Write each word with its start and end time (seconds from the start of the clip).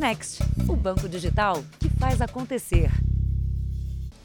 Next, 0.00 0.42
o 0.66 0.74
banco 0.74 1.06
digital 1.06 1.62
que 1.78 1.90
faz 1.90 2.22
acontecer. 2.22 2.90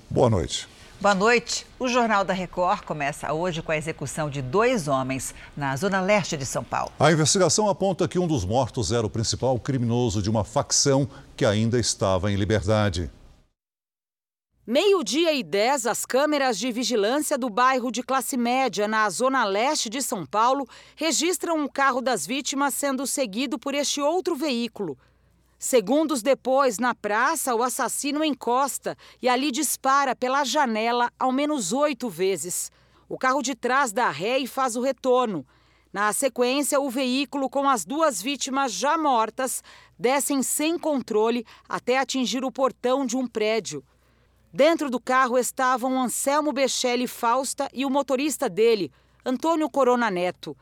Boa 0.09 0.29
noite. 0.29 0.69
Boa 1.01 1.13
noite. 1.13 1.67
O 1.77 1.89
Jornal 1.89 2.23
da 2.23 2.31
Record 2.31 2.85
começa 2.85 3.33
hoje 3.33 3.61
com 3.61 3.73
a 3.73 3.77
execução 3.77 4.29
de 4.29 4.41
dois 4.41 4.87
homens 4.87 5.35
na 5.53 5.75
zona 5.75 5.99
leste 5.99 6.37
de 6.37 6.45
São 6.45 6.63
Paulo. 6.63 6.93
A 6.97 7.11
investigação 7.11 7.67
aponta 7.67 8.07
que 8.07 8.17
um 8.17 8.25
dos 8.25 8.45
mortos 8.45 8.93
era 8.93 9.05
o 9.05 9.09
principal 9.09 9.59
criminoso 9.59 10.21
de 10.21 10.29
uma 10.29 10.45
facção 10.45 11.09
que 11.35 11.43
ainda 11.43 11.77
estava 11.77 12.31
em 12.31 12.37
liberdade. 12.37 13.11
Meio-dia 14.65 15.33
e 15.33 15.43
10, 15.43 15.87
as 15.87 16.05
câmeras 16.05 16.57
de 16.57 16.71
vigilância 16.71 17.37
do 17.37 17.49
bairro 17.49 17.91
de 17.91 18.01
classe 18.01 18.37
média, 18.37 18.87
na 18.87 19.09
zona 19.09 19.43
leste 19.43 19.89
de 19.89 20.01
São 20.01 20.25
Paulo, 20.25 20.65
registram 20.95 21.65
o 21.65 21.69
carro 21.69 21.99
das 21.99 22.25
vítimas 22.25 22.73
sendo 22.73 23.05
seguido 23.05 23.59
por 23.59 23.75
este 23.75 23.99
outro 23.99 24.37
veículo. 24.37 24.97
Segundos 25.65 26.21
depois, 26.21 26.77
na 26.77 26.93
praça, 26.93 27.55
o 27.55 27.63
assassino 27.63 28.23
encosta 28.23 28.95
e 29.19 29.27
ali 29.27 29.49
dispara 29.49 30.15
pela 30.15 30.43
janela 30.43 31.11
ao 31.19 31.31
menos 31.31 31.73
oito 31.73 32.07
vezes. 32.07 32.71
O 33.09 33.17
carro 33.17 33.41
de 33.41 33.55
trás 33.55 33.91
dá 33.91 34.11
ré 34.11 34.37
e 34.37 34.45
faz 34.45 34.75
o 34.75 34.81
retorno. 34.81 35.43
Na 35.91 36.13
sequência, 36.13 36.79
o 36.79 36.87
veículo 36.87 37.49
com 37.49 37.67
as 37.67 37.83
duas 37.83 38.21
vítimas 38.21 38.73
já 38.73 38.95
mortas 38.95 39.63
descem 39.97 40.43
sem 40.43 40.77
controle 40.77 41.43
até 41.67 41.97
atingir 41.97 42.45
o 42.45 42.51
portão 42.51 43.03
de 43.03 43.17
um 43.17 43.25
prédio. 43.25 43.83
Dentro 44.53 44.87
do 44.87 44.99
carro 44.99 45.35
estavam 45.35 45.99
Anselmo 45.99 46.53
Bechelli 46.53 47.07
Fausta 47.07 47.67
e 47.73 47.87
o 47.87 47.89
motorista 47.89 48.47
dele, 48.47 48.91
Antônio 49.25 49.67
Corona 49.67 50.11
Neto. 50.11 50.55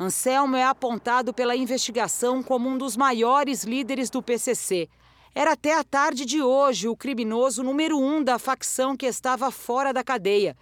Anselmo 0.00 0.54
é 0.54 0.62
apontado 0.62 1.34
pela 1.34 1.56
investigação 1.56 2.40
como 2.40 2.68
um 2.68 2.78
dos 2.78 2.96
maiores 2.96 3.64
líderes 3.64 4.08
do 4.08 4.22
PCC. 4.22 4.88
Era 5.34 5.54
até 5.54 5.76
a 5.76 5.82
tarde 5.82 6.24
de 6.24 6.40
hoje 6.40 6.86
o 6.86 6.96
criminoso 6.96 7.64
número 7.64 7.98
um 7.98 8.22
da 8.22 8.38
facção 8.38 8.96
que 8.96 9.06
estava 9.06 9.50
fora 9.50 9.92
da 9.92 10.04
cadeia. 10.04 10.56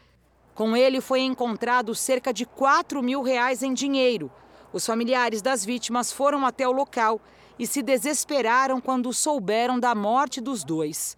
Com 0.55 0.75
ele 0.75 1.03
foi 1.03 1.21
encontrado 1.21 1.95
cerca 1.95 2.33
de 2.33 2.47
4 2.47 3.03
mil 3.03 3.21
reais 3.21 3.63
em 3.63 3.75
dinheiro. 3.75 4.33
Os 4.73 4.87
familiares 4.87 5.43
das 5.43 5.67
vítimas 5.67 6.11
foram 6.11 6.47
até 6.47 6.67
o 6.67 6.73
local 6.73 7.21
e 7.59 7.67
se 7.67 7.83
desesperaram 7.83 8.81
quando 8.81 9.13
souberam 9.13 9.79
da 9.79 9.95
morte 9.95 10.41
dos 10.41 10.65
dois. 10.65 11.15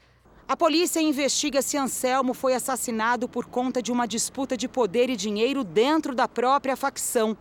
A 0.48 0.56
polícia 0.56 1.00
investiga 1.00 1.62
se 1.62 1.76
Anselmo 1.76 2.34
foi 2.34 2.52
assassinado 2.52 3.28
por 3.28 3.46
conta 3.46 3.80
de 3.80 3.92
uma 3.92 4.08
disputa 4.08 4.56
de 4.56 4.66
poder 4.66 5.08
e 5.08 5.14
dinheiro 5.14 5.62
dentro 5.62 6.16
da 6.16 6.26
própria 6.26 6.74
facção. 6.74 7.36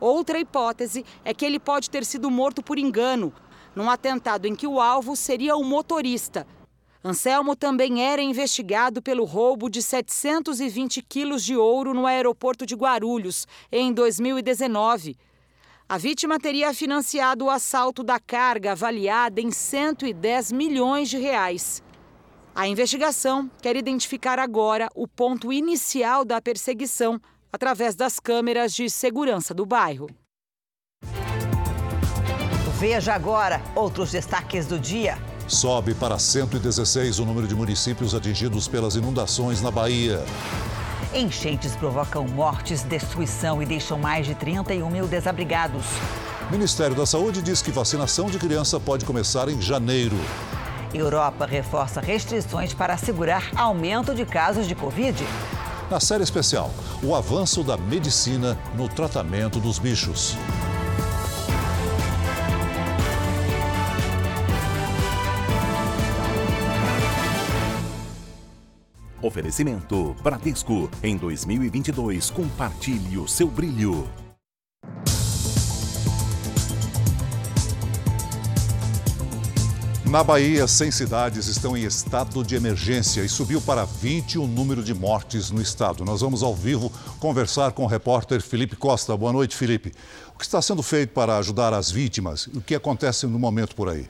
Outra 0.00 0.38
hipótese 0.38 1.04
é 1.24 1.34
que 1.34 1.44
ele 1.44 1.60
pode 1.60 1.90
ter 1.90 2.04
sido 2.04 2.30
morto 2.30 2.62
por 2.62 2.78
engano, 2.78 3.32
num 3.76 3.90
atentado 3.90 4.46
em 4.46 4.54
que 4.54 4.66
o 4.66 4.80
alvo 4.80 5.14
seria 5.14 5.56
o 5.56 5.62
motorista. 5.62 6.46
Anselmo 7.04 7.54
também 7.54 8.02
era 8.02 8.20
investigado 8.20 9.00
pelo 9.00 9.24
roubo 9.24 9.70
de 9.70 9.82
720 9.82 11.02
quilos 11.02 11.44
de 11.44 11.56
ouro 11.56 11.94
no 11.94 12.06
aeroporto 12.06 12.66
de 12.66 12.74
Guarulhos, 12.74 13.46
em 13.70 13.92
2019. 13.92 15.16
A 15.88 15.98
vítima 15.98 16.38
teria 16.38 16.72
financiado 16.72 17.46
o 17.46 17.50
assalto 17.50 18.02
da 18.02 18.20
carga 18.20 18.72
avaliada 18.72 19.40
em 19.40 19.50
110 19.50 20.52
milhões 20.52 21.08
de 21.08 21.18
reais. 21.18 21.82
A 22.54 22.68
investigação 22.68 23.50
quer 23.62 23.76
identificar 23.76 24.38
agora 24.38 24.88
o 24.94 25.08
ponto 25.08 25.52
inicial 25.52 26.24
da 26.24 26.40
perseguição 26.40 27.20
através 27.52 27.94
das 27.94 28.18
câmeras 28.18 28.72
de 28.72 28.88
segurança 28.88 29.52
do 29.52 29.66
bairro. 29.66 30.08
Veja 32.78 33.12
agora 33.12 33.60
outros 33.74 34.10
destaques 34.10 34.66
do 34.66 34.78
dia. 34.78 35.18
Sobe 35.46 35.94
para 35.94 36.18
116 36.18 37.18
o 37.18 37.26
número 37.26 37.46
de 37.46 37.54
municípios 37.54 38.14
atingidos 38.14 38.66
pelas 38.66 38.94
inundações 38.94 39.60
na 39.60 39.70
Bahia. 39.70 40.24
Enchentes 41.12 41.74
provocam 41.76 42.26
mortes, 42.26 42.82
destruição 42.82 43.60
e 43.60 43.66
deixam 43.66 43.98
mais 43.98 44.26
de 44.26 44.34
31 44.34 44.88
mil 44.88 45.06
desabrigados. 45.08 45.84
O 46.48 46.52
Ministério 46.52 46.96
da 46.96 47.04
Saúde 47.04 47.42
diz 47.42 47.60
que 47.60 47.70
vacinação 47.70 48.30
de 48.30 48.38
criança 48.38 48.80
pode 48.80 49.04
começar 49.04 49.48
em 49.48 49.60
janeiro. 49.60 50.16
Europa 50.94 51.46
reforça 51.46 52.00
restrições 52.00 52.72
para 52.72 52.94
assegurar 52.94 53.50
aumento 53.56 54.14
de 54.14 54.24
casos 54.24 54.66
de 54.66 54.74
Covid. 54.74 55.22
Na 55.90 55.98
série 55.98 56.22
especial, 56.22 56.70
o 57.02 57.16
avanço 57.16 57.64
da 57.64 57.76
medicina 57.76 58.56
no 58.76 58.88
tratamento 58.88 59.58
dos 59.58 59.80
bichos. 59.80 60.36
Oferecimento 69.20 70.14
Bradesco. 70.22 70.88
Em 71.02 71.16
2022, 71.16 72.30
compartilhe 72.30 73.18
o 73.18 73.26
seu 73.26 73.48
brilho. 73.48 74.08
Na 80.10 80.24
Bahia, 80.24 80.66
100 80.66 80.90
cidades 80.90 81.46
estão 81.46 81.76
em 81.76 81.84
estado 81.84 82.42
de 82.42 82.56
emergência 82.56 83.20
e 83.20 83.28
subiu 83.28 83.60
para 83.60 83.84
20 83.84 84.40
o 84.40 84.46
número 84.48 84.82
de 84.82 84.92
mortes 84.92 85.52
no 85.52 85.62
estado. 85.62 86.04
Nós 86.04 86.20
vamos 86.20 86.42
ao 86.42 86.52
vivo 86.52 86.90
conversar 87.20 87.70
com 87.70 87.84
o 87.84 87.86
repórter 87.86 88.42
Felipe 88.42 88.74
Costa. 88.74 89.16
Boa 89.16 89.32
noite, 89.32 89.54
Felipe. 89.54 89.92
O 90.34 90.38
que 90.38 90.44
está 90.44 90.60
sendo 90.60 90.82
feito 90.82 91.10
para 91.10 91.38
ajudar 91.38 91.72
as 91.72 91.92
vítimas 91.92 92.48
o 92.48 92.60
que 92.60 92.74
acontece 92.74 93.24
no 93.24 93.38
momento 93.38 93.76
por 93.76 93.88
aí? 93.88 94.08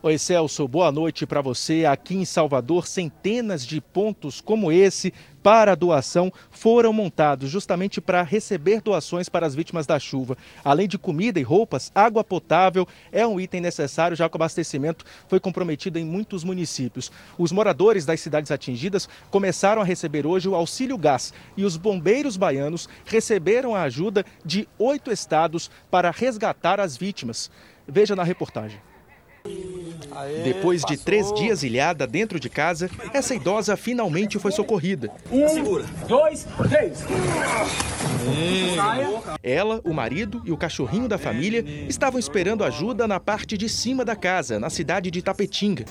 Oi, 0.00 0.16
Celso, 0.16 0.68
boa 0.68 0.92
noite 0.92 1.26
para 1.26 1.42
você. 1.42 1.84
Aqui 1.84 2.14
em 2.14 2.24
Salvador, 2.24 2.86
centenas 2.86 3.66
de 3.66 3.80
pontos 3.80 4.40
como 4.40 4.70
esse 4.70 5.12
para 5.42 5.74
doação 5.74 6.32
foram 6.52 6.92
montados 6.92 7.50
justamente 7.50 8.00
para 8.00 8.22
receber 8.22 8.80
doações 8.80 9.28
para 9.28 9.44
as 9.44 9.56
vítimas 9.56 9.88
da 9.88 9.98
chuva. 9.98 10.38
Além 10.64 10.86
de 10.86 10.96
comida 10.96 11.40
e 11.40 11.42
roupas, 11.42 11.90
água 11.92 12.22
potável 12.22 12.86
é 13.10 13.26
um 13.26 13.40
item 13.40 13.60
necessário, 13.60 14.16
já 14.16 14.28
que 14.28 14.36
o 14.36 14.38
abastecimento 14.38 15.04
foi 15.26 15.40
comprometido 15.40 15.98
em 15.98 16.04
muitos 16.04 16.44
municípios. 16.44 17.10
Os 17.36 17.50
moradores 17.50 18.06
das 18.06 18.20
cidades 18.20 18.52
atingidas 18.52 19.08
começaram 19.32 19.82
a 19.82 19.84
receber 19.84 20.28
hoje 20.28 20.48
o 20.48 20.54
auxílio 20.54 20.96
gás 20.96 21.34
e 21.56 21.64
os 21.64 21.76
bombeiros 21.76 22.36
baianos 22.36 22.88
receberam 23.04 23.74
a 23.74 23.82
ajuda 23.82 24.24
de 24.44 24.68
oito 24.78 25.10
estados 25.10 25.68
para 25.90 26.12
resgatar 26.12 26.78
as 26.78 26.96
vítimas. 26.96 27.50
Veja 27.84 28.14
na 28.14 28.22
reportagem. 28.22 28.87
Depois 30.42 30.82
de 30.84 30.96
três 30.96 31.32
dias 31.32 31.62
ilhada 31.62 32.06
dentro 32.06 32.40
de 32.40 32.48
casa, 32.48 32.90
essa 33.12 33.34
idosa 33.34 33.76
finalmente 33.76 34.38
foi 34.38 34.50
socorrida. 34.50 35.10
Um, 35.30 36.06
dois, 36.06 36.46
três. 36.68 37.04
Ela, 39.42 39.80
o 39.84 39.94
marido 39.94 40.42
e 40.44 40.50
o 40.50 40.56
cachorrinho 40.56 41.08
da 41.08 41.18
família 41.18 41.64
estavam 41.88 42.18
esperando 42.18 42.64
ajuda 42.64 43.06
na 43.06 43.20
parte 43.20 43.56
de 43.56 43.68
cima 43.68 44.04
da 44.04 44.16
casa, 44.16 44.58
na 44.58 44.70
cidade 44.70 45.10
de 45.10 45.22
Tapetinga. 45.22 45.84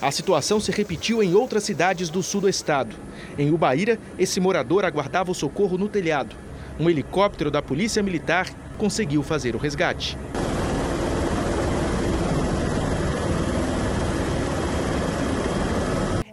A 0.00 0.10
situação 0.10 0.60
se 0.60 0.70
repetiu 0.72 1.22
em 1.22 1.34
outras 1.34 1.64
cidades 1.64 2.08
do 2.08 2.22
sul 2.22 2.40
do 2.42 2.48
estado. 2.48 2.94
Em 3.36 3.50
Ubaíra, 3.50 3.98
esse 4.18 4.40
morador 4.40 4.84
aguardava 4.84 5.30
o 5.30 5.34
socorro 5.34 5.78
no 5.78 5.88
telhado. 5.88 6.34
Um 6.80 6.88
helicóptero 6.88 7.50
da 7.50 7.60
Polícia 7.60 8.02
Militar 8.02 8.48
conseguiu 8.76 9.22
fazer 9.22 9.56
o 9.56 9.58
resgate. 9.58 10.16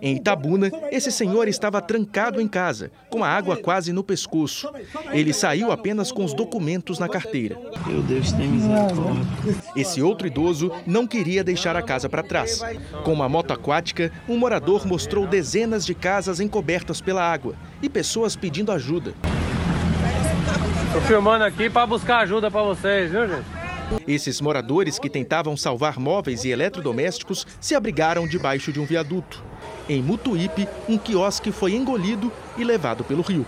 Em 0.05 0.17
Itabuna, 0.17 0.69
esse 0.91 1.11
senhor 1.11 1.47
estava 1.47 1.81
trancado 1.81 2.39
em 2.39 2.47
casa, 2.47 2.91
com 3.09 3.23
a 3.23 3.27
água 3.27 3.57
quase 3.57 3.91
no 3.91 4.03
pescoço. 4.03 4.71
Ele 5.11 5.33
saiu 5.33 5.71
apenas 5.71 6.11
com 6.11 6.23
os 6.23 6.31
documentos 6.31 6.99
na 6.99 7.09
carteira. 7.09 7.57
Meu 7.87 8.03
Deus, 8.03 8.31
tem 8.31 8.47
misericórdia. 8.47 9.25
Esse 9.75 10.03
outro 10.03 10.27
idoso 10.27 10.71
não 10.85 11.07
queria 11.07 11.43
deixar 11.43 11.75
a 11.75 11.81
casa 11.81 12.07
para 12.07 12.21
trás. 12.21 12.61
Com 13.03 13.13
uma 13.13 13.27
moto 13.27 13.49
aquática, 13.49 14.11
um 14.29 14.37
morador 14.37 14.85
mostrou 14.85 15.25
dezenas 15.25 15.83
de 15.83 15.95
casas 15.95 16.39
encobertas 16.39 17.01
pela 17.01 17.23
água 17.23 17.55
e 17.81 17.89
pessoas 17.89 18.35
pedindo 18.35 18.71
ajuda. 18.71 19.15
Tô 20.93 21.01
filmando 21.01 21.45
aqui 21.45 21.67
para 21.67 21.87
buscar 21.87 22.19
ajuda 22.19 22.51
para 22.51 22.61
vocês, 22.61 23.09
viu, 23.09 23.27
gente? 23.27 23.65
Esses 24.07 24.39
moradores 24.39 24.99
que 24.99 25.09
tentavam 25.09 25.57
salvar 25.57 25.99
móveis 25.99 26.43
e 26.43 26.49
eletrodomésticos 26.49 27.45
se 27.59 27.73
abrigaram 27.73 28.27
debaixo 28.27 28.71
de 28.71 28.79
um 28.79 28.85
viaduto. 28.85 29.43
Em 29.87 30.01
Mutuípe, 30.01 30.67
um 30.89 30.97
quiosque 30.97 31.51
foi 31.51 31.75
engolido 31.75 32.31
e 32.57 32.63
levado 32.63 33.03
pelo 33.03 33.21
rio. 33.21 33.45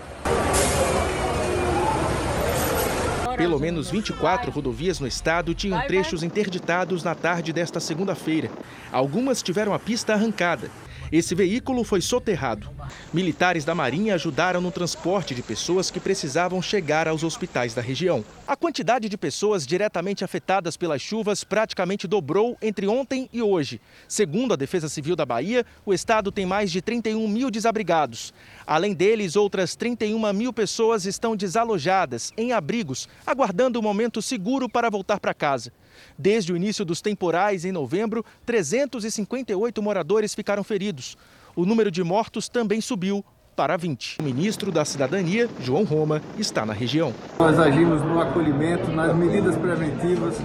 Pelo 3.36 3.58
menos 3.58 3.90
24 3.90 4.50
rodovias 4.50 5.00
no 5.00 5.06
estado 5.06 5.52
tinham 5.52 5.80
trechos 5.86 6.22
interditados 6.22 7.02
na 7.02 7.14
tarde 7.14 7.52
desta 7.52 7.80
segunda-feira. 7.80 8.50
Algumas 8.92 9.42
tiveram 9.42 9.74
a 9.74 9.78
pista 9.80 10.14
arrancada. 10.14 10.70
Esse 11.10 11.34
veículo 11.34 11.84
foi 11.84 12.02
soterrado. 12.02 12.68
Militares 13.14 13.64
da 13.64 13.74
Marinha 13.74 14.14
ajudaram 14.14 14.60
no 14.60 14.70
transporte 14.70 15.34
de 15.34 15.42
pessoas 15.42 15.90
que 15.90 15.98
precisavam 15.98 16.60
chegar 16.60 17.08
aos 17.08 17.22
hospitais 17.22 17.72
da 17.72 17.80
região. 17.80 18.22
A 18.46 18.54
quantidade 18.54 19.08
de 19.08 19.16
pessoas 19.16 19.66
diretamente 19.66 20.22
afetadas 20.22 20.76
pelas 20.76 21.00
chuvas 21.00 21.44
praticamente 21.44 22.06
dobrou 22.06 22.58
entre 22.60 22.86
ontem 22.86 23.28
e 23.32 23.40
hoje. 23.40 23.80
Segundo 24.06 24.52
a 24.52 24.56
Defesa 24.56 24.88
Civil 24.88 25.16
da 25.16 25.24
Bahia, 25.24 25.64
o 25.86 25.94
estado 25.94 26.30
tem 26.30 26.44
mais 26.44 26.70
de 26.70 26.82
31 26.82 27.26
mil 27.26 27.50
desabrigados. 27.50 28.34
Além 28.66 28.92
deles, 28.92 29.34
outras 29.34 29.74
31 29.74 30.32
mil 30.34 30.52
pessoas 30.52 31.06
estão 31.06 31.34
desalojadas 31.34 32.34
em 32.36 32.52
abrigos, 32.52 33.08
aguardando 33.26 33.78
o 33.78 33.80
um 33.80 33.84
momento 33.84 34.20
seguro 34.20 34.68
para 34.68 34.90
voltar 34.90 35.18
para 35.18 35.32
casa. 35.32 35.72
Desde 36.18 36.52
o 36.52 36.56
início 36.56 36.84
dos 36.84 37.00
temporais, 37.00 37.64
em 37.64 37.72
novembro, 37.72 38.24
358 38.46 39.82
moradores 39.82 40.34
ficaram 40.34 40.64
feridos. 40.64 41.16
O 41.54 41.64
número 41.64 41.90
de 41.90 42.02
mortos 42.04 42.48
também 42.48 42.80
subiu 42.80 43.24
para 43.58 43.76
20. 43.76 44.18
O 44.20 44.22
ministro 44.22 44.70
da 44.70 44.84
Cidadania, 44.84 45.48
João 45.60 45.82
Roma, 45.82 46.22
está 46.38 46.64
na 46.64 46.72
região. 46.72 47.12
Nós 47.40 47.58
agimos 47.58 48.00
no 48.02 48.20
acolhimento, 48.20 48.88
nas 48.92 49.12
medidas 49.16 49.56
preventivas, 49.56 50.36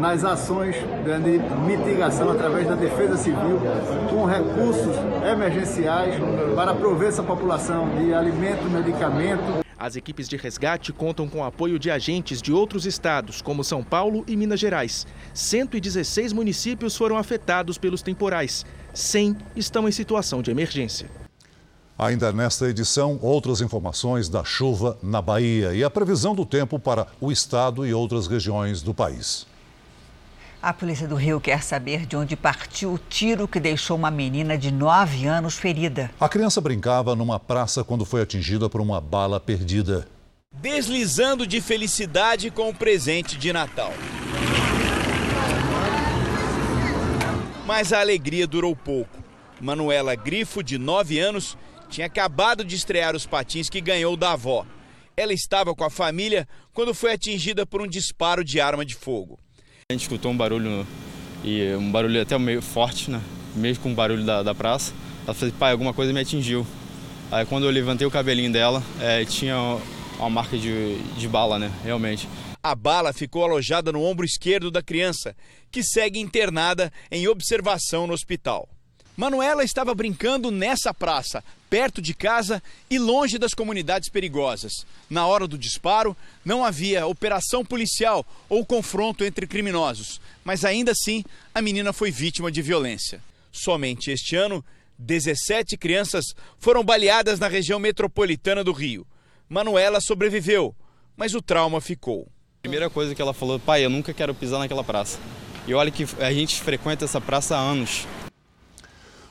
nas 0.00 0.24
ações 0.24 0.74
de 0.76 1.38
mitigação 1.66 2.30
através 2.30 2.66
da 2.66 2.74
Defesa 2.74 3.18
Civil, 3.18 3.60
com 4.08 4.24
recursos 4.24 4.96
emergenciais 5.30 6.14
para 6.56 6.74
prover 6.74 7.08
essa 7.08 7.22
população 7.22 7.90
de 7.98 8.14
alimento, 8.14 8.64
medicamento. 8.70 9.62
As 9.82 9.96
equipes 9.96 10.28
de 10.28 10.36
resgate 10.36 10.92
contam 10.92 11.28
com 11.28 11.42
apoio 11.42 11.76
de 11.76 11.90
agentes 11.90 12.40
de 12.40 12.52
outros 12.52 12.86
estados, 12.86 13.42
como 13.42 13.64
São 13.64 13.82
Paulo 13.82 14.24
e 14.28 14.36
Minas 14.36 14.60
Gerais. 14.60 15.08
116 15.34 16.32
municípios 16.32 16.96
foram 16.96 17.18
afetados 17.18 17.78
pelos 17.78 18.00
temporais. 18.00 18.64
100 18.94 19.36
estão 19.56 19.88
em 19.88 19.90
situação 19.90 20.40
de 20.40 20.52
emergência. 20.52 21.10
Ainda 21.98 22.32
nesta 22.32 22.68
edição, 22.68 23.18
outras 23.20 23.60
informações 23.60 24.28
da 24.28 24.44
chuva 24.44 24.96
na 25.02 25.20
Bahia 25.20 25.74
e 25.74 25.82
a 25.82 25.90
previsão 25.90 26.32
do 26.32 26.46
tempo 26.46 26.78
para 26.78 27.08
o 27.20 27.32
estado 27.32 27.84
e 27.84 27.92
outras 27.92 28.28
regiões 28.28 28.82
do 28.82 28.94
país. 28.94 29.48
A 30.62 30.72
polícia 30.72 31.08
do 31.08 31.16
Rio 31.16 31.40
quer 31.40 31.60
saber 31.60 32.06
de 32.06 32.16
onde 32.16 32.36
partiu 32.36 32.92
o 32.92 32.98
tiro 32.98 33.48
que 33.48 33.58
deixou 33.58 33.96
uma 33.96 34.12
menina 34.12 34.56
de 34.56 34.70
9 34.70 35.26
anos 35.26 35.58
ferida. 35.58 36.08
A 36.20 36.28
criança 36.28 36.60
brincava 36.60 37.16
numa 37.16 37.40
praça 37.40 37.82
quando 37.82 38.04
foi 38.04 38.22
atingida 38.22 38.70
por 38.70 38.80
uma 38.80 39.00
bala 39.00 39.40
perdida. 39.40 40.06
Deslizando 40.52 41.48
de 41.48 41.60
felicidade 41.60 42.48
com 42.48 42.68
o 42.68 42.74
presente 42.74 43.36
de 43.36 43.52
Natal. 43.52 43.92
Mas 47.66 47.92
a 47.92 47.98
alegria 47.98 48.46
durou 48.46 48.76
pouco. 48.76 49.18
Manuela 49.60 50.14
Grifo, 50.14 50.62
de 50.62 50.78
9 50.78 51.18
anos, 51.18 51.58
tinha 51.88 52.06
acabado 52.06 52.64
de 52.64 52.76
estrear 52.76 53.16
os 53.16 53.26
patins 53.26 53.68
que 53.68 53.80
ganhou 53.80 54.16
da 54.16 54.30
avó. 54.34 54.64
Ela 55.16 55.32
estava 55.32 55.74
com 55.74 55.82
a 55.82 55.90
família 55.90 56.46
quando 56.72 56.94
foi 56.94 57.12
atingida 57.12 57.66
por 57.66 57.82
um 57.82 57.86
disparo 57.88 58.44
de 58.44 58.60
arma 58.60 58.84
de 58.84 58.94
fogo. 58.94 59.41
A 59.92 59.94
gente 59.94 60.02
escutou 60.02 60.32
um 60.32 60.36
barulho, 60.36 60.86
e 61.44 61.74
um 61.74 61.92
barulho 61.92 62.22
até 62.22 62.38
meio 62.38 62.62
forte, 62.62 63.10
né? 63.10 63.20
mesmo 63.54 63.82
com 63.82 63.92
o 63.92 63.94
barulho 63.94 64.24
da, 64.24 64.42
da 64.42 64.54
praça. 64.54 64.94
Ela 65.26 65.34
falou, 65.34 65.54
pai, 65.58 65.72
alguma 65.72 65.92
coisa 65.92 66.14
me 66.14 66.20
atingiu. 66.20 66.66
Aí 67.30 67.44
quando 67.44 67.64
eu 67.64 67.70
levantei 67.70 68.06
o 68.06 68.10
cabelinho 68.10 68.50
dela, 68.50 68.82
é, 68.98 69.22
tinha 69.26 69.54
uma 70.18 70.30
marca 70.30 70.56
de, 70.56 70.96
de 70.96 71.28
bala, 71.28 71.58
né? 71.58 71.70
Realmente. 71.84 72.26
A 72.62 72.74
bala 72.74 73.12
ficou 73.12 73.44
alojada 73.44 73.92
no 73.92 74.02
ombro 74.02 74.24
esquerdo 74.24 74.70
da 74.70 74.80
criança, 74.80 75.36
que 75.70 75.82
segue 75.82 76.20
internada 76.20 76.90
em 77.10 77.28
observação 77.28 78.06
no 78.06 78.14
hospital. 78.14 78.66
Manuela 79.16 79.62
estava 79.62 79.94
brincando 79.94 80.50
nessa 80.50 80.94
praça, 80.94 81.44
perto 81.68 82.00
de 82.00 82.14
casa 82.14 82.62
e 82.88 82.98
longe 82.98 83.38
das 83.38 83.52
comunidades 83.52 84.08
perigosas. 84.08 84.86
Na 85.08 85.26
hora 85.26 85.46
do 85.46 85.58
disparo, 85.58 86.16
não 86.44 86.64
havia 86.64 87.06
operação 87.06 87.64
policial 87.64 88.26
ou 88.48 88.64
confronto 88.64 89.22
entre 89.24 89.46
criminosos, 89.46 90.20
mas 90.42 90.64
ainda 90.64 90.92
assim 90.92 91.24
a 91.54 91.60
menina 91.60 91.92
foi 91.92 92.10
vítima 92.10 92.50
de 92.50 92.62
violência. 92.62 93.22
Somente 93.52 94.10
este 94.10 94.34
ano, 94.34 94.64
17 94.98 95.76
crianças 95.76 96.34
foram 96.58 96.82
baleadas 96.82 97.38
na 97.38 97.48
região 97.48 97.78
metropolitana 97.78 98.64
do 98.64 98.72
Rio. 98.72 99.06
Manuela 99.46 100.00
sobreviveu, 100.00 100.74
mas 101.14 101.34
o 101.34 101.42
trauma 101.42 101.80
ficou. 101.80 102.26
Primeira 102.62 102.88
coisa 102.88 103.14
que 103.14 103.20
ela 103.20 103.34
falou, 103.34 103.58
pai, 103.58 103.84
eu 103.84 103.90
nunca 103.90 104.14
quero 104.14 104.34
pisar 104.34 104.58
naquela 104.58 104.84
praça. 104.84 105.18
E 105.66 105.74
olha 105.74 105.90
que 105.90 106.06
a 106.18 106.32
gente 106.32 106.60
frequenta 106.60 107.04
essa 107.04 107.20
praça 107.20 107.56
há 107.56 107.60
anos. 107.60 108.06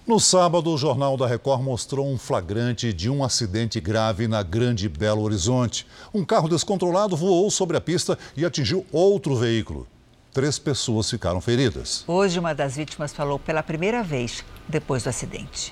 No 0.06 0.20
sábado, 0.20 0.72
o 0.72 0.78
Jornal 0.78 1.16
da 1.16 1.28
Record 1.28 1.62
mostrou 1.62 2.12
um 2.12 2.18
flagrante 2.18 2.92
de 2.92 3.08
um 3.08 3.24
acidente 3.24 3.80
grave 3.80 4.28
na 4.28 4.42
Grande 4.42 4.90
Belo 4.90 5.22
Horizonte. 5.22 5.86
Um 6.12 6.26
carro 6.26 6.50
descontrolado 6.50 7.16
voou 7.16 7.52
sobre 7.52 7.78
a 7.78 7.82
pista 7.82 8.18
e 8.36 8.44
atingiu 8.44 8.84
outro 8.92 9.36
veículo. 9.36 9.88
Três 10.34 10.58
pessoas 10.58 11.08
ficaram 11.08 11.40
feridas. 11.40 12.04
Hoje, 12.08 12.40
uma 12.40 12.54
das 12.54 12.78
vítimas 12.78 13.14
falou 13.14 13.38
pela 13.38 13.62
primeira 13.62 14.02
vez 14.02 14.44
depois 14.68 15.04
do 15.04 15.10
acidente. 15.10 15.72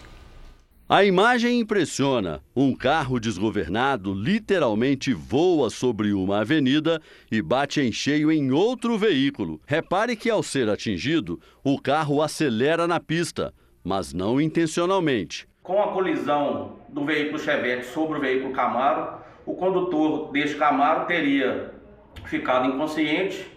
A 0.88 1.04
imagem 1.04 1.60
impressiona. 1.60 2.40
Um 2.56 2.76
carro 2.76 3.20
desgovernado 3.20 4.14
literalmente 4.14 5.12
voa 5.12 5.72
sobre 5.72 6.14
uma 6.14 6.42
avenida 6.42 7.02
e 7.32 7.42
bate 7.42 7.82
em 7.82 7.92
cheio 7.92 8.32
em 8.32 8.52
outro 8.52 8.96
veículo. 8.96 9.60
Repare 9.66 10.16
que, 10.16 10.30
ao 10.30 10.44
ser 10.44 10.70
atingido, 10.70 11.40
o 11.64 11.82
carro 11.82 12.22
acelera 12.22 12.88
na 12.88 13.00
pista 13.00 13.54
mas 13.84 14.14
não 14.14 14.40
intencionalmente. 14.40 15.48
Com 15.64 15.82
a 15.82 15.92
colisão 15.92 16.80
do 16.90 17.06
veículo 17.06 17.40
Chevette 17.40 17.86
sobre 17.88 18.18
o 18.18 18.22
veículo 18.22 18.54
Camaro, 18.54 19.20
o 19.46 19.54
condutor 19.56 20.32
deste 20.32 20.58
Camaro 20.58 21.06
teria 21.06 21.74
ficado 22.26 22.68
inconsciente, 22.68 23.48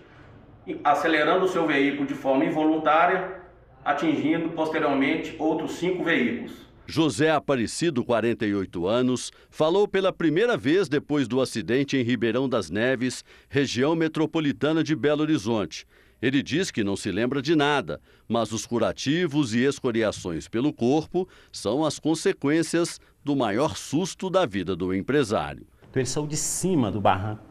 acelerando 0.85 1.45
o 1.45 1.49
seu 1.49 1.67
veículo 1.67 2.07
de 2.07 2.15
forma 2.15 2.45
involuntária, 2.45 3.41
atingindo 3.85 4.51
posteriormente 4.51 5.35
outros 5.39 5.73
cinco 5.73 6.05
veículos. 6.05 6.63
José 6.87 7.31
Aparecido, 7.31 8.05
48 8.05 8.87
anos, 8.87 9.33
falou 9.49 9.87
pela 9.87 10.13
primeira 10.13 10.57
vez 10.57 10.89
depois 10.89 11.29
do 11.29 11.41
acidente 11.41 11.97
em 11.97 12.03
Ribeirão 12.03 12.49
das 12.49 12.71
Neves, 12.71 13.25
região 13.49 13.95
metropolitana 13.95 14.83
de 14.83 14.95
Belo 14.95 15.23
Horizonte. 15.23 15.87
Ele 16.23 16.41
diz 16.41 16.71
que 16.71 16.85
não 16.85 16.95
se 16.95 17.11
lembra 17.11 17.43
de 17.43 17.57
nada, 17.57 18.01
mas 18.29 18.53
os 18.53 18.65
curativos 18.65 19.55
e 19.55 19.65
escoriações 19.65 20.47
pelo 20.47 20.73
corpo 20.73 21.29
são 21.51 21.85
as 21.85 21.99
consequências 21.99 23.01
do 23.25 23.35
maior 23.35 23.77
susto 23.77 24.31
da 24.31 24.47
vida 24.47 24.77
do 24.77 24.95
empresário. 24.95 25.67
Ele 25.93 26.07
saiu 26.07 26.27
de 26.29 26.37
cima 26.37 26.93
do 26.93 27.01
barranco, 27.01 27.43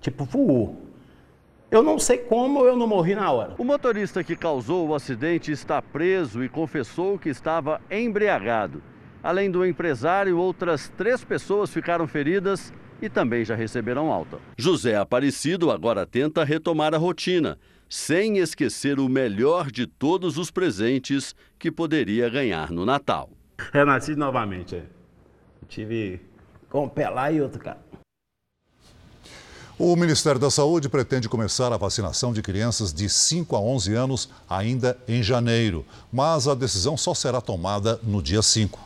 tipo 0.00 0.24
voou. 0.24 0.82
Eu 1.70 1.84
não 1.84 2.00
sei 2.00 2.18
como 2.18 2.64
eu 2.64 2.76
não 2.76 2.88
morri 2.88 3.14
na 3.14 3.30
hora. 3.30 3.54
O 3.58 3.64
motorista 3.64 4.24
que 4.24 4.34
causou 4.34 4.88
o 4.88 4.94
acidente 4.94 5.52
está 5.52 5.80
preso 5.80 6.42
e 6.42 6.48
confessou 6.48 7.18
que 7.18 7.28
estava 7.28 7.80
embriagado. 7.88 8.82
Além 9.22 9.50
do 9.50 9.64
empresário, 9.64 10.36
outras 10.36 10.88
três 10.96 11.24
pessoas 11.24 11.72
ficaram 11.72 12.06
feridas 12.06 12.72
e 13.00 13.08
também 13.08 13.44
já 13.44 13.54
receberam 13.54 14.12
alta. 14.12 14.38
José 14.56 14.96
Aparecido 14.96 15.70
agora 15.70 16.06
tenta 16.06 16.44
retomar 16.44 16.94
a 16.94 16.98
rotina 16.98 17.58
sem 17.88 18.38
esquecer 18.38 18.98
o 18.98 19.08
melhor 19.08 19.70
de 19.70 19.86
todos 19.86 20.38
os 20.38 20.50
presentes 20.50 21.34
que 21.58 21.70
poderia 21.70 22.28
ganhar 22.28 22.70
no 22.70 22.84
Natal. 22.84 23.30
Renasci 23.72 24.14
novamente. 24.14 24.76
É. 24.76 24.78
Eu 25.62 25.68
tive 25.68 26.20
com 26.68 26.84
um 26.84 26.88
pé 26.88 27.08
lá 27.08 27.30
e 27.30 27.40
outro 27.40 27.60
cá. 27.60 27.76
O 29.78 29.94
Ministério 29.94 30.40
da 30.40 30.50
Saúde 30.50 30.88
pretende 30.88 31.28
começar 31.28 31.70
a 31.70 31.76
vacinação 31.76 32.32
de 32.32 32.40
crianças 32.40 32.94
de 32.94 33.10
5 33.10 33.54
a 33.54 33.60
11 33.60 33.94
anos 33.94 34.30
ainda 34.48 34.96
em 35.06 35.22
janeiro, 35.22 35.84
mas 36.10 36.48
a 36.48 36.54
decisão 36.54 36.96
só 36.96 37.12
será 37.12 37.42
tomada 37.42 38.00
no 38.02 38.22
dia 38.22 38.40
5. 38.40 38.80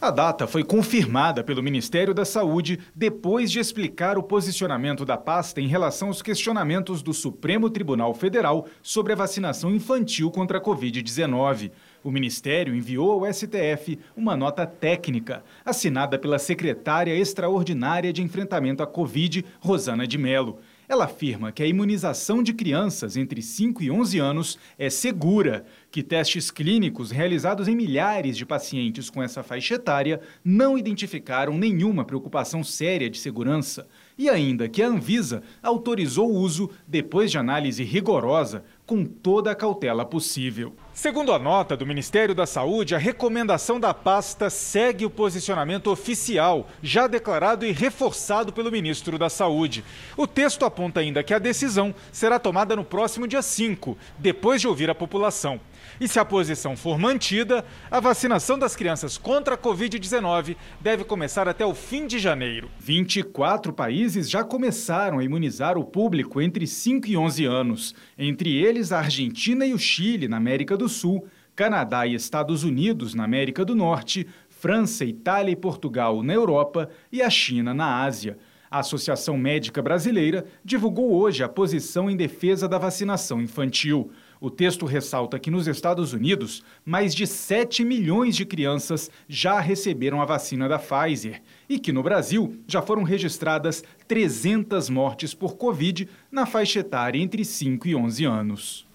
A 0.00 0.10
data 0.10 0.46
foi 0.46 0.64
confirmada 0.64 1.44
pelo 1.44 1.62
Ministério 1.62 2.14
da 2.14 2.24
Saúde 2.24 2.78
depois 2.94 3.50
de 3.50 3.58
explicar 3.58 4.16
o 4.16 4.22
posicionamento 4.22 5.04
da 5.04 5.18
pasta 5.18 5.60
em 5.60 5.66
relação 5.66 6.08
aos 6.08 6.22
questionamentos 6.22 7.02
do 7.02 7.12
Supremo 7.12 7.68
Tribunal 7.68 8.14
Federal 8.14 8.66
sobre 8.82 9.12
a 9.12 9.16
vacinação 9.16 9.70
infantil 9.70 10.30
contra 10.30 10.56
a 10.56 10.60
Covid-19. 10.60 11.70
O 12.02 12.10
Ministério 12.10 12.74
enviou 12.74 13.12
ao 13.12 13.30
STF 13.30 13.98
uma 14.16 14.34
nota 14.34 14.64
técnica, 14.64 15.44
assinada 15.62 16.18
pela 16.18 16.38
secretária 16.38 17.14
extraordinária 17.14 18.10
de 18.10 18.22
enfrentamento 18.22 18.82
à 18.82 18.86
Covid, 18.86 19.44
Rosana 19.60 20.06
de 20.06 20.16
Mello. 20.16 20.60
Ela 20.90 21.04
afirma 21.04 21.52
que 21.52 21.62
a 21.62 21.66
imunização 21.68 22.42
de 22.42 22.52
crianças 22.52 23.16
entre 23.16 23.40
5 23.40 23.80
e 23.80 23.92
11 23.92 24.18
anos 24.18 24.58
é 24.76 24.90
segura, 24.90 25.64
que 25.88 26.02
testes 26.02 26.50
clínicos 26.50 27.12
realizados 27.12 27.68
em 27.68 27.76
milhares 27.76 28.36
de 28.36 28.44
pacientes 28.44 29.08
com 29.08 29.22
essa 29.22 29.44
faixa 29.44 29.74
etária 29.76 30.20
não 30.44 30.76
identificaram 30.76 31.56
nenhuma 31.56 32.04
preocupação 32.04 32.64
séria 32.64 33.08
de 33.08 33.20
segurança 33.20 33.86
e 34.18 34.28
ainda 34.28 34.68
que 34.68 34.82
a 34.82 34.88
Anvisa 34.88 35.44
autorizou 35.62 36.28
o 36.28 36.36
uso 36.36 36.68
depois 36.88 37.30
de 37.30 37.38
análise 37.38 37.84
rigorosa 37.84 38.64
com 38.84 39.04
toda 39.04 39.52
a 39.52 39.54
cautela 39.54 40.04
possível. 40.04 40.74
Segundo 41.00 41.32
a 41.32 41.38
nota 41.38 41.78
do 41.78 41.86
Ministério 41.86 42.34
da 42.34 42.44
Saúde, 42.44 42.94
a 42.94 42.98
recomendação 42.98 43.80
da 43.80 43.94
pasta 43.94 44.50
segue 44.50 45.06
o 45.06 45.08
posicionamento 45.08 45.90
oficial, 45.90 46.68
já 46.82 47.06
declarado 47.06 47.64
e 47.64 47.72
reforçado 47.72 48.52
pelo 48.52 48.70
ministro 48.70 49.18
da 49.18 49.30
Saúde. 49.30 49.82
O 50.14 50.26
texto 50.26 50.62
aponta 50.66 51.00
ainda 51.00 51.22
que 51.22 51.32
a 51.32 51.38
decisão 51.38 51.94
será 52.12 52.38
tomada 52.38 52.76
no 52.76 52.84
próximo 52.84 53.26
dia 53.26 53.40
5, 53.40 53.96
depois 54.18 54.60
de 54.60 54.68
ouvir 54.68 54.90
a 54.90 54.94
população. 54.94 55.58
E 55.98 56.06
se 56.06 56.18
a 56.18 56.24
posição 56.24 56.76
for 56.76 56.98
mantida, 56.98 57.64
a 57.90 57.98
vacinação 57.98 58.58
das 58.58 58.76
crianças 58.76 59.16
contra 59.16 59.54
a 59.54 59.58
Covid-19 59.58 60.54
deve 60.82 61.04
começar 61.04 61.48
até 61.48 61.64
o 61.64 61.74
fim 61.74 62.06
de 62.06 62.18
janeiro. 62.18 62.70
24 62.78 63.72
países 63.72 64.28
já 64.28 64.44
começaram 64.44 65.18
a 65.18 65.24
imunizar 65.24 65.78
o 65.78 65.84
público 65.84 66.42
entre 66.42 66.66
5 66.66 67.08
e 67.08 67.16
11 67.16 67.44
anos, 67.46 67.94
entre 68.18 68.54
eles 68.54 68.92
a 68.92 68.98
Argentina 68.98 69.64
e 69.64 69.72
o 69.72 69.78
Chile, 69.78 70.28
na 70.28 70.36
América 70.36 70.76
do 70.76 70.89
Sul, 70.90 71.26
Canadá 71.56 72.06
e 72.06 72.14
Estados 72.14 72.64
Unidos, 72.64 73.14
na 73.14 73.24
América 73.24 73.64
do 73.64 73.74
Norte, 73.74 74.26
França, 74.48 75.06
Itália 75.06 75.52
e 75.52 75.56
Portugal, 75.56 76.22
na 76.22 76.34
Europa 76.34 76.90
e 77.10 77.22
a 77.22 77.30
China, 77.30 77.72
na 77.72 78.02
Ásia. 78.02 78.36
A 78.70 78.78
Associação 78.78 79.36
Médica 79.36 79.82
Brasileira 79.82 80.44
divulgou 80.64 81.12
hoje 81.12 81.42
a 81.42 81.48
posição 81.48 82.08
em 82.08 82.16
defesa 82.16 82.68
da 82.68 82.78
vacinação 82.78 83.42
infantil. 83.42 84.12
O 84.40 84.48
texto 84.48 84.86
ressalta 84.86 85.40
que 85.40 85.50
nos 85.50 85.66
Estados 85.66 86.12
Unidos, 86.12 86.62
mais 86.84 87.12
de 87.12 87.26
7 87.26 87.84
milhões 87.84 88.36
de 88.36 88.46
crianças 88.46 89.10
já 89.28 89.58
receberam 89.58 90.22
a 90.22 90.24
vacina 90.24 90.68
da 90.68 90.78
Pfizer 90.78 91.42
e 91.68 91.80
que 91.80 91.90
no 91.90 92.02
Brasil 92.02 92.58
já 92.64 92.80
foram 92.80 93.02
registradas 93.02 93.82
300 94.06 94.88
mortes 94.88 95.34
por 95.34 95.56
Covid 95.56 96.08
na 96.30 96.46
faixa 96.46 96.78
etária 96.78 97.18
entre 97.18 97.44
5 97.44 97.88
e 97.88 97.96
11 97.96 98.24
anos. 98.24 98.89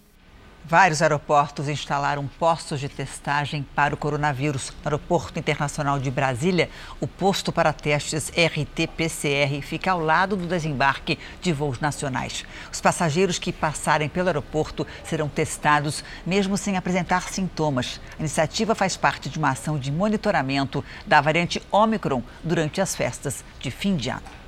Vários 0.68 1.04
aeroportos 1.04 1.70
instalaram 1.70 2.28
postos 2.40 2.80
de 2.80 2.90
testagem 2.90 3.62
para 3.76 3.94
o 3.94 3.98
coronavírus. 3.98 4.72
No 4.84 4.86
Aeroporto 4.86 5.38
Internacional 5.38 6.00
de 6.00 6.10
Brasília, 6.10 6.72
o 7.00 7.06
posto 7.06 7.52
para 7.52 7.72
testes 7.72 8.32
RT-PCR 8.32 9.62
fica 9.62 9.92
ao 9.92 10.00
lado 10.00 10.36
do 10.36 10.48
desembarque 10.48 11.20
de 11.40 11.54
voos 11.54 11.80
nacionais. 11.80 12.44
Os 12.74 12.82
passageiros 12.82 13.38
que 13.38 13.54
passarem 13.54 14.10
pelo 14.10 14.30
aeroporto 14.30 14.88
serão 15.04 15.30
testados 15.30 16.04
mesmo 16.26 16.58
sem 16.58 16.76
apresentar 16.76 17.30
sintomas. 17.30 18.02
A 18.18 18.22
iniciativa 18.22 18.74
faz 18.74 18.98
parte 18.98 19.30
de 19.30 19.38
uma 19.38 19.52
ação 19.52 19.78
de 19.78 19.92
monitoramento 19.92 20.84
da 21.06 21.22
variante 21.22 21.62
Omicron 21.72 22.24
durante 22.44 22.82
as 22.82 22.96
festas 22.96 23.46
de 23.60 23.70
fim 23.70 23.96
de 23.96 24.10
ano. 24.10 24.45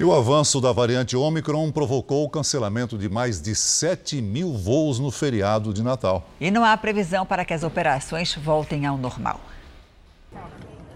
E 0.00 0.04
o 0.04 0.14
avanço 0.14 0.60
da 0.60 0.70
variante 0.70 1.16
Omicron 1.16 1.72
provocou 1.72 2.24
o 2.24 2.30
cancelamento 2.30 2.96
de 2.96 3.08
mais 3.08 3.42
de 3.42 3.52
7 3.52 4.22
mil 4.22 4.52
voos 4.52 5.00
no 5.00 5.10
feriado 5.10 5.74
de 5.74 5.82
Natal. 5.82 6.24
E 6.40 6.52
não 6.52 6.64
há 6.64 6.76
previsão 6.76 7.26
para 7.26 7.44
que 7.44 7.52
as 7.52 7.64
operações 7.64 8.32
voltem 8.36 8.86
ao 8.86 8.96
normal. 8.96 9.40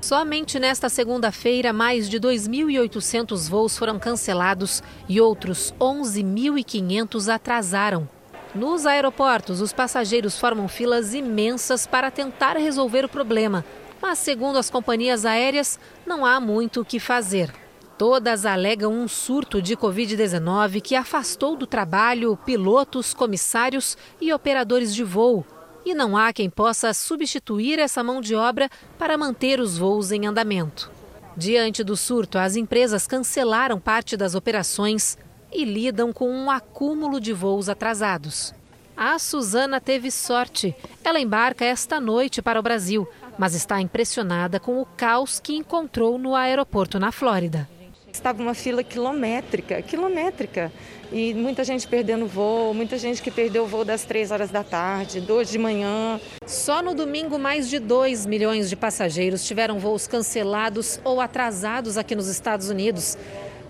Somente 0.01 0.57
nesta 0.61 0.89
segunda-feira, 0.89 1.73
mais 1.73 2.09
de 2.09 2.21
2.800 2.21 3.51
voos 3.51 3.77
foram 3.77 3.99
cancelados 3.99 4.85
e 5.09 5.21
outros 5.21 5.75
11.500 5.81 7.35
atrasaram. 7.35 8.09
Nos 8.55 8.87
aeroportos, 8.87 9.61
os 9.61 9.73
passageiros 9.73 10.39
formam 10.39 10.69
filas 10.69 11.13
imensas 11.13 11.89
para 11.89 12.09
tentar 12.09 12.57
resolver 12.57 13.05
o 13.05 13.09
problema. 13.09 13.65
Mas, 14.01 14.21
segundo 14.21 14.59
as 14.59 14.71
companhias 14.71 15.25
aéreas, 15.25 15.77
não 16.07 16.25
há 16.25 16.39
muito 16.39 16.83
o 16.83 16.85
que 16.85 17.01
fazer. 17.01 17.62
Todas 18.05 18.45
alegam 18.45 18.93
um 18.93 19.07
surto 19.07 19.63
de 19.63 19.77
Covid-19 19.77 20.81
que 20.81 20.97
afastou 20.97 21.55
do 21.55 21.69
trabalho 21.69 22.37
pilotos, 22.45 23.15
comissários 23.15 23.97
e 24.21 24.33
operadores 24.33 24.93
de 24.93 25.05
voo. 25.05 25.47
E 25.87 25.95
não 25.95 26.17
há 26.17 26.33
quem 26.33 26.51
possa 26.51 26.93
substituir 26.93 27.79
essa 27.79 28.03
mão 28.03 28.21
de 28.21 28.35
obra 28.35 28.69
para 28.99 29.17
manter 29.17 29.61
os 29.61 29.79
voos 29.79 30.11
em 30.11 30.27
andamento. 30.27 30.91
Diante 31.37 31.85
do 31.85 31.97
surto, 31.97 32.39
as 32.39 32.57
empresas 32.57 33.07
cancelaram 33.07 33.79
parte 33.79 34.17
das 34.17 34.35
operações 34.35 35.17
e 35.53 35.65
lidam 35.65 36.13
com 36.13 36.29
um 36.29 36.51
acúmulo 36.51 37.21
de 37.21 37.33
voos 37.33 37.69
atrasados. 37.69 38.53
A 38.97 39.17
Suzana 39.17 39.81
teve 39.81 40.11
sorte. 40.11 40.75
Ela 41.05 41.21
embarca 41.21 41.65
esta 41.65 42.01
noite 42.01 42.43
para 42.43 42.59
o 42.59 42.65
Brasil, 42.65 43.07
mas 43.39 43.55
está 43.55 43.81
impressionada 43.81 44.59
com 44.59 44.83
o 44.83 44.87
caos 44.87 45.39
que 45.39 45.55
encontrou 45.55 46.19
no 46.19 46.35
aeroporto 46.35 46.99
na 46.99 47.13
Flórida. 47.13 47.69
Estava 48.13 48.43
uma 48.43 48.53
fila 48.53 48.85
quilométrica, 48.85 49.81
quilométrica. 49.81 50.71
E 51.11 51.33
muita 51.33 51.65
gente 51.65 51.89
perdendo 51.89 52.27
voo, 52.27 52.75
muita 52.75 52.99
gente 52.99 53.23
que 53.23 53.31
perdeu 53.31 53.65
o 53.65 53.67
voo 53.67 53.87
das 53.87 54.05
três 54.05 54.31
horas 54.31 54.51
da 54.51 54.63
tarde, 54.63 55.19
duas 55.19 55.49
de 55.49 55.59
manhã. 55.59 56.21
Só 56.47 56.83
no 56.83 56.95
domingo, 56.95 57.39
mais 57.39 57.71
de 57.71 57.79
2 57.79 58.27
milhões 58.27 58.69
de 58.69 58.77
passageiros 58.77 59.47
tiveram 59.47 59.79
voos 59.79 60.07
cancelados 60.07 61.01
ou 61.03 61.23
atrasados 61.23 61.97
aqui 61.97 62.15
nos 62.15 62.29
Estados 62.29 62.69
Unidos. 62.69 63.17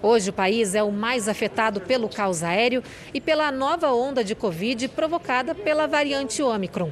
Hoje, 0.03 0.31
o 0.31 0.33
país 0.33 0.75
é 0.75 0.83
o 0.83 0.91
mais 0.91 1.29
afetado 1.29 1.81
pelo 1.81 2.09
caos 2.09 2.43
aéreo 2.43 2.83
e 3.15 3.21
pela 3.21 3.53
nova 3.53 3.93
onda 3.93 4.25
de 4.25 4.35
Covid 4.35 4.89
provocada 4.89 5.55
pela 5.55 5.87
variante 5.87 6.43
Omicron. 6.43 6.91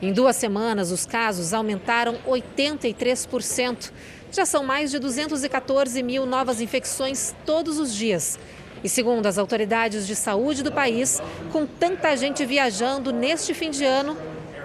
Em 0.00 0.12
duas 0.12 0.36
semanas, 0.36 0.90
os 0.90 1.04
casos 1.04 1.52
aumentaram 1.52 2.14
83%. 2.26 3.92
Já 4.30 4.44
são 4.44 4.62
mais 4.62 4.90
de 4.90 4.98
214 4.98 6.02
mil 6.02 6.26
novas 6.26 6.60
infecções 6.60 7.34
todos 7.46 7.78
os 7.78 7.94
dias. 7.94 8.38
E 8.84 8.88
segundo 8.88 9.26
as 9.26 9.38
autoridades 9.38 10.06
de 10.06 10.14
saúde 10.14 10.62
do 10.62 10.70
país, 10.70 11.20
com 11.50 11.66
tanta 11.66 12.16
gente 12.16 12.44
viajando 12.44 13.12
neste 13.12 13.54
fim 13.54 13.70
de 13.70 13.84
ano, 13.84 14.16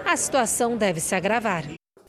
a 0.04 0.16
situação 0.16 0.76
deve 0.76 1.00
se 1.00 1.14
agravar. 1.14 1.64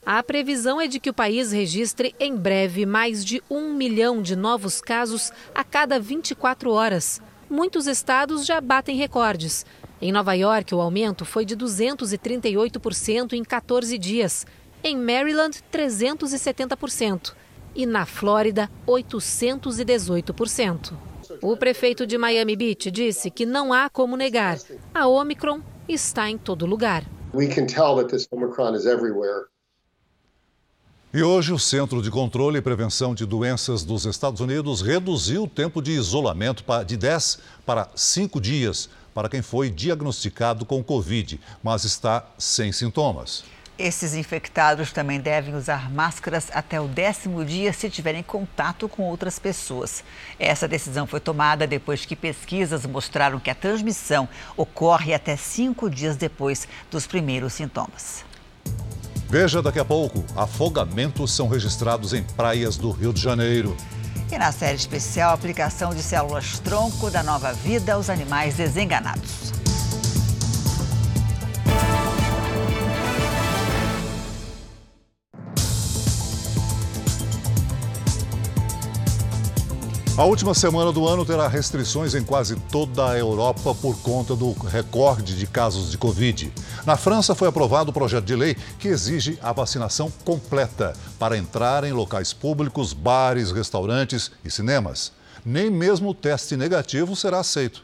A 0.05 0.21
previsão 0.21 0.79
é 0.79 0.87
de 0.87 0.99
que 0.99 1.09
o 1.09 1.13
país 1.13 1.51
registre 1.51 2.13
em 2.19 2.35
breve 2.35 2.85
mais 2.85 3.25
de 3.25 3.41
um 3.49 3.73
milhão 3.73 4.21
de 4.21 4.35
novos 4.35 4.79
casos 4.79 5.31
a 5.53 5.63
cada 5.63 5.99
24 5.99 6.71
horas. 6.71 7.19
Muitos 7.49 7.87
estados 7.87 8.45
já 8.45 8.61
batem 8.61 8.97
recordes. 8.97 9.65
Em 9.99 10.11
Nova 10.11 10.33
York, 10.33 10.75
o 10.75 10.81
aumento 10.81 11.25
foi 11.25 11.45
de 11.45 11.55
238% 11.55 13.33
em 13.33 13.43
14 13.43 13.97
dias. 13.97 14.45
Em 14.83 14.95
Maryland, 14.95 15.57
370% 15.73 17.33
e 17.75 17.85
na 17.85 18.05
Flórida, 18.05 18.69
818%. 18.87 20.93
O 21.41 21.57
prefeito 21.57 22.07
de 22.07 22.17
Miami 22.17 22.55
Beach 22.55 22.89
disse 22.89 23.29
que 23.29 23.45
não 23.45 23.73
há 23.73 23.89
como 23.89 24.15
negar, 24.15 24.57
a 24.93 25.07
Omicron 25.07 25.59
está 25.87 26.29
em 26.29 26.37
todo 26.37 26.65
lugar. 26.65 27.03
E 31.13 31.23
hoje 31.23 31.53
o 31.53 31.59
Centro 31.59 32.01
de 32.01 32.11
Controle 32.11 32.57
e 32.57 32.61
Prevenção 32.61 33.15
de 33.15 33.25
Doenças 33.25 33.83
dos 33.83 34.05
Estados 34.05 34.41
Unidos 34.41 34.81
reduziu 34.81 35.43
o 35.43 35.47
tempo 35.47 35.81
de 35.81 35.91
isolamento 35.91 36.63
de 36.85 36.97
10 36.97 37.39
para 37.65 37.89
5 37.95 38.41
dias 38.41 38.89
para 39.13 39.29
quem 39.29 39.41
foi 39.41 39.69
diagnosticado 39.69 40.65
com 40.65 40.83
Covid, 40.83 41.39
mas 41.63 41.85
está 41.85 42.27
sem 42.37 42.73
sintomas. 42.73 43.45
Esses 43.77 44.13
infectados 44.13 44.93
também 44.93 45.19
devem 45.19 45.53
usar 45.53 45.91
máscaras 45.91 46.47
até 46.53 46.79
o 46.79 46.87
décimo 46.87 47.43
dia 47.43 47.73
se 47.73 47.89
tiverem 47.89 48.23
contato 48.23 48.87
com 48.87 49.03
outras 49.03 49.37
pessoas. 49.37 50.01
Essa 50.39 50.65
decisão 50.65 51.05
foi 51.05 51.19
tomada 51.19 51.67
depois 51.67 52.05
que 52.05 52.15
pesquisas 52.15 52.85
mostraram 52.85 53.37
que 53.37 53.49
a 53.49 53.55
transmissão 53.55 54.29
ocorre 54.55 55.13
até 55.13 55.35
cinco 55.35 55.89
dias 55.89 56.15
depois 56.15 56.69
dos 56.89 57.05
primeiros 57.05 57.51
sintomas. 57.51 58.23
Veja 59.29 59.61
daqui 59.61 59.79
a 59.79 59.85
pouco: 59.85 60.23
afogamentos 60.37 61.33
são 61.33 61.49
registrados 61.49 62.13
em 62.13 62.23
praias 62.23 62.77
do 62.77 62.91
Rio 62.91 63.11
de 63.11 63.21
Janeiro. 63.21 63.75
E 64.31 64.37
na 64.37 64.53
série 64.53 64.77
especial, 64.77 65.33
aplicação 65.33 65.93
de 65.93 66.01
células 66.01 66.59
tronco 66.59 67.11
da 67.11 67.21
nova 67.21 67.51
vida 67.51 67.93
aos 67.93 68.09
animais 68.09 68.55
desenganados. 68.55 69.53
A 80.17 80.23
última 80.23 80.53
semana 80.53 80.93
do 80.93 81.05
ano 81.05 81.25
terá 81.25 81.45
restrições 81.45 82.15
em 82.15 82.23
quase 82.23 82.55
toda 82.71 83.09
a 83.09 83.17
Europa 83.17 83.75
por 83.75 84.01
conta 84.01 84.33
do 84.33 84.53
recorde 84.53 85.35
de 85.35 85.45
casos 85.45 85.91
de 85.91 85.97
Covid. 85.97 86.53
Na 86.85 86.95
França 86.95 87.35
foi 87.35 87.49
aprovado 87.49 87.89
o 87.89 87.93
projeto 87.93 88.23
de 88.23 88.33
lei 88.33 88.55
que 88.79 88.87
exige 88.87 89.37
a 89.41 89.51
vacinação 89.51 90.09
completa 90.23 90.93
para 91.19 91.37
entrar 91.37 91.83
em 91.83 91.91
locais 91.91 92.31
públicos, 92.31 92.93
bares, 92.93 93.51
restaurantes 93.51 94.31
e 94.41 94.49
cinemas. 94.49 95.11
Nem 95.45 95.69
mesmo 95.69 96.11
o 96.11 96.13
teste 96.13 96.55
negativo 96.55 97.13
será 97.13 97.39
aceito. 97.39 97.83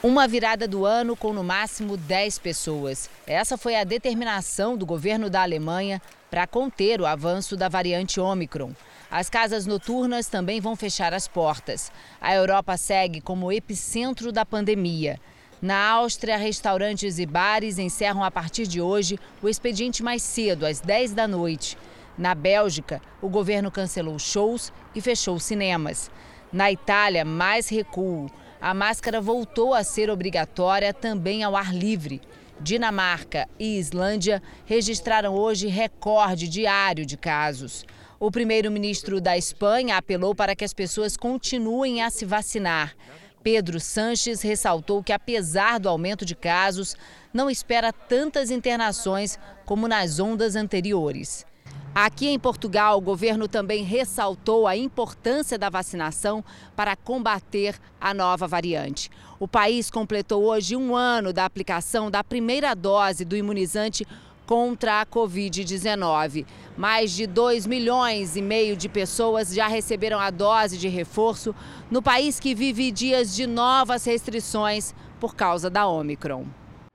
Uma 0.00 0.28
virada 0.28 0.68
do 0.68 0.86
ano 0.86 1.16
com 1.16 1.32
no 1.32 1.42
máximo 1.42 1.96
10 1.96 2.38
pessoas. 2.38 3.10
Essa 3.26 3.58
foi 3.58 3.74
a 3.74 3.82
determinação 3.82 4.76
do 4.76 4.86
governo 4.86 5.28
da 5.28 5.42
Alemanha 5.42 6.00
para 6.30 6.46
conter 6.46 7.00
o 7.00 7.06
avanço 7.06 7.56
da 7.56 7.68
variante 7.68 8.20
Omicron. 8.20 8.72
As 9.10 9.30
casas 9.30 9.64
noturnas 9.64 10.26
também 10.26 10.60
vão 10.60 10.76
fechar 10.76 11.14
as 11.14 11.26
portas. 11.26 11.90
A 12.20 12.34
Europa 12.34 12.76
segue 12.76 13.22
como 13.22 13.50
epicentro 13.50 14.30
da 14.30 14.44
pandemia. 14.44 15.18
Na 15.62 15.92
Áustria, 15.92 16.36
restaurantes 16.36 17.18
e 17.18 17.24
bares 17.24 17.78
encerram 17.78 18.22
a 18.22 18.30
partir 18.30 18.66
de 18.66 18.82
hoje 18.82 19.18
o 19.42 19.48
expediente 19.48 20.02
mais 20.02 20.22
cedo, 20.22 20.66
às 20.66 20.80
10 20.80 21.14
da 21.14 21.26
noite. 21.26 21.76
Na 22.18 22.34
Bélgica, 22.34 23.00
o 23.22 23.28
governo 23.30 23.70
cancelou 23.70 24.18
shows 24.18 24.72
e 24.94 25.00
fechou 25.00 25.40
cinemas. 25.40 26.10
Na 26.52 26.70
Itália, 26.70 27.24
mais 27.24 27.68
recuo. 27.68 28.30
A 28.60 28.74
máscara 28.74 29.20
voltou 29.20 29.72
a 29.72 29.82
ser 29.82 30.10
obrigatória 30.10 30.92
também 30.92 31.42
ao 31.42 31.56
ar 31.56 31.74
livre. 31.74 32.20
Dinamarca 32.60 33.48
e 33.58 33.78
Islândia 33.78 34.42
registraram 34.66 35.34
hoje 35.34 35.68
recorde 35.68 36.46
diário 36.46 37.06
de 37.06 37.16
casos. 37.16 37.86
O 38.20 38.32
primeiro-ministro 38.32 39.20
da 39.20 39.38
Espanha 39.38 39.96
apelou 39.96 40.34
para 40.34 40.56
que 40.56 40.64
as 40.64 40.72
pessoas 40.72 41.16
continuem 41.16 42.02
a 42.02 42.10
se 42.10 42.24
vacinar. 42.24 42.96
Pedro 43.44 43.78
Sanches 43.78 44.42
ressaltou 44.42 45.04
que, 45.04 45.12
apesar 45.12 45.78
do 45.78 45.88
aumento 45.88 46.24
de 46.24 46.34
casos, 46.34 46.96
não 47.32 47.48
espera 47.48 47.92
tantas 47.92 48.50
internações 48.50 49.38
como 49.64 49.86
nas 49.86 50.18
ondas 50.18 50.56
anteriores. 50.56 51.46
Aqui 51.94 52.28
em 52.28 52.40
Portugal, 52.40 52.98
o 52.98 53.00
governo 53.00 53.46
também 53.46 53.84
ressaltou 53.84 54.66
a 54.66 54.76
importância 54.76 55.56
da 55.56 55.70
vacinação 55.70 56.44
para 56.74 56.96
combater 56.96 57.76
a 58.00 58.12
nova 58.12 58.48
variante. 58.48 59.10
O 59.38 59.46
país 59.46 59.90
completou 59.92 60.42
hoje 60.44 60.74
um 60.74 60.94
ano 60.96 61.32
da 61.32 61.44
aplicação 61.44 62.10
da 62.10 62.24
primeira 62.24 62.74
dose 62.74 63.24
do 63.24 63.36
imunizante 63.36 64.04
contra 64.48 65.02
a 65.02 65.04
Covid-19. 65.04 66.46
Mais 66.74 67.12
de 67.12 67.26
2 67.26 67.66
milhões 67.66 68.34
e 68.34 68.40
meio 68.40 68.74
de 68.74 68.88
pessoas 68.88 69.52
já 69.52 69.68
receberam 69.68 70.18
a 70.18 70.30
dose 70.30 70.78
de 70.78 70.88
reforço 70.88 71.54
no 71.90 72.00
país 72.00 72.40
que 72.40 72.54
vive 72.54 72.90
dias 72.90 73.36
de 73.36 73.46
novas 73.46 74.06
restrições 74.06 74.94
por 75.20 75.36
causa 75.36 75.68
da 75.68 75.86
Omicron. 75.86 76.46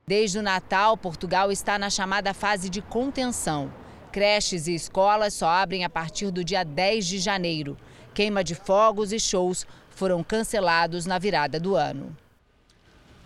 Desde 0.04 0.40
o 0.40 0.42
Natal, 0.42 0.96
Portugal 0.96 1.52
está 1.52 1.78
na 1.78 1.88
chamada 1.90 2.34
fase 2.34 2.68
de 2.68 2.82
contenção. 2.82 3.72
Creches 4.10 4.66
e 4.66 4.74
escolas 4.74 5.34
só 5.34 5.46
abrem 5.46 5.84
a 5.84 5.88
partir 5.88 6.32
do 6.32 6.42
dia 6.42 6.64
10 6.64 7.06
de 7.06 7.18
janeiro. 7.20 7.76
Queima 8.12 8.42
de 8.42 8.56
fogos 8.56 9.12
e 9.12 9.20
shows 9.20 9.64
foram 9.90 10.24
cancelados 10.24 11.06
na 11.06 11.20
virada 11.20 11.60
do 11.60 11.76
ano. 11.76 12.16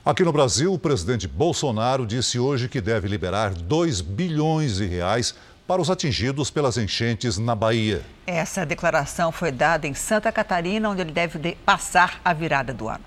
Aqui 0.09 0.25
no 0.25 0.33
Brasil, 0.33 0.73
o 0.73 0.79
presidente 0.79 1.29
Bolsonaro 1.29 2.07
disse 2.07 2.39
hoje 2.39 2.67
que 2.67 2.81
deve 2.81 3.07
liberar 3.07 3.53
2 3.53 4.01
bilhões 4.01 4.77
de 4.77 4.87
reais 4.87 5.35
para 5.67 5.83
os 5.83 5.91
atingidos 5.91 6.51
pelas 6.51 6.79
enchentes 6.79 7.37
na 7.37 7.55
Bahia. 7.55 8.03
Essa 8.27 8.65
declaração 8.65 9.31
foi 9.31 9.53
dada 9.53 9.87
em 9.87 9.93
Santa 9.93 10.33
Catarina, 10.33 10.89
onde 10.89 11.03
ele 11.03 11.13
deve 11.13 11.55
passar 11.57 12.23
a 12.25 12.33
virada 12.33 12.73
do 12.73 12.89
ano. 12.89 13.05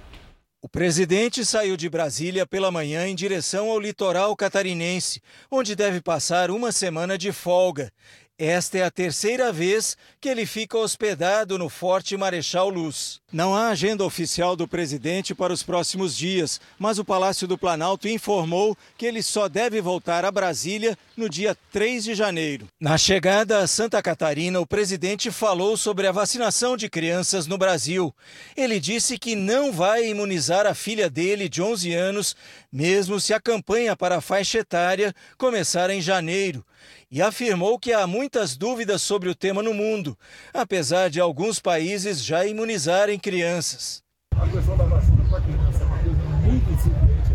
O 0.62 0.70
presidente 0.70 1.43
saiu 1.43 1.75
de 1.75 1.89
Brasília 1.89 2.46
pela 2.46 2.70
manhã 2.70 3.08
em 3.08 3.15
direção 3.15 3.72
ao 3.72 3.79
litoral 3.79 4.36
catarinense, 4.36 5.24
onde 5.50 5.75
deve 5.75 6.01
passar 6.01 6.51
uma 6.51 6.72
semana 6.72 7.17
de 7.17 7.31
folga. 7.31 7.91
Esta 8.38 8.77
é 8.77 8.84
a 8.84 8.91
terceira 8.91 9.51
vez 9.51 9.98
que 10.20 10.29
ele 10.29 10.46
fica 10.46 10.77
hospedado 10.77 11.58
no 11.58 11.67
Forte 11.67 12.15
Marechal 12.15 12.70
Luz. 12.70 13.21
Não 13.34 13.56
há 13.56 13.70
agenda 13.70 14.04
oficial 14.04 14.58
do 14.58 14.68
presidente 14.68 15.34
para 15.34 15.54
os 15.54 15.64
próximos 15.64 16.18
dias, 16.18 16.60
mas 16.78 17.00
o 17.00 17.06
Palácio 17.06 17.48
do 17.48 17.58
Planalto 17.58 18.10
informou 18.10 18.76
que 18.98 19.06
ele 19.06 19.24
só 19.24 19.48
deve 19.48 19.80
voltar 19.80 20.26
a 20.26 20.32
Brasília 20.32 20.98
no 21.16 21.30
dia 21.30 21.56
3 21.72 22.04
de 22.04 22.14
janeiro. 22.14 22.68
Na 22.78 22.98
chegada 22.98 23.60
a 23.60 23.68
Santa 23.68 24.02
Catarina, 24.02 24.60
o 24.60 24.68
presidente 24.68 25.32
falou 25.32 25.78
sobre 25.78 26.08
a 26.08 26.12
vacinação 26.12 26.76
de 26.76 26.90
crianças 26.90 27.48
no 27.48 27.58
Brasil. 27.58 28.14
Ele 28.58 28.82
disse 28.82 29.18
que 29.18 29.34
não 29.34 29.72
vai 29.72 30.10
imunizar 30.10 30.68
a 30.68 30.74
filha 30.74 31.10
dele, 31.10 31.48
de 31.48 31.62
11 31.62 31.94
anos, 31.94 32.36
mesmo 32.70 33.18
se 33.18 33.34
a 33.34 33.40
campanha 33.40 33.96
para 33.96 34.18
a 34.18 34.22
faixa 34.22 34.58
etária 34.58 35.16
começar 35.38 35.90
em 35.90 36.02
janeiro 36.02 36.66
e 37.12 37.22
afirmou 37.22 37.78
que 37.78 37.92
há 37.92 38.08
muitas 38.08 38.56
dúvidas 38.56 39.02
sobre 39.02 39.28
o 39.28 39.36
tema 39.36 39.62
no 39.62 39.74
mundo, 39.74 40.18
apesar 40.54 41.10
de 41.10 41.20
alguns 41.20 41.60
países 41.60 42.24
já 42.24 42.46
imunizarem 42.46 43.20
crianças. 43.22 44.01
A 44.36 44.48
questão 44.48 44.75
da 44.75 44.86
vacina 44.86 45.24
para 45.30 45.42
criança 45.42 45.84
é 45.84 45.86
uma 45.86 45.98
coisa 46.00 46.18
muito 46.42 46.72
incipiente, 46.72 47.32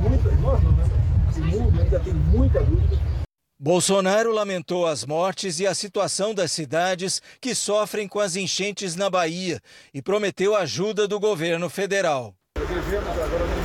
muita, 0.00 0.30
nós 0.36 0.62
não, 0.62 0.72
né? 0.72 0.84
O 1.36 1.40
mundo 1.40 1.80
ainda 1.80 2.00
tem 2.00 2.14
muita 2.14 2.62
dúvida. 2.62 2.98
Bolsonaro 3.58 4.32
lamentou 4.32 4.86
as 4.86 5.04
mortes 5.04 5.60
e 5.60 5.66
a 5.66 5.74
situação 5.74 6.34
das 6.34 6.50
cidades 6.50 7.20
que 7.40 7.54
sofrem 7.54 8.08
com 8.08 8.18
as 8.18 8.34
enchentes 8.34 8.96
na 8.96 9.10
Bahia 9.10 9.60
e 9.92 10.00
prometeu 10.00 10.56
ajuda 10.56 11.06
do 11.06 11.20
governo 11.20 11.68
federal. 11.68 12.34
Devemos 12.56 13.10
agora 13.10 13.44
no 13.44 13.60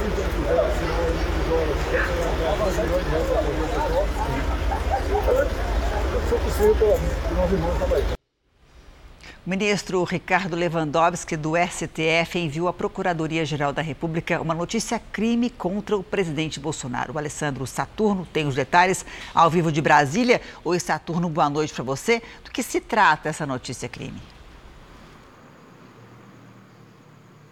o 9.45 9.49
ministro 9.49 10.03
Ricardo 10.03 10.55
Lewandowski, 10.55 11.37
do 11.37 11.51
STF, 11.55 12.39
enviou 12.39 12.67
à 12.67 12.73
Procuradoria-Geral 12.73 13.71
da 13.71 13.81
República 13.81 14.41
uma 14.41 14.55
notícia 14.55 14.97
crime 14.97 15.51
contra 15.51 15.95
o 15.95 16.03
presidente 16.03 16.59
Bolsonaro. 16.59 17.13
O 17.13 17.17
Alessandro 17.19 17.67
Saturno 17.67 18.27
tem 18.33 18.47
os 18.47 18.55
detalhes 18.55 19.05
ao 19.35 19.47
vivo 19.47 19.71
de 19.71 19.83
Brasília. 19.83 20.41
Oi, 20.63 20.79
Saturno, 20.79 21.29
boa 21.29 21.47
noite 21.47 21.71
para 21.75 21.83
você. 21.83 22.23
Do 22.43 22.49
que 22.49 22.63
se 22.63 22.81
trata 22.81 23.29
essa 23.29 23.45
notícia 23.45 23.87
crime? 23.87 24.19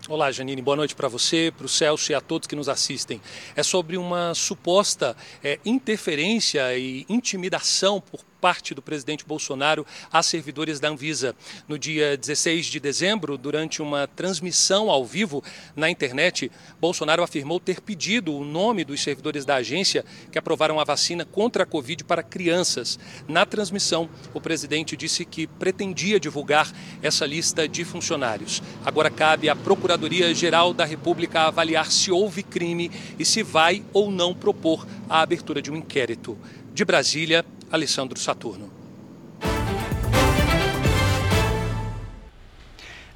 Olá, 0.10 0.32
Janine, 0.32 0.64
boa 0.64 0.76
noite 0.76 0.96
para 0.96 1.08
você, 1.08 1.54
para 1.56 1.68
o 1.68 1.70
Celso 1.70 2.12
e 2.12 2.16
a 2.16 2.20
todos 2.20 2.48
que 2.48 2.56
nos 2.56 2.68
assistem. 2.68 3.22
É 3.56 3.62
sobre 3.62 3.98
uma 3.98 4.34
suposta 4.34 5.16
é, 5.44 5.60
interferência 5.64 6.76
e 6.76 7.06
intimidação 7.08 8.02
por 8.02 8.20
parte 8.44 8.74
do 8.74 8.82
presidente 8.82 9.24
Bolsonaro 9.24 9.88
a 10.12 10.22
servidores 10.22 10.78
da 10.78 10.90
Anvisa. 10.90 11.34
No 11.66 11.80
dia 11.80 12.18
16 12.18 12.66
de 12.66 12.78
dezembro, 12.78 13.38
durante 13.38 13.82
uma 13.82 14.06
transmissão 14.06 14.92
ao 14.92 15.06
vivo 15.06 15.42
na 15.78 15.90
internet, 15.90 16.52
Bolsonaro 16.78 17.24
afirmou 17.24 17.58
ter 17.58 17.80
pedido 17.80 18.36
o 18.36 18.44
nome 18.44 18.84
dos 18.84 19.02
servidores 19.02 19.46
da 19.46 19.56
agência 19.56 20.04
que 20.30 20.38
aprovaram 20.38 20.78
a 20.78 20.84
vacina 20.84 21.24
contra 21.24 21.64
a 21.64 21.66
Covid 21.66 22.04
para 22.04 22.22
crianças. 22.22 23.00
Na 23.30 23.46
transmissão, 23.46 24.10
o 24.34 24.42
presidente 24.42 24.98
disse 24.98 25.24
que 25.24 25.48
pretendia 25.48 26.20
divulgar 26.20 26.70
essa 27.02 27.26
lista 27.26 27.66
de 27.66 27.86
funcionários. 27.86 28.62
Agora 28.84 29.10
cabe 29.10 29.48
à 29.48 29.56
Procuradoria-Geral 29.56 30.74
da 30.74 30.84
República 30.84 31.44
avaliar 31.44 31.90
se 31.90 32.12
houve 32.12 32.44
crime 32.44 32.92
e 33.18 33.24
se 33.24 33.42
vai 33.42 33.86
ou 33.94 34.12
não 34.12 34.36
propor 34.36 34.86
a 35.10 35.22
abertura 35.22 35.62
de 35.62 35.72
um 35.72 35.78
inquérito. 35.78 36.38
De 36.74 36.84
Brasília, 36.84 37.46
Alessandro 37.74 38.20
Saturno. 38.20 38.72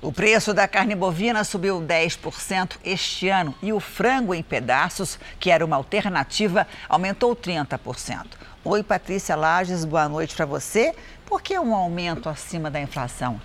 O 0.02 0.12
preço 0.12 0.52
da 0.52 0.68
carne 0.68 0.96
bovina 0.96 1.44
subiu 1.44 1.80
10% 1.80 2.78
este 2.84 3.30
ano 3.30 3.54
e 3.62 3.72
o 3.72 3.80
frango 3.80 4.34
em 4.34 4.42
pedaços, 4.42 5.20
que 5.40 5.52
era 5.52 5.64
uma 5.64 5.76
alternativa, 5.76 6.66
aumentou 6.90 7.36
30%. 7.36 8.26
Oi, 8.64 8.82
Patrícia 8.82 9.36
Lages, 9.36 9.86
boa 9.86 10.10
noite 10.10 10.36
para 10.36 10.48
você. 10.48 10.96
Por 11.24 11.40
que 11.40 11.60
um 11.60 11.76
aumento 11.76 12.28
acima 12.28 12.72
da 12.72 12.82
inflação? 12.82 13.40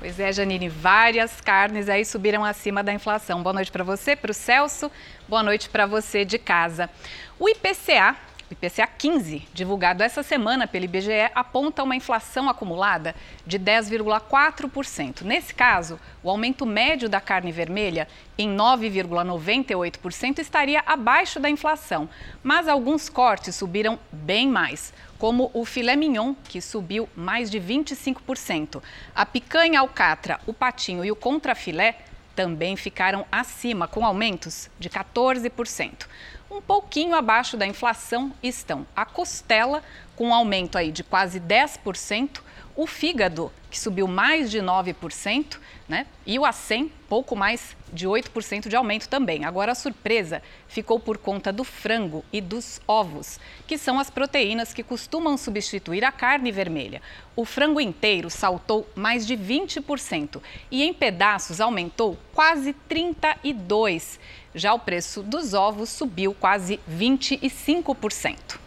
Pois 0.00 0.18
é, 0.18 0.32
Janine, 0.32 0.68
várias 0.68 1.40
carnes 1.40 1.88
aí 1.88 2.04
subiram 2.04 2.44
acima 2.44 2.82
da 2.82 2.92
inflação. 2.92 3.40
Boa 3.40 3.52
noite 3.52 3.70
para 3.70 3.84
você, 3.84 4.16
para 4.16 4.32
o 4.32 4.34
Celso, 4.34 4.90
boa 5.28 5.44
noite 5.44 5.68
para 5.68 5.86
você 5.86 6.24
de 6.24 6.38
casa. 6.38 6.90
O 7.38 7.48
IPCA 7.48 8.16
IPCA 8.50 8.84
15, 8.86 9.46
divulgado 9.54 10.02
essa 10.02 10.24
semana 10.24 10.66
pelo 10.66 10.84
IBGE, 10.84 11.30
aponta 11.34 11.84
uma 11.84 11.94
inflação 11.94 12.48
acumulada 12.48 13.14
de 13.46 13.58
10,4%. 13.60 15.22
Nesse 15.22 15.54
caso, 15.54 16.00
o 16.20 16.28
aumento 16.28 16.66
médio 16.66 17.08
da 17.08 17.20
carne 17.20 17.52
vermelha, 17.52 18.08
em 18.36 18.48
9,98%, 18.56 20.40
estaria 20.40 20.82
abaixo 20.84 21.38
da 21.38 21.48
inflação, 21.48 22.08
mas 22.42 22.66
alguns 22.66 23.08
cortes 23.08 23.54
subiram 23.54 23.98
bem 24.10 24.48
mais, 24.48 24.92
como 25.16 25.50
o 25.54 25.64
filé 25.64 25.94
mignon, 25.94 26.34
que 26.44 26.60
subiu 26.60 27.08
mais 27.14 27.50
de 27.50 27.60
25%. 27.60 28.82
A 29.14 29.24
picanha 29.24 29.78
alcatra, 29.78 30.40
o 30.44 30.52
patinho 30.52 31.04
e 31.04 31.12
o 31.12 31.16
contrafilé 31.16 31.98
também 32.34 32.74
ficaram 32.74 33.26
acima, 33.30 33.86
com 33.86 34.04
aumentos 34.04 34.70
de 34.78 34.88
14%. 34.88 36.06
Um 36.50 36.60
pouquinho 36.60 37.14
abaixo 37.14 37.56
da 37.56 37.64
inflação 37.64 38.32
estão 38.42 38.84
a 38.94 39.04
costela, 39.04 39.84
com 40.16 40.28
um 40.28 40.34
aumento 40.34 40.76
aí 40.76 40.90
de 40.90 41.04
quase 41.04 41.38
10%, 41.38 42.40
o 42.74 42.88
fígado, 42.88 43.52
que 43.70 43.78
subiu 43.78 44.08
mais 44.08 44.50
de 44.50 44.58
9%, 44.58 45.58
né? 45.88 46.06
E 46.26 46.38
o 46.38 46.44
acém, 46.44 46.90
pouco 47.08 47.36
mais 47.36 47.76
de 47.92 48.06
8% 48.06 48.68
de 48.68 48.76
aumento 48.76 49.08
também. 49.08 49.44
Agora, 49.44 49.72
a 49.72 49.74
surpresa 49.74 50.42
ficou 50.68 50.98
por 50.98 51.18
conta 51.18 51.52
do 51.52 51.64
frango 51.64 52.24
e 52.32 52.40
dos 52.40 52.80
ovos, 52.86 53.38
que 53.66 53.78
são 53.78 53.98
as 53.98 54.10
proteínas 54.10 54.72
que 54.72 54.82
costumam 54.82 55.36
substituir 55.36 56.04
a 56.04 56.12
carne 56.12 56.50
vermelha. 56.52 57.00
O 57.36 57.44
frango 57.44 57.80
inteiro 57.80 58.28
saltou 58.28 58.88
mais 58.94 59.26
de 59.26 59.36
20% 59.36 60.40
e 60.70 60.82
em 60.82 60.92
pedaços 60.92 61.60
aumentou 61.60 62.18
quase 62.32 62.74
32%. 62.88 64.18
Já 64.52 64.74
o 64.74 64.80
preço 64.80 65.22
dos 65.22 65.54
ovos 65.54 65.88
subiu 65.90 66.34
quase 66.34 66.80
25%. 66.90 68.58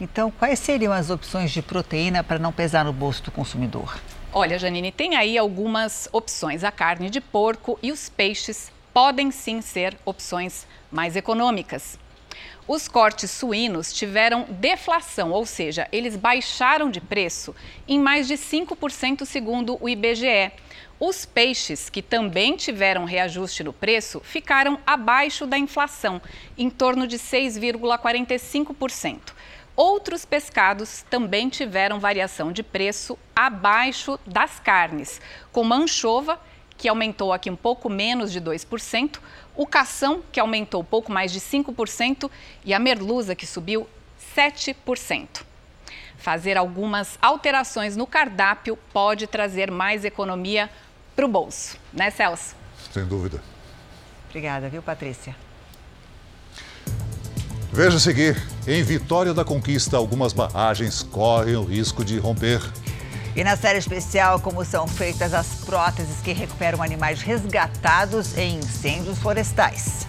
Então, 0.00 0.30
quais 0.30 0.58
seriam 0.58 0.92
as 0.92 1.10
opções 1.10 1.50
de 1.52 1.60
proteína 1.60 2.24
para 2.24 2.38
não 2.38 2.52
pesar 2.52 2.84
no 2.84 2.92
bolso 2.92 3.22
do 3.22 3.30
consumidor? 3.30 4.00
Olha, 4.32 4.60
Janine, 4.60 4.92
tem 4.92 5.16
aí 5.16 5.36
algumas 5.36 6.08
opções. 6.12 6.62
A 6.62 6.70
carne 6.70 7.10
de 7.10 7.20
porco 7.20 7.76
e 7.82 7.90
os 7.90 8.08
peixes 8.08 8.70
podem 8.94 9.32
sim 9.32 9.60
ser 9.60 9.98
opções 10.04 10.68
mais 10.88 11.16
econômicas. 11.16 11.98
Os 12.68 12.86
cortes 12.86 13.28
suínos 13.32 13.92
tiveram 13.92 14.46
deflação, 14.48 15.32
ou 15.32 15.44
seja, 15.44 15.88
eles 15.90 16.14
baixaram 16.14 16.92
de 16.92 17.00
preço 17.00 17.52
em 17.88 17.98
mais 17.98 18.28
de 18.28 18.34
5%, 18.34 19.24
segundo 19.24 19.76
o 19.80 19.88
IBGE. 19.88 20.52
Os 21.00 21.24
peixes, 21.24 21.90
que 21.90 22.00
também 22.00 22.54
tiveram 22.54 23.04
reajuste 23.04 23.64
no 23.64 23.72
preço, 23.72 24.20
ficaram 24.20 24.78
abaixo 24.86 25.44
da 25.44 25.58
inflação, 25.58 26.22
em 26.56 26.70
torno 26.70 27.04
de 27.04 27.18
6,45%. 27.18 29.39
Outros 29.76 30.24
pescados 30.24 31.02
também 31.08 31.48
tiveram 31.48 31.98
variação 31.98 32.52
de 32.52 32.62
preço 32.62 33.18
abaixo 33.34 34.18
das 34.26 34.60
carnes, 34.60 35.20
como 35.52 35.72
a 35.72 35.76
anchova, 35.76 36.40
que 36.76 36.88
aumentou 36.88 37.32
aqui 37.32 37.50
um 37.50 37.56
pouco 37.56 37.88
menos 37.88 38.32
de 38.32 38.40
2%, 38.40 39.18
o 39.54 39.66
cação, 39.66 40.22
que 40.32 40.40
aumentou 40.40 40.82
pouco 40.82 41.12
mais 41.12 41.32
de 41.32 41.40
5%, 41.40 42.30
e 42.64 42.72
a 42.72 42.78
merluza, 42.78 43.34
que 43.34 43.46
subiu 43.46 43.88
7%. 44.36 45.42
Fazer 46.16 46.56
algumas 46.56 47.18
alterações 47.20 47.96
no 47.96 48.06
cardápio 48.06 48.78
pode 48.92 49.26
trazer 49.26 49.70
mais 49.70 50.04
economia 50.04 50.70
para 51.16 51.24
o 51.24 51.28
bolso, 51.28 51.78
né, 51.92 52.10
Celso? 52.10 52.54
Sem 52.92 53.06
dúvida. 53.06 53.42
Obrigada, 54.28 54.68
viu, 54.68 54.82
Patrícia? 54.82 55.34
Veja 57.72 57.96
a 57.96 58.00
seguir: 58.00 58.36
em 58.66 58.82
Vitória 58.82 59.32
da 59.32 59.44
Conquista, 59.44 59.96
algumas 59.96 60.32
barragens 60.32 61.02
correm 61.02 61.56
o 61.56 61.64
risco 61.64 62.04
de 62.04 62.18
romper. 62.18 62.60
E 63.36 63.44
na 63.44 63.56
série 63.56 63.78
especial, 63.78 64.40
como 64.40 64.64
são 64.64 64.88
feitas 64.88 65.32
as 65.32 65.46
próteses 65.64 66.16
que 66.22 66.32
recuperam 66.32 66.82
animais 66.82 67.22
resgatados 67.22 68.36
em 68.36 68.58
incêndios 68.58 69.18
florestais. 69.18 70.06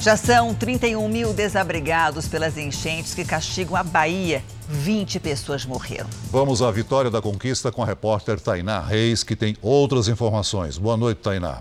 Já 0.00 0.16
são 0.16 0.54
31 0.54 1.08
mil 1.08 1.32
desabrigados 1.32 2.28
pelas 2.28 2.56
enchentes 2.56 3.14
que 3.14 3.24
castigam 3.24 3.74
a 3.74 3.82
Bahia 3.82 4.44
20 4.68 5.18
pessoas 5.18 5.64
morreram. 5.64 6.08
Vamos 6.30 6.62
à 6.62 6.70
vitória 6.70 7.10
da 7.10 7.20
conquista 7.20 7.72
com 7.72 7.82
a 7.82 7.86
repórter 7.86 8.38
Tainá 8.38 8.80
Reis, 8.80 9.24
que 9.24 9.34
tem 9.34 9.56
outras 9.60 10.06
informações. 10.06 10.78
Boa 10.78 10.96
noite, 10.96 11.18
Tainá. 11.18 11.60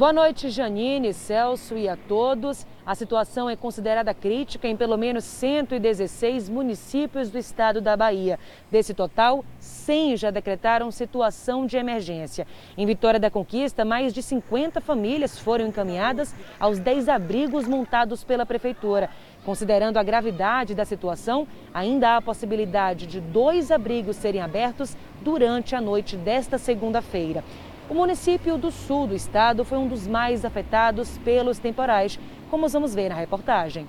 Boa 0.00 0.14
noite, 0.14 0.48
Janine, 0.48 1.12
Celso 1.12 1.76
e 1.76 1.86
a 1.86 1.94
todos. 1.94 2.66
A 2.86 2.94
situação 2.94 3.50
é 3.50 3.54
considerada 3.54 4.14
crítica 4.14 4.66
em 4.66 4.74
pelo 4.74 4.96
menos 4.96 5.24
116 5.24 6.48
municípios 6.48 7.30
do 7.30 7.36
estado 7.36 7.82
da 7.82 7.98
Bahia. 7.98 8.38
Desse 8.70 8.94
total, 8.94 9.44
100 9.58 10.16
já 10.16 10.30
decretaram 10.30 10.90
situação 10.90 11.66
de 11.66 11.76
emergência. 11.76 12.46
Em 12.78 12.86
Vitória 12.86 13.20
da 13.20 13.30
Conquista, 13.30 13.84
mais 13.84 14.14
de 14.14 14.22
50 14.22 14.80
famílias 14.80 15.38
foram 15.38 15.66
encaminhadas 15.66 16.34
aos 16.58 16.78
10 16.78 17.06
abrigos 17.10 17.68
montados 17.68 18.24
pela 18.24 18.46
prefeitura. 18.46 19.10
Considerando 19.44 19.98
a 19.98 20.02
gravidade 20.02 20.74
da 20.74 20.86
situação, 20.86 21.46
ainda 21.74 22.08
há 22.08 22.16
a 22.16 22.22
possibilidade 22.22 23.06
de 23.06 23.20
dois 23.20 23.70
abrigos 23.70 24.16
serem 24.16 24.40
abertos 24.40 24.96
durante 25.20 25.76
a 25.76 25.80
noite 25.80 26.16
desta 26.16 26.56
segunda-feira. 26.56 27.44
O 27.90 27.94
município 27.94 28.56
do 28.56 28.70
sul 28.70 29.08
do 29.08 29.16
estado 29.16 29.64
foi 29.64 29.76
um 29.76 29.88
dos 29.88 30.06
mais 30.06 30.44
afetados 30.44 31.18
pelos 31.24 31.58
temporais, 31.58 32.20
como 32.48 32.68
vamos 32.68 32.94
ver 32.94 33.08
na 33.08 33.16
reportagem. 33.16 33.88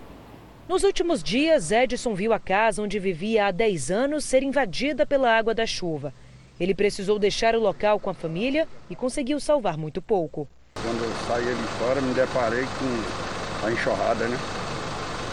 Nos 0.68 0.84
últimos 0.84 1.22
dias, 1.22 1.72
Edson 1.72 2.16
viu 2.16 2.34
a 2.34 2.40
casa 2.40 2.82
onde 2.82 2.98
vivia 2.98 3.46
há 3.46 3.52
10 3.52 3.92
anos 3.92 4.26
ser 4.26 4.42
invadida 4.42 5.06
pela 5.06 5.32
água 5.32 5.54
da 5.54 5.68
chuva. 5.68 6.12
Ele 6.60 6.74
precisou 6.74 7.20
deixar 7.20 7.56
o 7.56 7.60
local 7.60 8.00
com 8.00 8.10
a 8.10 8.14
família 8.16 8.68
e 8.90 8.96
conseguiu 8.96 9.40
salvar 9.40 9.78
muito 9.78 10.02
pouco. 10.02 10.48
Quando 10.82 11.04
eu 11.04 11.14
saí 11.28 11.48
ali 11.48 11.68
fora, 11.78 12.02
me 12.02 12.16
deparei 12.16 12.64
com 12.64 13.68
a 13.68 13.72
enxurrada, 13.72 14.28
né? 14.28 14.61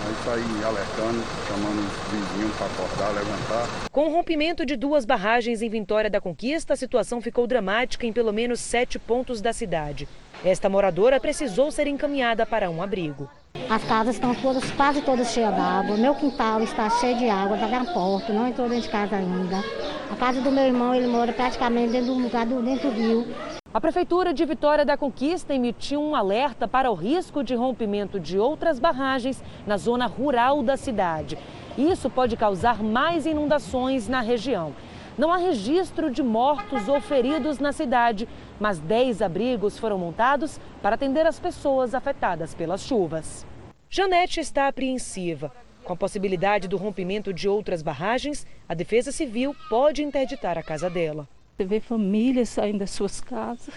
Aí 0.09 0.15
saí 0.25 0.65
alertando, 0.65 1.23
chamando 1.47 1.87
os 1.87 2.11
vizinhos 2.11 2.57
para 2.57 2.67
acordar, 2.67 3.13
levantar. 3.13 3.69
Com 3.93 4.07
o 4.07 4.11
rompimento 4.11 4.65
de 4.65 4.75
duas 4.75 5.05
barragens 5.05 5.61
em 5.61 5.69
Vitória 5.69 6.09
da 6.09 6.19
Conquista, 6.19 6.73
a 6.73 6.77
situação 6.77 7.21
ficou 7.21 7.47
dramática 7.47 8.07
em 8.07 8.13
pelo 8.13 8.33
menos 8.33 8.59
sete 8.59 8.99
pontos 8.99 9.43
da 9.43 9.53
cidade. 9.53 10.09
Esta 10.43 10.67
moradora 10.67 11.21
precisou 11.21 11.71
ser 11.71 11.87
encaminhada 11.87 12.47
para 12.47 12.71
um 12.71 12.83
abrigo. 12.83 13.29
As 13.69 13.85
casas 13.85 14.15
estão 14.15 14.35
todas, 14.35 14.71
quase 14.71 15.03
todas 15.03 15.31
cheias 15.31 15.55
d'água. 15.55 15.99
Meu 15.99 16.15
quintal 16.15 16.63
está 16.63 16.89
cheio 16.89 17.19
de 17.19 17.29
água, 17.29 17.57
está 17.57 17.69
na 17.69 17.93
porta, 17.93 18.33
não 18.33 18.49
entrou 18.49 18.67
dentro 18.67 18.85
de 18.85 18.91
casa 18.91 19.17
ainda. 19.17 19.63
A 20.11 20.17
casa 20.17 20.41
do 20.41 20.51
meu 20.51 20.65
irmão, 20.65 20.95
ele 20.95 21.07
mora 21.07 21.35
praticamente 21.35 21.93
dentro 21.93 22.15
do 22.15 22.21
lugar 22.23 22.47
do, 22.47 22.63
dentro 22.63 22.91
do 22.91 22.97
rio. 22.97 23.27
A 23.73 23.83
Prefeitura 23.83 24.33
de 24.33 24.47
Vitória 24.47 24.83
da 24.83 24.97
Conquista 24.97 25.55
emitiu 25.55 26.03
um 26.03 26.17
alerta 26.17 26.67
para 26.67 26.91
o 26.91 26.95
risco 26.95 27.45
de 27.45 27.55
rompimento 27.55 28.19
de 28.19 28.39
outras 28.39 28.79
barragens 28.79 29.45
na 29.67 29.77
zona 29.77 30.07
rural 30.07 30.63
da 30.63 30.75
cidade. 30.75 31.37
Isso 31.77 32.09
pode 32.09 32.35
causar 32.35 32.83
mais 32.83 33.27
inundações 33.27 34.09
na 34.09 34.23
região. 34.23 34.75
Não 35.19 35.31
há 35.31 35.37
registro 35.37 36.11
de 36.11 36.23
mortos 36.23 36.89
ou 36.89 36.99
feridos 36.99 37.59
na 37.59 37.71
cidade, 37.71 38.27
mas 38.59 38.79
10 38.79 39.21
abrigos 39.21 39.79
foram 39.79 39.99
montados 39.99 40.59
para 40.81 40.95
atender 40.95 41.27
as 41.27 41.39
pessoas 41.39 41.95
afetadas 41.95 42.55
pelas 42.55 42.81
chuvas. 42.81 43.47
Janete 43.91 44.41
está 44.41 44.67
apreensiva. 44.67 45.53
Com 45.85 45.93
a 45.93 45.97
possibilidade 45.97 46.69
do 46.69 46.79
rompimento 46.79 47.35
de 47.35 47.47
outras 47.47 47.83
barragens, 47.83 48.47
a 48.67 48.73
Defesa 48.73 49.13
Civil 49.13 49.55
pode 49.69 50.03
interditar 50.03 50.57
a 50.57 50.63
casa 50.63 50.89
dela. 50.89 51.29
Vê 51.65 51.81
famílias 51.81 52.51
saindo 52.51 52.79
das 52.79 52.91
suas 52.91 53.21
casas. 53.21 53.75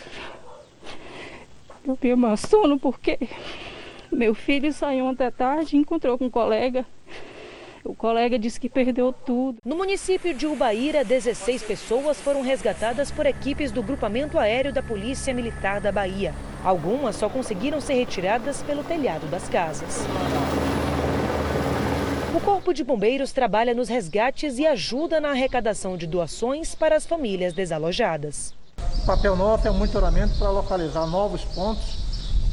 Eu 1.84 1.98
me 2.02 2.10
emociono 2.10 2.80
porque 2.80 3.18
meu 4.12 4.36
filho 4.36 4.72
saiu 4.72 5.06
ontem 5.06 5.26
à 5.26 5.32
tarde, 5.32 5.78
encontrou 5.78 6.18
com 6.18 6.26
um 6.26 6.30
colega. 6.30 6.86
O 7.84 7.96
colega 7.96 8.38
disse 8.38 8.60
que 8.60 8.70
perdeu 8.70 9.12
tudo. 9.12 9.58
No 9.66 9.76
município 9.76 10.34
de 10.34 10.46
Ubaíra, 10.46 11.04
16 11.04 11.64
pessoas 11.64 12.22
foram 12.22 12.44
resgatadas 12.44 13.10
por 13.10 13.26
equipes 13.26 13.72
do 13.72 13.82
grupamento 13.82 14.38
aéreo 14.38 14.72
da 14.72 14.84
Polícia 14.84 15.34
Militar 15.34 15.82
da 15.82 15.92
Bahia. 15.92 16.36
Algumas 16.64 17.16
só 17.16 17.28
conseguiram 17.28 17.82
ser 17.82 17.96
retiradas 17.96 18.62
pelo 18.62 18.84
telhado 18.84 19.26
das 19.28 19.50
casas. 19.50 20.06
O 22.34 22.40
Corpo 22.40 22.74
de 22.74 22.82
Bombeiros 22.82 23.34
trabalha 23.34 23.74
nos 23.74 23.90
resgates 23.90 24.58
e 24.58 24.66
ajuda 24.66 25.20
na 25.20 25.32
arrecadação 25.32 25.98
de 25.98 26.08
doações 26.08 26.74
para 26.74 26.96
as 26.96 27.06
famílias 27.06 27.52
desalojadas. 27.52 28.54
O 29.04 29.06
papel 29.06 29.36
nosso 29.36 29.68
é 29.68 29.72
um 29.72 29.74
monitoramento 29.74 30.38
para 30.40 30.50
localizar 30.50 31.06
novos 31.08 31.44
pontos, 31.44 31.98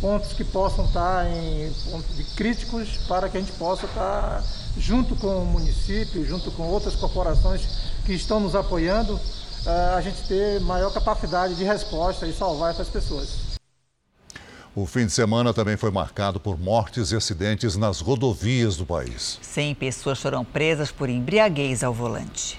pontos 0.00 0.32
que 0.32 0.42
possam 0.42 0.84
estar 0.84 1.30
em 1.30 1.72
pontos 1.92 2.34
críticos 2.34 2.96
para 3.06 3.28
que 3.28 3.36
a 3.36 3.40
gente 3.40 3.52
possa 3.52 3.86
estar 3.86 4.42
junto 4.76 5.14
com 5.14 5.28
o 5.28 5.46
município, 5.46 6.26
junto 6.26 6.50
com 6.50 6.64
outras 6.64 6.96
corporações 6.96 7.62
que 8.04 8.12
estão 8.12 8.40
nos 8.40 8.56
apoiando, 8.56 9.18
eh, 9.64 9.94
a 9.96 10.00
gente 10.00 10.26
ter 10.26 10.60
maior 10.62 10.92
capacidade 10.92 11.54
de 11.54 11.62
resposta 11.62 12.26
e 12.26 12.32
salvar 12.32 12.72
essas 12.72 12.88
pessoas. 12.88 13.47
O 14.74 14.86
fim 14.86 15.06
de 15.06 15.12
semana 15.12 15.52
também 15.52 15.76
foi 15.76 15.90
marcado 15.90 16.38
por 16.38 16.58
mortes 16.58 17.10
e 17.10 17.16
acidentes 17.16 17.76
nas 17.76 18.00
rodovias 18.00 18.76
do 18.76 18.86
país. 18.86 19.38
100 19.42 19.74
pessoas 19.74 20.20
foram 20.20 20.44
presas 20.44 20.92
por 20.92 21.08
embriaguez 21.08 21.82
ao 21.82 21.92
volante. 21.92 22.58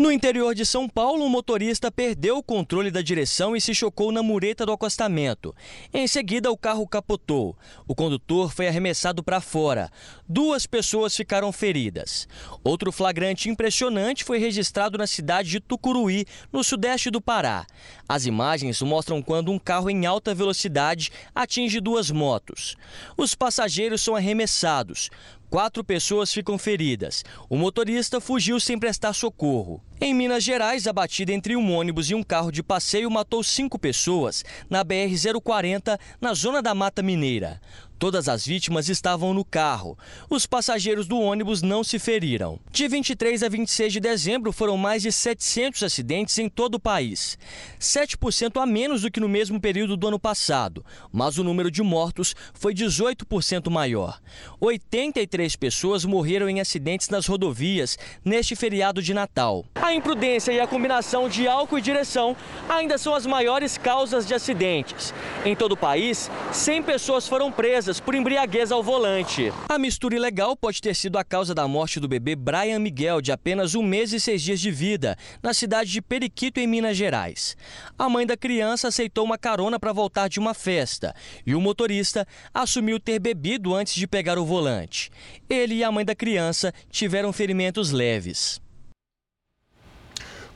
No 0.00 0.10
interior 0.10 0.54
de 0.54 0.64
São 0.64 0.88
Paulo, 0.88 1.22
um 1.22 1.28
motorista 1.28 1.92
perdeu 1.92 2.38
o 2.38 2.42
controle 2.42 2.90
da 2.90 3.02
direção 3.02 3.54
e 3.54 3.60
se 3.60 3.74
chocou 3.74 4.10
na 4.10 4.22
mureta 4.22 4.64
do 4.64 4.72
acostamento. 4.72 5.54
Em 5.92 6.08
seguida, 6.08 6.50
o 6.50 6.56
carro 6.56 6.88
capotou. 6.88 7.54
O 7.86 7.94
condutor 7.94 8.50
foi 8.50 8.66
arremessado 8.66 9.22
para 9.22 9.42
fora. 9.42 9.90
Duas 10.26 10.64
pessoas 10.64 11.14
ficaram 11.14 11.52
feridas. 11.52 12.26
Outro 12.64 12.90
flagrante 12.90 13.50
impressionante 13.50 14.24
foi 14.24 14.38
registrado 14.38 14.96
na 14.96 15.06
cidade 15.06 15.50
de 15.50 15.60
Tucuruí, 15.60 16.24
no 16.50 16.64
sudeste 16.64 17.10
do 17.10 17.20
Pará. 17.20 17.66
As 18.10 18.26
imagens 18.26 18.82
mostram 18.82 19.22
quando 19.22 19.52
um 19.52 19.58
carro 19.58 19.88
em 19.88 20.04
alta 20.04 20.34
velocidade 20.34 21.12
atinge 21.32 21.78
duas 21.78 22.10
motos. 22.10 22.74
Os 23.16 23.36
passageiros 23.36 24.00
são 24.02 24.16
arremessados. 24.16 25.10
Quatro 25.48 25.84
pessoas 25.84 26.32
ficam 26.32 26.58
feridas. 26.58 27.24
O 27.48 27.56
motorista 27.56 28.20
fugiu 28.20 28.58
sem 28.58 28.76
prestar 28.76 29.12
socorro. 29.12 29.80
Em 30.02 30.14
Minas 30.14 30.42
Gerais, 30.42 30.86
a 30.86 30.94
batida 30.94 31.30
entre 31.30 31.54
um 31.54 31.74
ônibus 31.74 32.08
e 32.08 32.14
um 32.14 32.22
carro 32.22 32.50
de 32.50 32.62
passeio 32.62 33.10
matou 33.10 33.44
cinco 33.44 33.78
pessoas 33.78 34.42
na 34.70 34.82
BR-040, 34.82 36.00
na 36.18 36.32
zona 36.32 36.62
da 36.62 36.74
Mata 36.74 37.02
Mineira. 37.02 37.60
Todas 38.00 38.30
as 38.30 38.46
vítimas 38.46 38.88
estavam 38.88 39.34
no 39.34 39.44
carro. 39.44 39.98
Os 40.30 40.46
passageiros 40.46 41.06
do 41.06 41.20
ônibus 41.20 41.60
não 41.60 41.84
se 41.84 41.98
feriram. 41.98 42.58
De 42.72 42.88
23 42.88 43.42
a 43.42 43.48
26 43.50 43.92
de 43.92 44.00
dezembro, 44.00 44.52
foram 44.52 44.78
mais 44.78 45.02
de 45.02 45.12
700 45.12 45.82
acidentes 45.82 46.38
em 46.38 46.48
todo 46.48 46.76
o 46.76 46.80
país. 46.80 47.36
7% 47.78 48.58
a 48.58 48.64
menos 48.64 49.02
do 49.02 49.10
que 49.10 49.20
no 49.20 49.28
mesmo 49.28 49.60
período 49.60 49.98
do 49.98 50.08
ano 50.08 50.18
passado, 50.18 50.82
mas 51.12 51.36
o 51.36 51.44
número 51.44 51.70
de 51.70 51.82
mortos 51.82 52.34
foi 52.54 52.72
18% 52.72 53.68
maior. 53.68 54.18
83 54.58 55.54
pessoas 55.56 56.02
morreram 56.02 56.48
em 56.48 56.58
acidentes 56.58 57.10
nas 57.10 57.26
rodovias 57.26 57.98
neste 58.24 58.56
feriado 58.56 59.02
de 59.02 59.12
Natal. 59.12 59.66
A 59.90 59.94
imprudência 59.94 60.52
e 60.52 60.60
a 60.60 60.68
combinação 60.68 61.28
de 61.28 61.48
álcool 61.48 61.76
e 61.76 61.82
direção 61.82 62.36
ainda 62.68 62.96
são 62.96 63.12
as 63.12 63.26
maiores 63.26 63.76
causas 63.76 64.24
de 64.24 64.32
acidentes. 64.32 65.12
Em 65.44 65.56
todo 65.56 65.72
o 65.72 65.76
país, 65.76 66.30
100 66.52 66.84
pessoas 66.84 67.26
foram 67.26 67.50
presas 67.50 67.98
por 67.98 68.14
embriaguez 68.14 68.70
ao 68.70 68.84
volante. 68.84 69.52
A 69.68 69.80
mistura 69.80 70.14
ilegal 70.14 70.56
pode 70.56 70.80
ter 70.80 70.94
sido 70.94 71.18
a 71.18 71.24
causa 71.24 71.56
da 71.56 71.66
morte 71.66 71.98
do 71.98 72.06
bebê 72.06 72.36
Brian 72.36 72.78
Miguel, 72.78 73.20
de 73.20 73.32
apenas 73.32 73.74
um 73.74 73.82
mês 73.82 74.12
e 74.12 74.20
seis 74.20 74.40
dias 74.40 74.60
de 74.60 74.70
vida, 74.70 75.18
na 75.42 75.52
cidade 75.52 75.90
de 75.90 76.00
Periquito, 76.00 76.60
em 76.60 76.68
Minas 76.68 76.96
Gerais. 76.96 77.56
A 77.98 78.08
mãe 78.08 78.24
da 78.24 78.36
criança 78.36 78.86
aceitou 78.86 79.24
uma 79.24 79.36
carona 79.36 79.80
para 79.80 79.92
voltar 79.92 80.28
de 80.28 80.38
uma 80.38 80.54
festa 80.54 81.12
e 81.44 81.52
o 81.52 81.60
motorista 81.60 82.24
assumiu 82.54 83.00
ter 83.00 83.18
bebido 83.18 83.74
antes 83.74 83.96
de 83.96 84.06
pegar 84.06 84.38
o 84.38 84.46
volante. 84.46 85.10
Ele 85.48 85.74
e 85.74 85.82
a 85.82 85.90
mãe 85.90 86.04
da 86.04 86.14
criança 86.14 86.72
tiveram 86.92 87.32
ferimentos 87.32 87.90
leves. 87.90 88.60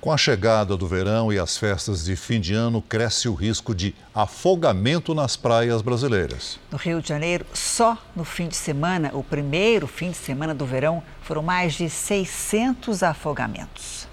Com 0.04 0.12
a 0.12 0.18
chegada 0.18 0.76
do 0.76 0.86
verão 0.86 1.32
e 1.32 1.38
as 1.38 1.56
festas 1.56 2.04
de 2.04 2.14
fim 2.14 2.38
de 2.38 2.52
ano, 2.52 2.82
cresce 2.82 3.26
o 3.26 3.32
risco 3.32 3.74
de 3.74 3.94
afogamento 4.14 5.14
nas 5.14 5.34
praias 5.34 5.80
brasileiras. 5.80 6.60
No 6.70 6.76
Rio 6.76 7.00
de 7.00 7.08
Janeiro, 7.08 7.46
só 7.54 7.96
no 8.14 8.22
fim 8.22 8.46
de 8.46 8.54
semana, 8.54 9.12
o 9.14 9.24
primeiro 9.24 9.86
fim 9.86 10.10
de 10.10 10.18
semana 10.18 10.54
do 10.54 10.66
verão, 10.66 11.02
foram 11.22 11.42
mais 11.42 11.72
de 11.72 11.88
600 11.88 13.02
afogamentos. 13.02 14.06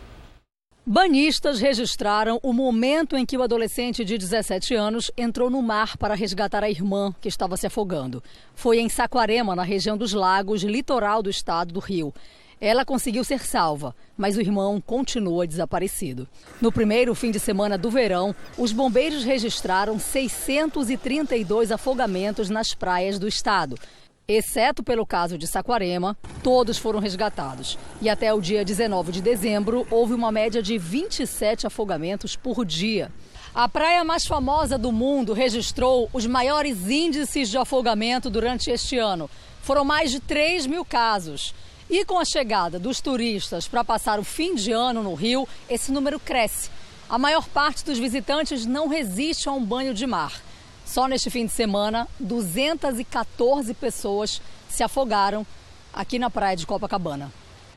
Banistas 0.86 1.60
registraram 1.60 2.40
o 2.42 2.54
momento 2.54 3.18
em 3.18 3.26
que 3.26 3.38
o 3.38 3.44
adolescente 3.44 4.06
de 4.06 4.18
17 4.18 4.74
anos 4.74 5.12
entrou 5.18 5.50
no 5.50 5.62
mar 5.62 5.98
para 5.98 6.16
resgatar 6.16 6.64
a 6.64 6.70
irmã 6.70 7.14
que 7.20 7.28
estava 7.28 7.58
se 7.58 7.68
afogando. 7.68 8.24
Foi 8.56 8.80
em 8.80 8.88
Saquarema, 8.88 9.58
na 9.58 9.64
região 9.64 9.98
dos 9.98 10.14
lagos, 10.14 10.64
litoral 10.64 11.22
do 11.22 11.30
estado 11.30 11.74
do 11.74 11.82
Rio. 11.82 12.14
Ela 12.64 12.86
conseguiu 12.86 13.24
ser 13.24 13.44
salva, 13.44 13.96
mas 14.16 14.38
o 14.38 14.40
irmão 14.40 14.80
continua 14.80 15.48
desaparecido. 15.48 16.30
No 16.62 16.72
primeiro 16.72 17.16
fim 17.16 17.32
de 17.32 17.40
semana 17.40 17.76
do 17.76 17.90
verão, 17.90 18.36
os 18.56 18.72
bombeiros 18.72 19.24
registraram 19.24 19.98
632 19.98 21.72
afogamentos 21.72 22.52
nas 22.52 22.76
praias 22.76 23.18
do 23.18 23.28
estado. 23.28 23.80
Exceto 24.28 24.84
pelo 24.84 25.08
caso 25.08 25.40
de 25.40 25.48
Saquarema, 25.48 26.16
todos 26.44 26.78
foram 26.78 27.00
resgatados. 27.00 27.80
E 28.00 28.08
até 28.08 28.32
o 28.32 28.40
dia 28.40 28.64
19 28.64 29.12
de 29.12 29.22
dezembro, 29.24 29.88
houve 29.90 30.14
uma 30.14 30.32
média 30.32 30.62
de 30.62 30.78
27 30.78 31.66
afogamentos 31.66 32.36
por 32.36 32.64
dia. 32.64 33.12
A 33.56 33.68
praia 33.68 34.04
mais 34.04 34.28
famosa 34.28 34.78
do 34.78 34.92
mundo 34.92 35.34
registrou 35.34 36.08
os 36.14 36.28
maiores 36.28 36.88
índices 36.88 37.50
de 37.50 37.58
afogamento 37.58 38.30
durante 38.30 38.70
este 38.70 39.00
ano. 39.00 39.28
Foram 39.64 39.84
mais 39.84 40.12
de 40.12 40.20
3 40.20 40.68
mil 40.68 40.86
casos. 40.86 41.56
E 41.92 42.06
com 42.06 42.18
a 42.18 42.24
chegada 42.24 42.80
dos 42.80 43.02
turistas 43.02 43.68
para 43.68 43.84
passar 43.84 44.18
o 44.18 44.24
fim 44.24 44.56
de 44.56 44.72
ano 44.72 45.04
no 45.04 45.14
Rio, 45.14 45.46
esse 45.70 45.92
número 45.92 46.22
cresce. 46.22 46.70
A 47.10 47.18
maior 47.18 47.50
parte 47.50 47.84
dos 47.84 48.00
visitantes 48.00 48.66
não 48.66 48.88
resiste 48.88 49.50
a 49.50 49.52
um 49.52 49.62
banho 49.62 49.94
de 49.94 50.08
mar. 50.08 50.42
Só 50.86 51.06
neste 51.06 51.30
fim 51.30 51.46
de 51.46 51.52
semana, 51.52 52.08
214 52.18 53.74
pessoas 53.74 54.42
se 54.70 54.82
afogaram 54.82 55.46
aqui 55.94 56.18
na 56.18 56.30
praia 56.30 56.56
de 56.56 56.66
Copacabana 56.66 57.30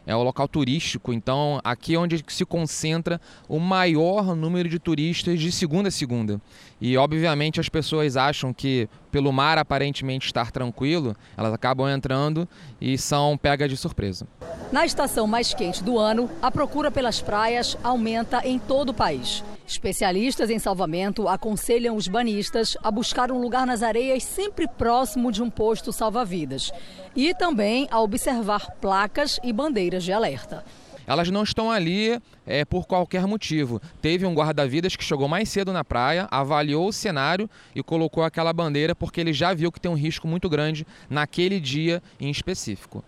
é 0.07 0.14
o 0.14 0.22
local 0.22 0.46
turístico, 0.46 1.12
então 1.12 1.61
aqui 1.64 1.94
é 1.94 1.98
onde 1.98 2.22
se 2.29 2.44
concentra 2.44 3.20
o 3.48 3.59
maior 3.59 4.37
número 4.37 4.68
de 4.68 4.79
turistas 4.79 5.40
de 5.40 5.50
segunda 5.50 5.88
a 5.88 5.92
segunda. 5.92 6.40
E 6.81 6.96
obviamente 6.96 7.61
as 7.61 7.68
pessoas 7.68 8.16
acham 8.16 8.53
que 8.53 8.88
pelo 9.14 9.33
mar 9.33 9.59
aparentemente 9.59 10.27
estar 10.27 10.50
tranquilo, 10.50 11.14
elas 11.37 11.55
acabam 11.55 11.88
entrando 11.88 12.48
e 12.81 12.98
são 12.98 13.38
pegas 13.38 13.70
de 13.70 13.77
surpresa. 13.77 14.27
Na 14.72 14.85
estação 14.85 15.24
mais 15.24 15.55
quente 15.55 15.85
do 15.85 16.00
ano, 16.00 16.29
a 16.42 16.50
procura 16.50 16.90
pelas 16.90 17.22
praias 17.22 17.79
aumenta 17.81 18.44
em 18.44 18.59
todo 18.59 18.88
o 18.88 18.94
país. 18.94 19.44
Especialistas 19.64 20.50
em 20.50 20.59
salvamento 20.59 21.29
aconselham 21.29 21.94
os 21.94 22.09
banistas 22.09 22.77
a 22.83 22.90
buscar 22.90 23.31
um 23.31 23.40
lugar 23.40 23.64
nas 23.64 23.85
areias 23.85 24.24
sempre 24.24 24.66
próximo 24.66 25.31
de 25.31 25.40
um 25.40 25.48
posto 25.48 25.92
salva-vidas 25.92 26.72
e 27.14 27.33
também 27.35 27.87
a 27.92 28.00
observar 28.00 28.68
placas 28.81 29.38
e 29.44 29.53
bandeiras 29.53 30.03
de 30.03 30.12
alerta 30.12 30.64
elas 31.06 31.30
não 31.30 31.42
estão 31.42 31.70
ali 31.70 32.20
é, 32.46 32.64
por 32.64 32.86
qualquer 32.86 33.26
motivo. 33.26 33.80
Teve 34.00 34.26
um 34.26 34.34
guarda-vidas 34.34 34.96
que 34.96 35.04
chegou 35.04 35.28
mais 35.28 35.48
cedo 35.48 35.72
na 35.72 35.84
praia, 35.84 36.26
avaliou 36.30 36.88
o 36.88 36.92
cenário 36.92 37.48
e 37.74 37.82
colocou 37.82 38.22
aquela 38.22 38.52
bandeira 38.52 38.94
porque 38.94 39.20
ele 39.20 39.32
já 39.32 39.52
viu 39.54 39.70
que 39.70 39.80
tem 39.80 39.90
um 39.90 39.96
risco 39.96 40.26
muito 40.26 40.48
grande 40.48 40.86
naquele 41.08 41.60
dia 41.60 42.02
em 42.20 42.30
específico. 42.30 43.04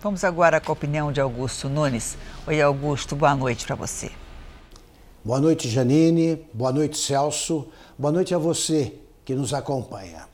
Vamos 0.00 0.24
agora 0.24 0.60
com 0.60 0.72
a 0.72 0.74
opinião 0.74 1.12
de 1.12 1.20
Augusto 1.20 1.68
Nunes. 1.68 2.16
Oi, 2.46 2.60
Augusto, 2.62 3.14
boa 3.14 3.34
noite 3.34 3.66
para 3.66 3.76
você. 3.76 4.10
Boa 5.22 5.38
noite, 5.38 5.68
Janine. 5.68 6.42
Boa 6.54 6.72
noite, 6.72 6.96
Celso. 6.96 7.68
Boa 7.98 8.10
noite 8.10 8.34
a 8.34 8.38
você 8.38 8.94
que 9.26 9.34
nos 9.34 9.52
acompanha. 9.52 10.26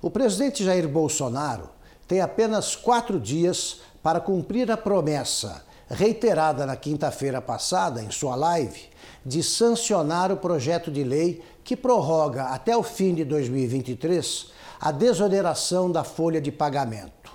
O 0.00 0.10
presidente 0.10 0.64
Jair 0.64 0.88
Bolsonaro 0.88 1.68
tem 2.08 2.22
apenas 2.22 2.74
quatro 2.74 3.20
dias 3.20 3.82
para 4.02 4.18
cumprir 4.18 4.70
a 4.70 4.76
promessa, 4.76 5.62
reiterada 5.92 6.64
na 6.64 6.74
quinta-feira 6.74 7.40
passada 7.40 8.02
em 8.02 8.10
sua 8.10 8.34
live, 8.34 8.88
de 9.24 9.42
sancionar 9.42 10.32
o 10.32 10.38
projeto 10.38 10.90
de 10.90 11.04
lei 11.04 11.42
que 11.62 11.76
prorroga 11.76 12.44
até 12.44 12.76
o 12.76 12.82
fim 12.82 13.14
de 13.14 13.24
2023 13.24 14.50
a 14.80 14.90
desoneração 14.90 15.90
da 15.90 16.02
folha 16.02 16.40
de 16.40 16.50
pagamento. 16.50 17.30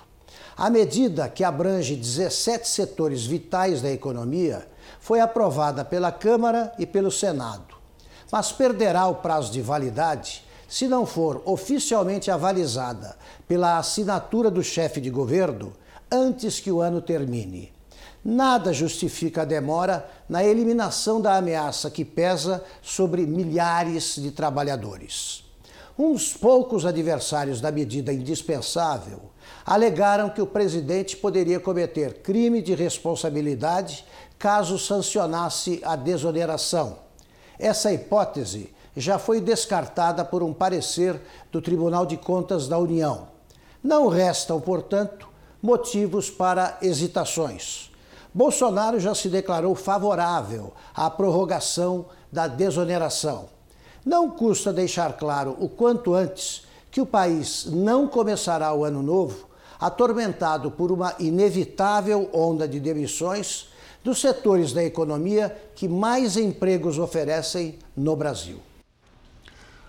A 0.56 0.68
medida, 0.68 1.28
que 1.28 1.44
abrange 1.44 1.94
17 1.94 2.68
setores 2.68 3.24
vitais 3.24 3.80
da 3.80 3.90
economia, 3.90 4.68
foi 4.98 5.20
aprovada 5.20 5.84
pela 5.84 6.10
Câmara 6.10 6.72
e 6.78 6.84
pelo 6.84 7.12
Senado, 7.12 7.76
mas 8.30 8.50
perderá 8.50 9.06
o 9.06 9.14
prazo 9.14 9.52
de 9.52 9.62
validade 9.62 10.44
se 10.68 10.88
não 10.88 11.06
for 11.06 11.40
oficialmente 11.46 12.30
avalizada 12.30 13.16
pela 13.46 13.78
assinatura 13.78 14.50
do 14.50 14.62
chefe 14.62 15.00
de 15.00 15.08
governo 15.08 15.72
antes 16.10 16.60
que 16.60 16.72
o 16.72 16.80
ano 16.80 17.00
termine. 17.00 17.77
Nada 18.30 18.74
justifica 18.74 19.40
a 19.40 19.44
demora 19.46 20.06
na 20.28 20.44
eliminação 20.44 21.18
da 21.18 21.38
ameaça 21.38 21.90
que 21.90 22.04
pesa 22.04 22.62
sobre 22.82 23.26
milhares 23.26 24.16
de 24.16 24.30
trabalhadores. 24.30 25.44
Uns 25.98 26.34
poucos 26.34 26.84
adversários 26.84 27.58
da 27.58 27.72
medida 27.72 28.12
indispensável 28.12 29.30
alegaram 29.64 30.28
que 30.28 30.42
o 30.42 30.46
presidente 30.46 31.16
poderia 31.16 31.58
cometer 31.58 32.20
crime 32.20 32.60
de 32.60 32.74
responsabilidade 32.74 34.04
caso 34.38 34.78
sancionasse 34.78 35.80
a 35.82 35.96
desoneração. 35.96 36.98
Essa 37.58 37.90
hipótese 37.94 38.74
já 38.94 39.18
foi 39.18 39.40
descartada 39.40 40.22
por 40.22 40.42
um 40.42 40.52
parecer 40.52 41.18
do 41.50 41.62
Tribunal 41.62 42.04
de 42.04 42.18
Contas 42.18 42.68
da 42.68 42.76
União. 42.76 43.28
Não 43.82 44.06
restam, 44.06 44.60
portanto, 44.60 45.26
motivos 45.62 46.28
para 46.28 46.76
hesitações. 46.82 47.87
Bolsonaro 48.32 49.00
já 49.00 49.14
se 49.14 49.28
declarou 49.28 49.74
favorável 49.74 50.72
à 50.94 51.08
prorrogação 51.10 52.06
da 52.30 52.46
desoneração. 52.46 53.46
Não 54.04 54.30
custa 54.30 54.72
deixar 54.72 55.14
claro 55.16 55.56
o 55.58 55.68
quanto 55.68 56.14
antes 56.14 56.62
que 56.90 57.00
o 57.00 57.06
país 57.06 57.66
não 57.66 58.06
começará 58.06 58.72
o 58.72 58.84
ano 58.84 59.02
novo 59.02 59.48
atormentado 59.78 60.70
por 60.70 60.90
uma 60.90 61.14
inevitável 61.18 62.28
onda 62.32 62.66
de 62.66 62.80
demissões 62.80 63.68
dos 64.02 64.20
setores 64.20 64.72
da 64.72 64.82
economia 64.82 65.56
que 65.74 65.88
mais 65.88 66.36
empregos 66.36 66.98
oferecem 66.98 67.78
no 67.96 68.16
Brasil. 68.16 68.67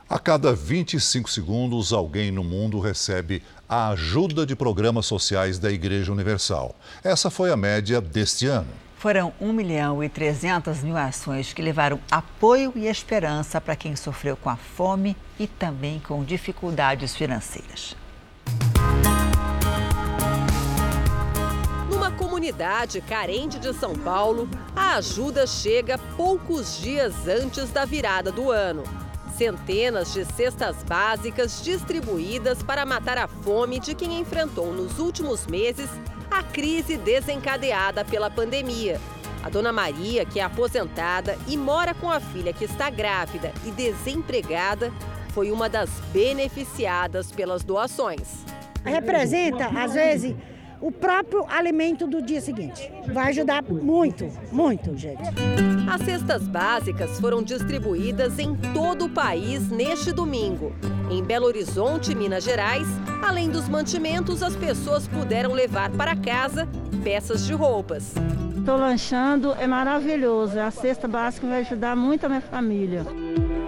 A 0.10 0.18
cada 0.18 0.56
25 0.56 1.30
segundos, 1.30 1.94
alguém 1.94 2.32
no 2.32 2.44
mundo 2.44 2.80
recebe 2.80 3.44
a 3.70 3.90
ajuda 3.90 4.44
de 4.44 4.56
programas 4.56 5.06
sociais 5.06 5.60
da 5.60 5.72
Igreja 5.72 6.12
Universal. 6.12 6.76
Essa 7.04 7.30
foi 7.30 7.52
a 7.52 7.56
média 7.56 8.02
deste 8.02 8.48
ano. 8.48 8.70
Foram 8.98 9.32
1 9.40 9.54
milhão 9.54 10.04
e 10.04 10.10
300 10.10 10.82
mil 10.82 10.98
ações 10.98 11.54
que 11.54 11.62
levaram 11.62 12.00
apoio 12.10 12.74
e 12.76 12.88
esperança 12.88 13.62
para 13.62 13.76
quem 13.76 13.96
sofreu 13.96 14.36
com 14.36 14.50
a 14.50 14.58
fome 14.58 15.16
e 15.38 15.46
também 15.46 16.00
com 16.00 16.24
dificuldades 16.24 17.16
financeiras. 17.16 17.96
Numa 21.88 22.10
comunidade 22.10 23.00
carente 23.02 23.60
de 23.60 23.72
São 23.76 23.94
Paulo, 23.94 24.50
a 24.76 24.96
ajuda 24.96 25.46
chega 25.46 26.00
poucos 26.18 26.80
dias 26.82 27.28
antes 27.28 27.70
da 27.70 27.86
virada 27.86 28.32
do 28.32 28.50
ano. 28.50 28.84
Centenas 29.40 30.12
de 30.12 30.26
cestas 30.26 30.84
básicas 30.84 31.64
distribuídas 31.64 32.62
para 32.62 32.86
matar 32.86 33.18
a 33.18 33.26
fome 33.26 33.80
de 33.80 33.96
quem 33.96 34.20
enfrentou 34.20 34.74
nos 34.74 35.00
últimos 35.00 35.48
meses 35.48 35.90
a 36.30 36.44
crise 36.44 36.98
desencadeada 36.98 38.04
pela 38.04 38.30
pandemia. 38.30 39.00
A 39.42 39.48
dona 39.48 39.72
Maria, 39.72 40.26
que 40.26 40.42
é 40.42 40.44
aposentada 40.44 41.38
e 41.48 41.56
mora 41.56 41.94
com 41.94 42.12
a 42.12 42.20
filha 42.20 42.52
que 42.52 42.66
está 42.66 42.90
grávida 42.90 43.54
e 43.66 43.72
desempregada, 43.72 44.92
foi 45.30 45.52
uma 45.52 45.70
das 45.70 45.90
beneficiadas 46.12 47.32
pelas 47.32 47.64
doações. 47.64 48.44
Representa, 48.84 49.68
às 49.68 49.94
vezes, 49.94 50.36
o 50.82 50.92
próprio 50.92 51.46
alimento 51.48 52.08
do 52.08 52.22
dia 52.22 52.42
seguinte. 52.42 52.92
Vai 53.14 53.30
ajudar 53.30 53.64
muito, 53.64 54.32
muito, 54.52 54.96
gente. 54.98 55.22
As 55.92 56.02
cestas 56.02 56.48
básicas 56.48 57.20
foram 57.20 57.44
distribuídas 57.44 58.40
em 58.40 58.56
todo 58.74 59.06
o 59.06 59.10
país 59.10 59.70
neste 59.70 60.12
domingo. 60.12 60.74
Em 61.10 61.24
Belo 61.24 61.48
Horizonte, 61.48 62.16
Minas 62.16 62.44
Gerais, 62.44 62.88
além 63.22 63.50
dos 63.50 63.68
mantimentos, 63.68 64.44
as 64.44 64.56
pessoas 64.56 65.08
puderam 65.08 65.54
levar 65.54 65.90
para 65.92 66.16
casa 66.16 66.68
peças 67.04 67.46
de 67.46 67.54
roupas. 67.54 68.14
Estou 68.58 68.78
lanchando, 68.78 69.54
é 69.54 69.66
maravilhoso. 69.66 70.60
A 70.60 70.70
cesta 70.70 71.08
básica 71.08 71.48
vai 71.48 71.62
ajudar 71.62 71.96
muito 71.96 72.26
a 72.26 72.30
minha 72.30 72.42
família. 72.42 73.04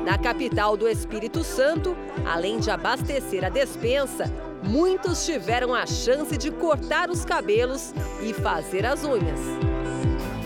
Na 0.05 0.17
capital 0.17 0.77
do 0.77 0.87
Espírito 0.87 1.43
Santo, 1.43 1.95
além 2.25 2.59
de 2.59 2.69
abastecer 2.69 3.43
a 3.43 3.49
despensa, 3.49 4.31
muitos 4.63 5.25
tiveram 5.25 5.73
a 5.73 5.85
chance 5.85 6.37
de 6.37 6.51
cortar 6.51 7.09
os 7.09 7.25
cabelos 7.25 7.93
e 8.21 8.33
fazer 8.33 8.85
as 8.85 9.03
unhas. 9.03 9.39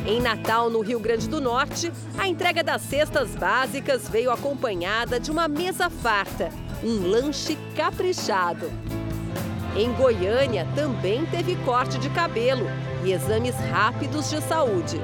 Em 0.05 0.21
Natal, 0.21 0.69
no 0.69 0.81
Rio 0.81 0.99
Grande 0.99 1.27
do 1.27 1.41
Norte, 1.41 1.91
a 2.17 2.27
entrega 2.27 2.63
das 2.63 2.81
cestas 2.83 3.35
básicas 3.35 4.07
veio 4.07 4.31
acompanhada 4.31 5.19
de 5.19 5.31
uma 5.31 5.47
mesa 5.47 5.89
farta, 5.89 6.49
um 6.83 7.07
lanche 7.07 7.57
caprichado. 7.75 8.71
Em 9.75 9.91
Goiânia, 9.93 10.67
também 10.75 11.25
teve 11.25 11.55
corte 11.65 11.97
de 11.97 12.09
cabelo 12.11 12.67
e 13.03 13.11
exames 13.11 13.55
rápidos 13.55 14.29
de 14.29 14.41
saúde. 14.41 15.01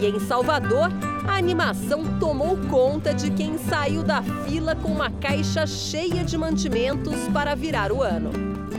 E 0.00 0.06
em 0.06 0.18
Salvador, 0.18 0.88
a 1.28 1.36
animação 1.36 2.18
tomou 2.18 2.56
conta 2.70 3.12
de 3.12 3.30
quem 3.30 3.58
saiu 3.58 4.02
da 4.02 4.22
fila 4.22 4.74
com 4.74 4.88
uma 4.88 5.10
caixa 5.10 5.66
cheia 5.66 6.24
de 6.24 6.38
mantimentos 6.38 7.28
para 7.34 7.54
virar 7.54 7.92
o 7.92 8.02
ano. 8.02 8.30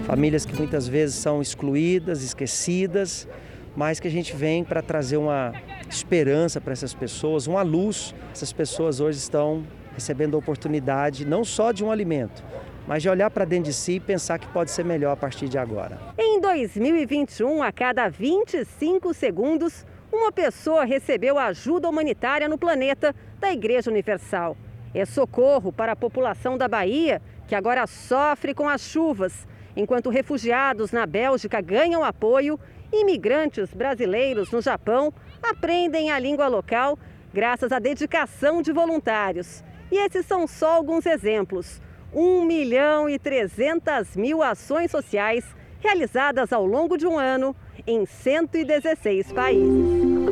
Famílias 0.08 0.48
que 0.48 0.56
muitas 0.56 0.88
vezes 0.88 1.14
são 1.14 1.40
excluídas, 1.40 2.24
esquecidas, 2.24 3.28
mas 3.76 4.00
que 4.00 4.08
a 4.08 4.12
gente 4.12 4.36
vem 4.36 4.64
para 4.64 4.82
trazer 4.82 5.18
uma 5.18 5.54
esperança 5.88 6.60
para 6.60 6.74
essas 6.74 6.96
pessoas, 6.96 7.46
uma 7.46 7.62
luz. 7.62 8.16
Essas 8.32 8.52
pessoas 8.52 9.00
hoje 9.00 9.20
estão 9.20 9.64
recebendo 9.94 10.36
a 10.36 10.40
oportunidade 10.40 11.24
não 11.24 11.46
só 11.46 11.72
de 11.72 11.84
um 11.84 11.92
alimento, 11.92 12.44
mas 12.88 13.04
de 13.04 13.10
olhar 13.10 13.30
para 13.30 13.46
dentro 13.46 13.66
de 13.66 13.74
si 13.74 13.94
e 13.94 14.00
pensar 14.00 14.40
que 14.40 14.48
pode 14.48 14.72
ser 14.72 14.84
melhor 14.84 15.12
a 15.12 15.16
partir 15.16 15.48
de 15.48 15.60
agora. 15.60 16.00
Em 16.18 16.42
2021, 16.42 17.62
a 17.62 17.72
cada 17.72 18.10
25 18.10 19.14
segundos, 19.14 19.86
uma 20.12 20.32
pessoa 20.32 20.84
recebeu 20.84 21.40
ajuda 21.40 21.88
humanitária 21.88 22.50
no 22.50 22.58
planeta 22.58 23.16
da 23.40 23.52
Igreja 23.52 23.90
Universal. 23.90 24.58
É 24.94 25.06
socorro 25.06 25.72
para 25.72 25.94
a 25.94 25.96
população 25.96 26.58
da 26.58 26.68
Bahia, 26.68 27.22
que 27.48 27.56
agora 27.56 27.88
sofre 27.88 28.54
com 28.54 28.68
as 28.68 28.82
chuvas, 28.82 29.48
enquanto 29.76 30.10
refugiados 30.10 30.92
na 30.92 31.06
Bélgica 31.06 31.62
ganham 31.62 32.04
apoio, 32.04 32.60
imigrantes 32.92 33.74
brasileiros 33.74 34.52
no 34.52 34.62
Japão 34.62 35.14
aprendem 35.42 36.12
a 36.12 36.20
língua 36.20 36.48
local 36.48 37.00
graças 37.34 37.72
à 37.72 37.80
dedicação 37.80 38.62
de 38.62 38.74
voluntários. 38.74 39.64
E 39.90 39.98
esses 39.98 40.26
são 40.26 40.46
só 40.46 40.74
alguns 40.76 41.06
exemplos. 41.06 41.82
1 42.14 42.44
milhão 42.44 43.10
e 43.10 43.18
300 43.18 44.18
mil 44.18 44.44
ações 44.44 44.92
sociais 44.92 45.46
realizadas 45.82 46.54
ao 46.54 46.66
longo 46.66 46.98
de 46.98 47.06
um 47.06 47.18
ano 47.18 47.56
em 47.86 48.06
116 48.06 49.34
países. 49.34 50.32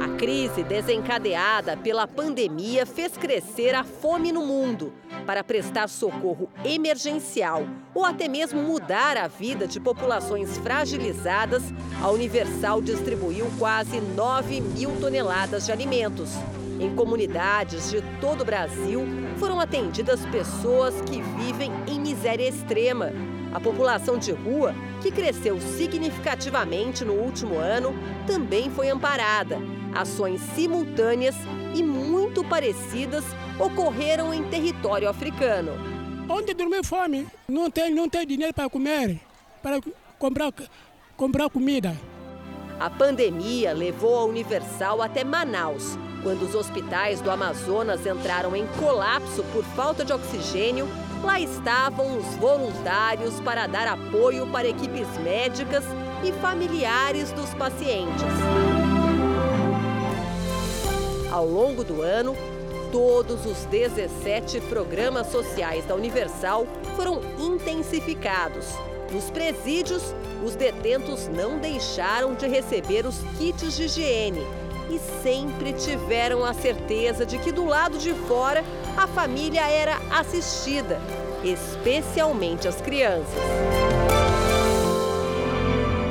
A 0.00 0.16
crise 0.16 0.62
desencadeada 0.62 1.76
pela 1.76 2.06
pandemia 2.06 2.86
fez 2.86 3.16
crescer 3.16 3.74
a 3.74 3.82
fome 3.82 4.30
no 4.32 4.46
mundo. 4.46 4.92
Para 5.26 5.44
prestar 5.44 5.88
socorro 5.88 6.48
emergencial 6.64 7.64
ou 7.94 8.04
até 8.04 8.28
mesmo 8.28 8.62
mudar 8.62 9.16
a 9.16 9.28
vida 9.28 9.66
de 9.66 9.78
populações 9.80 10.56
fragilizadas, 10.58 11.62
a 12.00 12.10
Universal 12.10 12.80
distribuiu 12.80 13.46
quase 13.58 14.00
9 14.00 14.60
mil 14.60 15.00
toneladas 15.00 15.66
de 15.66 15.72
alimentos. 15.72 16.30
Em 16.80 16.94
comunidades 16.94 17.90
de 17.90 18.02
todo 18.20 18.40
o 18.40 18.44
Brasil, 18.44 19.02
foram 19.38 19.60
atendidas 19.60 20.24
pessoas 20.26 21.00
que 21.02 21.20
vivem 21.20 21.70
em 21.86 22.00
miséria 22.00 22.48
extrema 22.48 23.12
a 23.52 23.60
população 23.60 24.18
de 24.18 24.32
rua, 24.32 24.74
que 25.00 25.10
cresceu 25.10 25.60
significativamente 25.60 27.04
no 27.04 27.14
último 27.14 27.58
ano, 27.58 27.94
também 28.26 28.70
foi 28.70 28.88
amparada. 28.88 29.58
Ações 29.94 30.40
simultâneas 30.54 31.36
e 31.74 31.82
muito 31.82 32.42
parecidas 32.42 33.24
ocorreram 33.58 34.32
em 34.32 34.42
território 34.44 35.08
africano. 35.08 35.72
Onde 36.28 36.54
dormir 36.54 36.84
fome, 36.84 37.26
não 37.46 37.70
tem, 37.70 37.92
não 37.92 38.08
tem 38.08 38.26
dinheiro 38.26 38.54
para 38.54 38.70
comer, 38.70 39.20
para 39.62 39.80
comprar, 40.18 40.52
comprar 41.16 41.50
comida. 41.50 41.94
A 42.80 42.88
pandemia 42.88 43.72
levou 43.72 44.18
a 44.18 44.24
Universal 44.24 45.02
até 45.02 45.22
Manaus, 45.22 45.98
quando 46.22 46.42
os 46.42 46.54
hospitais 46.54 47.20
do 47.20 47.30
Amazonas 47.30 48.06
entraram 48.06 48.56
em 48.56 48.66
colapso 48.78 49.44
por 49.52 49.62
falta 49.76 50.04
de 50.04 50.12
oxigênio 50.12 50.88
Lá 51.22 51.38
estavam 51.38 52.18
os 52.18 52.26
voluntários 52.36 53.38
para 53.40 53.68
dar 53.68 53.86
apoio 53.86 54.46
para 54.48 54.68
equipes 54.68 55.06
médicas 55.18 55.84
e 56.24 56.32
familiares 56.32 57.30
dos 57.32 57.54
pacientes. 57.54 58.22
Ao 61.30 61.46
longo 61.46 61.84
do 61.84 62.02
ano, 62.02 62.36
todos 62.90 63.46
os 63.46 63.64
17 63.66 64.60
programas 64.62 65.28
sociais 65.28 65.86
da 65.86 65.94
Universal 65.94 66.66
foram 66.96 67.20
intensificados. 67.38 68.66
Nos 69.12 69.30
presídios, 69.30 70.14
os 70.44 70.56
detentos 70.56 71.28
não 71.28 71.58
deixaram 71.58 72.34
de 72.34 72.48
receber 72.48 73.06
os 73.06 73.18
kits 73.38 73.76
de 73.76 73.84
higiene 73.84 74.42
e 74.90 74.98
sempre 75.22 75.72
tiveram 75.72 76.44
a 76.44 76.52
certeza 76.52 77.24
de 77.24 77.38
que 77.38 77.52
do 77.52 77.64
lado 77.64 77.96
de 77.96 78.12
fora 78.12 78.64
a 78.96 79.06
família 79.06 79.62
era 79.68 79.98
assistida, 80.10 81.00
especialmente 81.42 82.68
as 82.68 82.80
crianças. 82.80 83.42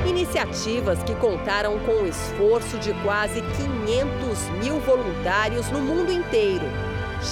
Iniciativas 0.08 1.02
que 1.04 1.16
contaram 1.16 1.80
com 1.80 2.04
o 2.04 2.08
esforço 2.08 2.78
de 2.80 2.94
quase 3.02 3.42
500 3.42 4.50
mil 4.64 4.80
voluntários 4.80 5.70
no 5.70 5.80
mundo 5.80 6.12
inteiro. 6.12 6.66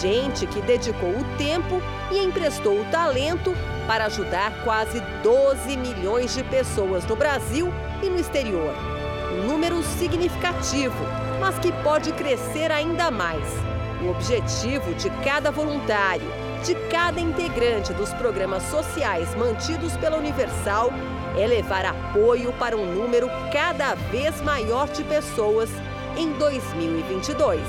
Gente 0.01 0.45
que 0.45 0.61
dedicou 0.61 1.09
o 1.09 1.37
tempo 1.37 1.81
e 2.11 2.19
emprestou 2.19 2.79
o 2.79 2.85
talento 2.85 3.55
para 3.87 4.05
ajudar 4.05 4.63
quase 4.63 5.01
12 5.23 5.75
milhões 5.77 6.35
de 6.35 6.43
pessoas 6.43 7.05
no 7.05 7.15
Brasil 7.15 7.73
e 8.03 8.09
no 8.09 8.19
exterior. 8.19 8.73
Um 9.31 9.47
número 9.47 9.81
significativo, 9.81 11.03
mas 11.39 11.57
que 11.57 11.71
pode 11.71 12.11
crescer 12.13 12.71
ainda 12.71 13.09
mais. 13.09 13.78
O 14.01 14.11
objetivo 14.11 14.93
de 14.93 15.09
cada 15.25 15.51
voluntário, 15.51 16.25
de 16.63 16.73
cada 16.89 17.19
integrante 17.19 17.93
dos 17.93 18.13
programas 18.13 18.63
sociais 18.63 19.35
mantidos 19.35 19.97
pela 19.97 20.17
Universal 20.17 20.89
é 21.37 21.45
levar 21.45 21.85
apoio 21.85 22.53
para 22.53 22.77
um 22.77 22.93
número 22.93 23.29
cada 23.51 23.95
vez 23.95 24.39
maior 24.41 24.87
de 24.87 25.03
pessoas 25.03 25.69
em 26.15 26.31
2022. 26.33 27.61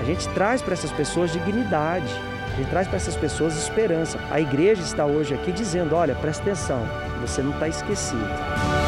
A 0.00 0.04
gente 0.04 0.26
traz 0.30 0.62
para 0.62 0.72
essas 0.72 0.90
pessoas 0.90 1.30
dignidade, 1.30 2.12
a 2.52 2.56
gente 2.56 2.70
traz 2.70 2.88
para 2.88 2.96
essas 2.96 3.16
pessoas 3.16 3.54
esperança. 3.56 4.18
A 4.30 4.40
igreja 4.40 4.80
está 4.80 5.04
hoje 5.04 5.34
aqui 5.34 5.52
dizendo: 5.52 5.94
olha, 5.94 6.14
presta 6.14 6.42
atenção, 6.42 6.88
você 7.20 7.42
não 7.42 7.52
está 7.52 7.68
esquecido. 7.68 8.81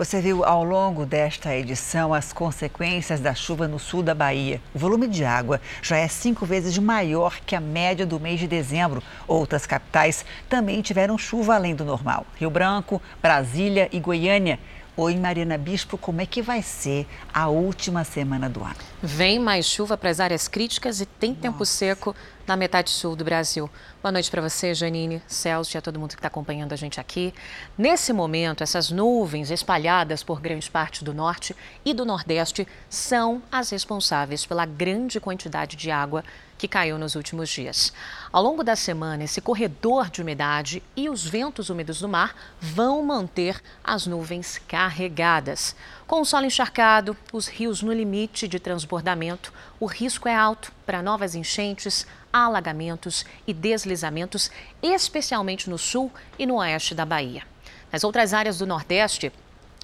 Você 0.00 0.18
viu 0.18 0.46
ao 0.46 0.64
longo 0.64 1.04
desta 1.04 1.54
edição 1.54 2.14
as 2.14 2.32
consequências 2.32 3.20
da 3.20 3.34
chuva 3.34 3.68
no 3.68 3.78
sul 3.78 4.02
da 4.02 4.14
Bahia. 4.14 4.58
O 4.74 4.78
volume 4.78 5.06
de 5.06 5.26
água 5.26 5.60
já 5.82 5.98
é 5.98 6.08
cinco 6.08 6.46
vezes 6.46 6.78
maior 6.78 7.38
que 7.44 7.54
a 7.54 7.60
média 7.60 8.06
do 8.06 8.18
mês 8.18 8.40
de 8.40 8.46
dezembro. 8.46 9.02
Outras 9.28 9.66
capitais 9.66 10.24
também 10.48 10.80
tiveram 10.80 11.18
chuva 11.18 11.54
além 11.54 11.74
do 11.74 11.84
normal. 11.84 12.24
Rio 12.36 12.48
Branco, 12.48 13.02
Brasília 13.20 13.90
e 13.92 14.00
Goiânia 14.00 14.58
Oi, 15.02 15.16
Marina 15.16 15.56
Bispo, 15.56 15.96
como 15.96 16.20
é 16.20 16.26
que 16.26 16.42
vai 16.42 16.60
ser 16.60 17.06
a 17.32 17.48
última 17.48 18.04
semana 18.04 18.50
do 18.50 18.62
ano? 18.62 18.76
Vem 19.02 19.38
mais 19.38 19.64
chuva 19.64 19.96
para 19.96 20.10
as 20.10 20.20
áreas 20.20 20.46
críticas 20.46 21.00
e 21.00 21.06
tem 21.06 21.30
Nossa. 21.30 21.40
tempo 21.40 21.64
seco 21.64 22.14
na 22.46 22.54
metade 22.54 22.90
sul 22.90 23.16
do 23.16 23.24
Brasil. 23.24 23.70
Boa 24.02 24.12
noite 24.12 24.30
para 24.30 24.42
você, 24.42 24.74
Janine, 24.74 25.22
Celso 25.26 25.74
e 25.74 25.78
a 25.78 25.80
todo 25.80 25.98
mundo 25.98 26.10
que 26.10 26.16
está 26.16 26.28
acompanhando 26.28 26.74
a 26.74 26.76
gente 26.76 27.00
aqui. 27.00 27.32
Nesse 27.78 28.12
momento, 28.12 28.62
essas 28.62 28.90
nuvens 28.90 29.50
espalhadas 29.50 30.22
por 30.22 30.38
grande 30.38 30.70
parte 30.70 31.02
do 31.02 31.14
norte 31.14 31.56
e 31.82 31.94
do 31.94 32.04
nordeste 32.04 32.68
são 32.90 33.42
as 33.50 33.70
responsáveis 33.70 34.44
pela 34.44 34.66
grande 34.66 35.18
quantidade 35.18 35.76
de 35.76 35.90
água 35.90 36.22
que 36.60 36.68
caiu 36.68 36.98
nos 36.98 37.14
últimos 37.14 37.48
dias. 37.48 37.90
Ao 38.30 38.42
longo 38.42 38.62
da 38.62 38.76
semana, 38.76 39.24
esse 39.24 39.40
corredor 39.40 40.10
de 40.10 40.20
umidade 40.20 40.82
e 40.94 41.08
os 41.08 41.24
ventos 41.24 41.70
úmidos 41.70 42.02
do 42.02 42.08
mar 42.08 42.36
vão 42.60 43.02
manter 43.02 43.62
as 43.82 44.06
nuvens 44.06 44.60
carregadas. 44.68 45.74
Com 46.06 46.20
o 46.20 46.24
solo 46.26 46.44
encharcado, 46.44 47.16
os 47.32 47.48
rios 47.48 47.82
no 47.82 47.90
limite 47.90 48.46
de 48.46 48.60
transbordamento, 48.60 49.50
o 49.80 49.86
risco 49.86 50.28
é 50.28 50.34
alto 50.34 50.70
para 50.84 51.02
novas 51.02 51.34
enchentes, 51.34 52.06
alagamentos 52.30 53.24
e 53.46 53.54
deslizamentos, 53.54 54.50
especialmente 54.82 55.70
no 55.70 55.78
sul 55.78 56.12
e 56.38 56.44
no 56.44 56.56
oeste 56.56 56.94
da 56.94 57.06
Bahia. 57.06 57.42
Nas 57.90 58.04
outras 58.04 58.34
áreas 58.34 58.58
do 58.58 58.66
Nordeste, 58.66 59.32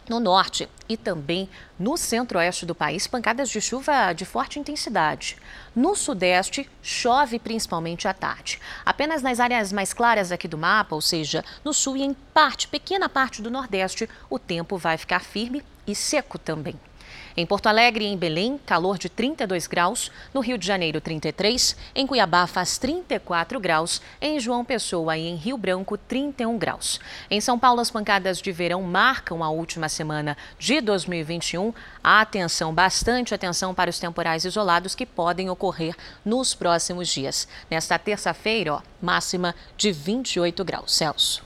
no 0.09 0.21
norte 0.21 0.69
e 0.89 0.97
também 0.97 1.49
no 1.79 1.97
centro-oeste 1.97 2.65
do 2.65 2.75
país, 2.75 3.07
pancadas 3.07 3.49
de 3.49 3.61
chuva 3.61 4.13
de 4.13 4.25
forte 4.25 4.59
intensidade. 4.59 5.37
No 5.75 5.95
sudeste, 5.95 6.69
chove 6.83 7.39
principalmente 7.39 8.07
à 8.09 8.15
tarde. 8.15 8.61
Apenas 8.85 9.23
nas 9.23 9.41
áreas 9.41 9.73
mais 9.73 9.93
claras 9.93 10.33
aqui 10.33 10.49
do 10.49 10.59
mapa, 10.59 10.95
ou 10.95 11.01
seja, 11.01 11.45
no 11.65 11.75
sul 11.75 11.97
e 11.97 12.03
em 12.03 12.15
parte, 12.33 12.69
pequena 12.69 13.09
parte 13.09 13.43
do 13.43 13.51
nordeste, 13.51 14.09
o 14.31 14.39
tempo 14.39 14.77
vai 14.77 14.97
ficar 14.97 15.21
firme 15.21 15.63
e 15.87 15.95
seco 15.95 16.39
também. 16.39 16.79
Em 17.37 17.45
Porto 17.45 17.67
Alegre 17.67 18.03
e 18.03 18.09
em 18.09 18.17
Belém, 18.17 18.59
calor 18.65 18.97
de 18.97 19.11
32 19.11 19.67
graus. 19.67 20.11
No 20.33 20.41
Rio 20.41 20.57
de 20.57 20.67
Janeiro, 20.67 21.03
33. 21.03 21.77
Em 21.95 22.07
Cuiabá, 22.07 22.47
faz 22.47 22.79
34 22.79 23.61
graus. 23.61 24.01
Em 24.23 24.41
João 24.41 24.65
Pessoa 24.65 25.19
e 25.19 25.29
em 25.29 25.35
Rio 25.35 25.59
Branco, 25.59 25.99
31 25.99 26.57
graus. 26.57 26.99
Em 27.31 27.39
São 27.39 27.59
Paulo, 27.59 27.81
as 27.83 27.91
pancadas 27.91 28.41
de 28.41 28.51
verão 28.53 28.81
marcam 28.81 29.45
a 29.45 29.51
última 29.51 29.87
semana 29.87 30.35
de 30.59 30.81
2021. 30.81 31.75
Atenção, 32.03 32.73
bastante 32.73 33.35
atenção 33.35 33.75
para 33.75 33.91
os 33.91 33.99
temporais 33.99 34.47
isolados 34.47 34.95
que 34.95 35.05
podem 35.05 35.51
ocorrer 35.51 35.95
nos 36.25 36.55
próximos 36.55 37.07
dias. 37.07 37.47
Nesta 37.71 37.99
terça-feira, 37.99 38.83
máxima 39.01 39.55
de 39.77 39.93
28 39.93 40.65
graus. 40.65 40.95
Celso. 40.95 41.46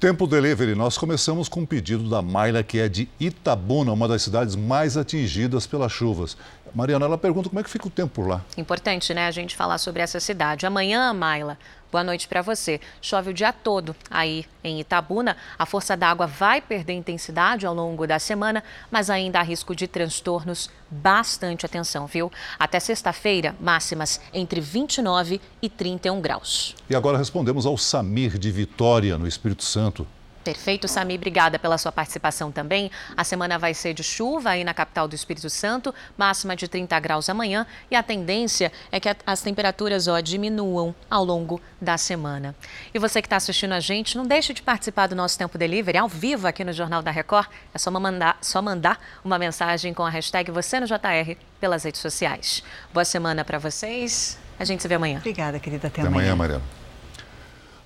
Tempo 0.00 0.26
Delivery, 0.26 0.74
nós 0.74 0.96
começamos 0.96 1.46
com 1.46 1.60
um 1.60 1.66
pedido 1.66 2.08
da 2.08 2.22
Maila, 2.22 2.62
que 2.62 2.78
é 2.78 2.88
de 2.88 3.06
Itabuna, 3.20 3.92
uma 3.92 4.08
das 4.08 4.22
cidades 4.22 4.56
mais 4.56 4.96
atingidas 4.96 5.66
pelas 5.66 5.92
chuvas. 5.92 6.38
Mariana, 6.74 7.06
ela 7.06 7.18
pergunta 7.18 7.48
como 7.48 7.60
é 7.60 7.62
que 7.62 7.70
fica 7.70 7.86
o 7.86 7.90
tempo 7.90 8.14
por 8.14 8.28
lá. 8.28 8.42
Importante, 8.56 9.12
né, 9.14 9.26
a 9.26 9.30
gente 9.30 9.56
falar 9.56 9.78
sobre 9.78 10.02
essa 10.02 10.20
cidade. 10.20 10.66
Amanhã, 10.66 11.12
Maila, 11.12 11.58
Boa 11.90 12.04
noite 12.04 12.28
para 12.28 12.40
você. 12.40 12.80
Chove 13.02 13.30
o 13.30 13.34
dia 13.34 13.52
todo 13.52 13.96
aí 14.08 14.46
em 14.62 14.78
Itabuna. 14.78 15.36
A 15.58 15.66
força 15.66 15.96
d'água 15.96 16.24
vai 16.24 16.60
perder 16.60 16.92
intensidade 16.92 17.66
ao 17.66 17.74
longo 17.74 18.06
da 18.06 18.20
semana, 18.20 18.62
mas 18.88 19.10
ainda 19.10 19.40
há 19.40 19.42
risco 19.42 19.74
de 19.74 19.88
transtornos. 19.88 20.70
Bastante 20.88 21.66
atenção, 21.66 22.06
viu? 22.06 22.30
Até 22.56 22.78
sexta-feira, 22.78 23.56
máximas 23.60 24.20
entre 24.32 24.60
29 24.60 25.40
e 25.60 25.68
31 25.68 26.20
graus. 26.20 26.76
E 26.88 26.94
agora 26.94 27.18
respondemos 27.18 27.66
ao 27.66 27.76
Samir 27.76 28.38
de 28.38 28.52
Vitória, 28.52 29.18
no 29.18 29.26
Espírito 29.26 29.64
Santo. 29.64 30.06
Perfeito, 30.44 30.88
Sami. 30.88 31.14
Obrigada 31.16 31.58
pela 31.58 31.76
sua 31.76 31.92
participação 31.92 32.50
também. 32.50 32.90
A 33.16 33.24
semana 33.24 33.58
vai 33.58 33.74
ser 33.74 33.92
de 33.92 34.02
chuva 34.02 34.50
aí 34.50 34.64
na 34.64 34.72
capital 34.72 35.06
do 35.06 35.14
Espírito 35.14 35.50
Santo, 35.50 35.94
máxima 36.16 36.56
de 36.56 36.66
30 36.66 36.98
graus 36.98 37.28
amanhã 37.28 37.66
e 37.90 37.96
a 37.96 38.02
tendência 38.02 38.72
é 38.90 38.98
que 38.98 39.08
as 39.26 39.42
temperaturas 39.42 40.08
ó, 40.08 40.18
diminuam 40.20 40.94
ao 41.10 41.24
longo 41.24 41.60
da 41.80 41.98
semana. 41.98 42.54
E 42.92 42.98
você 42.98 43.20
que 43.20 43.26
está 43.26 43.36
assistindo 43.36 43.72
a 43.72 43.80
gente, 43.80 44.16
não 44.16 44.26
deixe 44.26 44.54
de 44.54 44.62
participar 44.62 45.06
do 45.06 45.14
nosso 45.14 45.36
Tempo 45.36 45.58
Delivery 45.58 45.98
ao 45.98 46.08
vivo 46.08 46.46
aqui 46.46 46.64
no 46.64 46.72
Jornal 46.72 47.02
da 47.02 47.10
Record. 47.10 47.48
É 47.74 47.78
só 47.78 47.90
mandar, 47.90 48.38
só 48.40 48.62
mandar 48.62 48.98
uma 49.24 49.38
mensagem 49.38 49.92
com 49.92 50.04
a 50.04 50.10
hashtag 50.10 50.50
você 50.50 50.80
no 50.80 50.86
JR 50.86 51.36
pelas 51.60 51.84
redes 51.84 52.00
sociais. 52.00 52.62
Boa 52.92 53.04
semana 53.04 53.44
para 53.44 53.58
vocês. 53.58 54.38
A 54.58 54.64
gente 54.64 54.82
se 54.82 54.88
vê 54.88 54.94
amanhã. 54.94 55.18
Obrigada, 55.18 55.58
querida. 55.58 55.88
Até, 55.88 56.00
Até 56.00 56.08
amanhã, 56.08 56.32
amanhã 56.32 56.36
Mariana. 56.36 56.79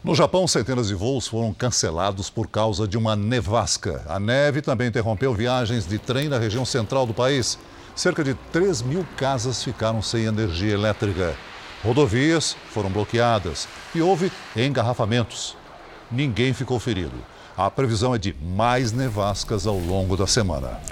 No 0.05 0.15
Japão, 0.15 0.47
centenas 0.47 0.89
de 0.89 0.95
voos 0.95 1.27
foram 1.27 1.55
cancelados 1.55 2.29
por 2.29 2.47
causa 2.47 2.87
de 2.87 2.99
uma 2.99 3.17
nevasca. 3.17 4.05
A 4.07 4.21
neve 4.21 4.61
também 4.61 4.89
interrompeu 4.89 5.33
viagens 5.33 5.87
de 5.87 5.99
trem 5.99 6.29
na 6.29 6.39
região 6.39 6.63
central 6.63 7.07
do 7.07 7.15
país. 7.15 7.59
Cerca 7.97 8.23
de 8.23 8.35
3 8.53 8.83
mil 8.83 9.07
casas 9.17 9.65
ficaram 9.65 10.03
sem 10.03 10.25
energia 10.27 10.75
elétrica. 10.75 11.35
Rodovias 11.83 12.55
foram 12.69 12.91
bloqueadas 12.91 13.67
e 13.95 14.03
houve 14.03 14.31
engarrafamentos. 14.55 15.57
Ninguém 16.11 16.53
ficou 16.53 16.79
ferido. 16.79 17.17
A 17.57 17.71
previsão 17.71 18.15
é 18.15 18.19
de 18.19 18.37
mais 18.43 18.93
nevascas 18.93 19.67
ao 19.67 19.79
longo 19.79 20.19
da 20.19 20.27
semana. 20.27 20.83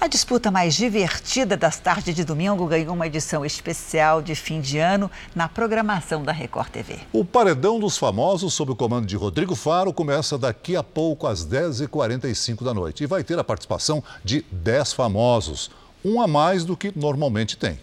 A 0.00 0.06
disputa 0.06 0.50
mais 0.50 0.74
divertida 0.74 1.58
das 1.58 1.78
tardes 1.78 2.14
de 2.14 2.24
domingo 2.24 2.66
ganhou 2.66 2.94
uma 2.94 3.06
edição 3.06 3.44
especial 3.44 4.22
de 4.22 4.34
fim 4.34 4.58
de 4.58 4.78
ano 4.78 5.10
na 5.34 5.46
programação 5.46 6.22
da 6.22 6.32
Record 6.32 6.70
TV. 6.70 7.00
O 7.12 7.22
Paredão 7.22 7.78
dos 7.78 7.98
Famosos, 7.98 8.54
sob 8.54 8.72
o 8.72 8.76
comando 8.76 9.06
de 9.06 9.14
Rodrigo 9.14 9.54
Faro, 9.54 9.92
começa 9.92 10.38
daqui 10.38 10.74
a 10.74 10.82
pouco, 10.82 11.26
às 11.26 11.46
10h45 11.46 12.64
da 12.64 12.72
noite. 12.72 13.04
E 13.04 13.06
vai 13.06 13.22
ter 13.22 13.38
a 13.38 13.44
participação 13.44 14.02
de 14.24 14.42
10 14.50 14.94
famosos, 14.94 15.70
um 16.02 16.22
a 16.22 16.26
mais 16.26 16.64
do 16.64 16.78
que 16.78 16.90
normalmente 16.96 17.58
tem. 17.58 17.78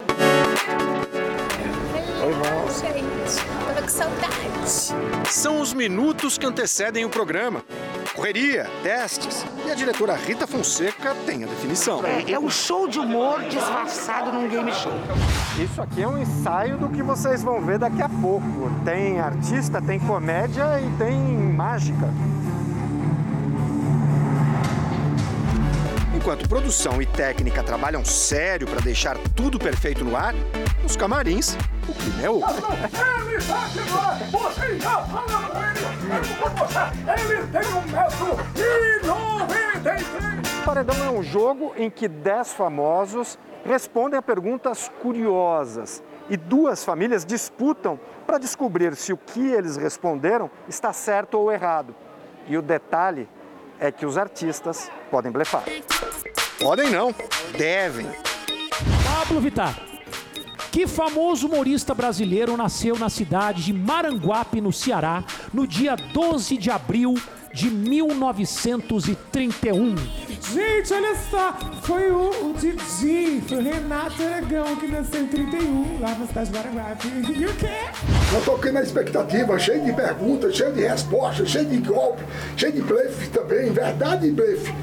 Oi, 0.00 0.06
gente. 2.80 3.44
Tava 3.64 3.82
com 3.82 3.88
saudade. 3.88 4.30
São 5.30 5.60
os 5.60 5.72
minutos 5.72 6.36
que 6.36 6.44
antecedem 6.44 7.04
o 7.04 7.08
programa 7.08 7.62
correria, 8.14 8.68
testes. 8.82 9.44
E 9.66 9.70
a 9.70 9.74
diretora 9.74 10.14
Rita 10.14 10.46
Fonseca 10.46 11.14
tem 11.26 11.44
a 11.44 11.46
definição. 11.46 12.04
É, 12.04 12.32
é 12.32 12.38
um 12.38 12.50
show 12.50 12.88
de 12.88 12.98
humor 12.98 13.42
disfarçado 13.44 14.32
num 14.32 14.48
game 14.48 14.72
show. 14.72 14.92
Isso 15.62 15.80
aqui 15.80 16.02
é 16.02 16.08
um 16.08 16.18
ensaio 16.18 16.76
do 16.78 16.88
que 16.88 17.02
vocês 17.02 17.42
vão 17.42 17.60
ver 17.60 17.78
daqui 17.78 18.02
a 18.02 18.08
pouco. 18.08 18.70
Tem 18.84 19.20
artista, 19.20 19.80
tem 19.80 19.98
comédia 20.00 20.80
e 20.80 20.98
tem 20.98 21.16
mágica. 21.16 22.08
Enquanto 26.20 26.46
produção 26.46 27.00
e 27.00 27.06
técnica 27.06 27.62
trabalham 27.62 28.04
sério 28.04 28.66
para 28.66 28.82
deixar 28.82 29.16
tudo 29.34 29.58
perfeito 29.58 30.04
no 30.04 30.14
ar, 30.14 30.34
nos 30.82 30.94
camarins, 30.94 31.56
o 31.88 31.94
clima 31.94 32.22
é 32.22 32.28
outro. 32.28 32.56
Ele 33.16 33.40
já 33.40 35.00
ele 37.16 37.46
tem 37.46 37.62
um 37.72 37.80
metro 37.86 38.36
e 38.54 39.06
93. 39.06 40.04
Paredão 40.62 40.96
é 41.06 41.10
um 41.10 41.22
jogo 41.22 41.72
em 41.74 41.88
que 41.88 42.06
10 42.06 42.52
famosos 42.52 43.38
respondem 43.64 44.18
a 44.18 44.22
perguntas 44.22 44.92
curiosas 45.00 46.02
e 46.28 46.36
duas 46.36 46.84
famílias 46.84 47.24
disputam 47.24 47.98
para 48.26 48.36
descobrir 48.36 48.94
se 48.94 49.10
o 49.10 49.16
que 49.16 49.40
eles 49.40 49.78
responderam 49.78 50.50
está 50.68 50.92
certo 50.92 51.38
ou 51.38 51.50
errado. 51.50 51.94
E 52.46 52.58
o 52.58 52.62
detalhe 52.62 53.26
é 53.80 53.90
que 53.90 54.04
os 54.04 54.18
artistas 54.18 54.90
podem 55.10 55.32
blefar. 55.32 55.64
Podem 56.60 56.90
não, 56.90 57.14
devem. 57.56 58.06
Pablo 59.02 59.40
Vittar. 59.40 59.74
Que 60.70 60.86
famoso 60.86 61.48
humorista 61.48 61.94
brasileiro 61.94 62.54
nasceu 62.56 62.96
na 62.96 63.08
cidade 63.08 63.64
de 63.64 63.72
Maranguape, 63.72 64.60
no 64.60 64.72
Ceará, 64.72 65.24
no 65.52 65.66
dia 65.66 65.96
12 65.96 66.56
de 66.58 66.70
abril 66.70 67.16
de 67.52 67.68
1931. 67.70 69.96
Gente, 70.40 70.92
olha 70.94 71.14
só, 71.30 71.54
foi 71.82 72.10
o, 72.10 72.50
o 72.50 72.54
Didi, 72.54 73.42
foi 73.46 73.58
o 73.58 73.62
Renato 73.62 74.22
Aragão 74.22 74.74
que 74.76 74.88
nasceu 74.88 75.22
em 75.22 75.26
31, 75.26 76.00
lá 76.00 76.14
na 76.14 76.26
cidade 76.26 76.50
de 76.50 76.56
Maranguape. 76.56 77.08
E 77.36 77.46
o 77.46 77.54
quê? 77.54 77.68
Eu 78.32 78.40
toquei 78.44 78.72
na 78.72 78.80
expectativa, 78.82 79.58
cheio 79.58 79.84
de 79.84 79.92
perguntas, 79.92 80.56
cheio 80.56 80.72
de 80.72 80.80
respostas, 80.80 81.48
cheio 81.50 81.66
de 81.66 81.76
golpe, 81.78 82.22
cheio 82.56 82.72
de 82.72 82.80
blefe 82.80 83.28
também, 83.28 83.70
verdade 83.70 84.26
e 84.26 84.30
blefe. 84.30 84.74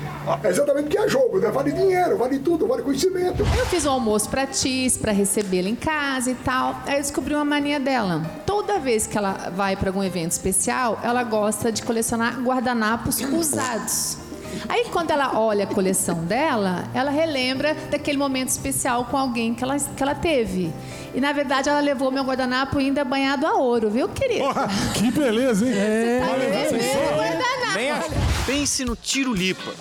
É 0.44 0.50
exatamente 0.50 0.86
o 0.86 0.90
que 0.90 0.98
é 0.98 1.08
jogo, 1.08 1.40
né? 1.40 1.50
Vale 1.50 1.72
dinheiro, 1.72 2.18
vale 2.18 2.40
tudo, 2.40 2.68
vale 2.68 2.84
conhecimento. 2.84 3.44
Eu 3.58 3.66
fiz 3.66 3.86
um 3.86 3.92
almoço 3.92 4.30
pra 4.30 4.46
Tis, 4.46 4.98
pra 4.98 5.12
recebê-la 5.12 5.70
em 5.70 5.76
casa 5.76 6.30
e 6.32 6.36
tal. 6.36 6.82
Aí 6.86 6.96
eu 6.96 7.02
descobri 7.02 7.34
uma 7.34 7.46
mania 7.46 7.80
dela. 7.80 8.22
Toda 8.46 8.78
vez 8.78 9.08
que 9.08 9.18
ela 9.18 9.52
vai 9.56 9.76
para 9.76 9.90
algum 9.90 10.04
evento 10.04 10.32
especial, 10.32 11.00
ela 11.02 11.24
gosta 11.24 11.72
de 11.72 11.82
colecionar 11.82 12.40
guardanapos 12.42 13.20
usados. 13.22 14.27
Aí 14.70 14.86
quando 14.92 15.12
ela 15.12 15.40
olha 15.40 15.64
a 15.64 15.68
coleção 15.68 16.24
dela, 16.26 16.86
ela 16.94 17.12
relembra 17.12 17.74
daquele 17.90 18.18
momento 18.18 18.50
especial 18.50 19.06
com 19.06 19.18
alguém 19.18 19.54
que 19.54 19.64
ela, 19.64 19.78
que 19.80 20.02
ela 20.04 20.16
teve. 20.16 20.72
E 21.14 21.22
na 21.22 21.32
verdade 21.34 21.70
ela 21.70 21.80
levou 21.80 22.12
meu 22.12 22.24
guardanapo 22.24 22.78
ainda 22.78 23.04
banhado 23.04 23.46
a 23.46 23.54
ouro, 23.56 23.90
viu, 23.90 24.10
querido? 24.10 24.46
que 24.94 25.12
beleza, 25.12 25.66
hein? 25.66 25.74
É, 25.76 26.20
Vai 26.26 26.40
levar 26.40 26.60
essa 26.60 26.78
história? 26.78 28.18
Pense 28.46 28.86
no 28.86 28.96
tiro 28.96 29.34
lipa. 29.34 29.72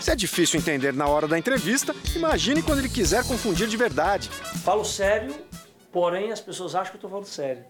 Se 0.00 0.10
é 0.12 0.16
difícil 0.16 0.58
entender 0.58 0.92
na 0.92 1.06
hora 1.06 1.28
da 1.28 1.38
entrevista, 1.38 1.94
imagine 2.14 2.62
quando 2.62 2.78
ele 2.78 2.88
quiser 2.88 3.24
confundir 3.24 3.68
de 3.68 3.76
verdade. 3.76 4.30
Falo 4.64 4.84
sério, 4.84 5.34
porém 5.92 6.32
as 6.32 6.40
pessoas 6.40 6.74
acham 6.74 6.86
que 6.90 6.92
eu 6.92 6.98
estou 6.98 7.10
falando 7.10 7.26
sério. 7.26 7.64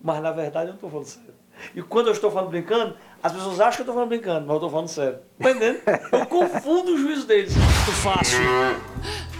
Mas 0.00 0.22
na 0.22 0.32
verdade 0.32 0.66
eu 0.66 0.68
não 0.70 0.74
estou 0.76 0.90
falando 0.90 1.06
sério. 1.06 1.34
E 1.74 1.82
quando 1.82 2.06
eu 2.06 2.12
estou 2.12 2.30
falando 2.30 2.50
brincando, 2.50 2.96
as 3.22 3.32
pessoas 3.32 3.60
acham 3.60 3.72
que 3.72 3.80
eu 3.80 3.82
estou 3.84 3.94
falando 3.94 4.08
brincando, 4.08 4.40
mas 4.40 4.50
eu 4.50 4.56
estou 4.56 4.70
falando 4.70 4.88
sério. 4.88 5.18
Tá 5.40 5.50
entendendo? 5.50 5.80
Eu 6.10 6.26
confundo 6.26 6.94
o 6.94 6.98
juízo 6.98 7.24
deles. 7.24 7.54
Muito 7.54 7.92
fácil. 8.02 8.40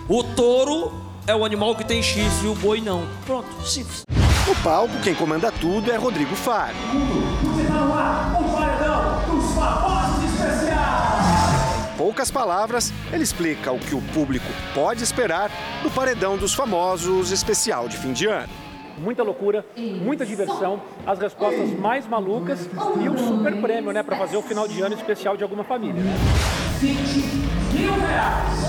O 0.09 0.23
touro 0.23 0.93
é 1.27 1.35
o 1.35 1.45
animal 1.45 1.75
que 1.75 1.85
tem 1.85 2.01
chifre, 2.01 2.47
o 2.47 2.55
boi 2.55 2.81
não. 2.81 3.05
Pronto, 3.27 3.49
simples. 3.67 4.05
No 4.47 4.55
palco, 4.63 4.95
quem 5.03 5.15
comanda 5.15 5.51
tudo 5.51 5.91
é 5.91 5.97
Rodrigo 5.97 6.35
Faro. 6.37 6.75
Você 6.75 7.67
tá 7.67 7.75
no 7.75 7.93
ar, 7.93 8.41
o 8.41 8.57
paredão 8.57 9.37
dos 9.37 9.53
famosos 9.55 10.25
especiais. 10.33 11.97
Poucas 11.97 12.31
palavras, 12.31 12.93
ele 13.13 13.25
explica 13.25 13.73
o 13.73 13.81
que 13.81 13.95
o 13.95 14.03
público 14.13 14.47
pode 14.75 15.03
esperar 15.03 15.51
do 15.83 15.91
paredão 15.91 16.37
dos 16.37 16.55
famosos 16.55 17.33
especial 17.33 17.89
de 17.89 17.97
fim 17.97 18.13
de 18.13 18.27
ano. 18.27 18.62
Muita 19.03 19.25
loucura, 19.25 19.67
muita 19.77 20.25
diversão, 20.25 20.81
as 21.05 21.19
respostas 21.19 21.71
mais 21.71 22.07
malucas 22.07 22.69
e 23.03 23.09
um 23.09 23.19
super 23.19 23.61
prêmio, 23.61 23.91
né, 23.91 24.01
para 24.01 24.17
fazer 24.17 24.37
o 24.37 24.43
final 24.43 24.69
de 24.69 24.81
ano 24.81 24.95
especial 24.95 25.37
de 25.37 25.43
alguma 25.43 25.65
família. 25.65 26.01
20 26.79 26.99
mil 27.75 27.95
reais. 27.95 28.63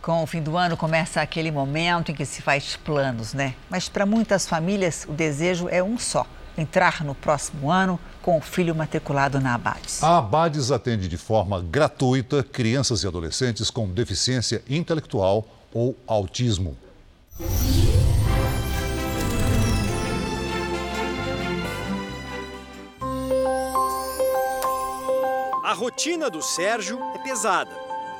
Com 0.00 0.22
o 0.22 0.26
fim 0.26 0.40
do 0.40 0.56
ano 0.56 0.76
começa 0.76 1.20
aquele 1.20 1.50
momento 1.50 2.12
em 2.12 2.14
que 2.14 2.24
se 2.24 2.40
faz 2.42 2.76
planos, 2.76 3.34
né? 3.34 3.54
Mas 3.68 3.88
para 3.88 4.06
muitas 4.06 4.46
famílias 4.46 5.04
o 5.08 5.12
desejo 5.12 5.68
é 5.68 5.82
um 5.82 5.98
só: 5.98 6.24
entrar 6.56 7.04
no 7.04 7.14
próximo 7.14 7.72
ano 7.72 7.98
com 8.22 8.38
o 8.38 8.40
filho 8.40 8.74
matriculado 8.74 9.40
na 9.40 9.54
Abades. 9.54 10.02
A 10.02 10.18
Abades 10.18 10.70
atende 10.70 11.08
de 11.08 11.16
forma 11.16 11.60
gratuita 11.60 12.44
crianças 12.44 13.02
e 13.02 13.06
adolescentes 13.08 13.68
com 13.68 13.88
deficiência 13.88 14.62
intelectual 14.70 15.44
ou 15.78 15.94
autismo. 16.08 16.76
A 25.62 25.72
rotina 25.72 26.28
do 26.28 26.42
Sérgio 26.42 26.98
é 27.14 27.18
pesada. 27.18 27.70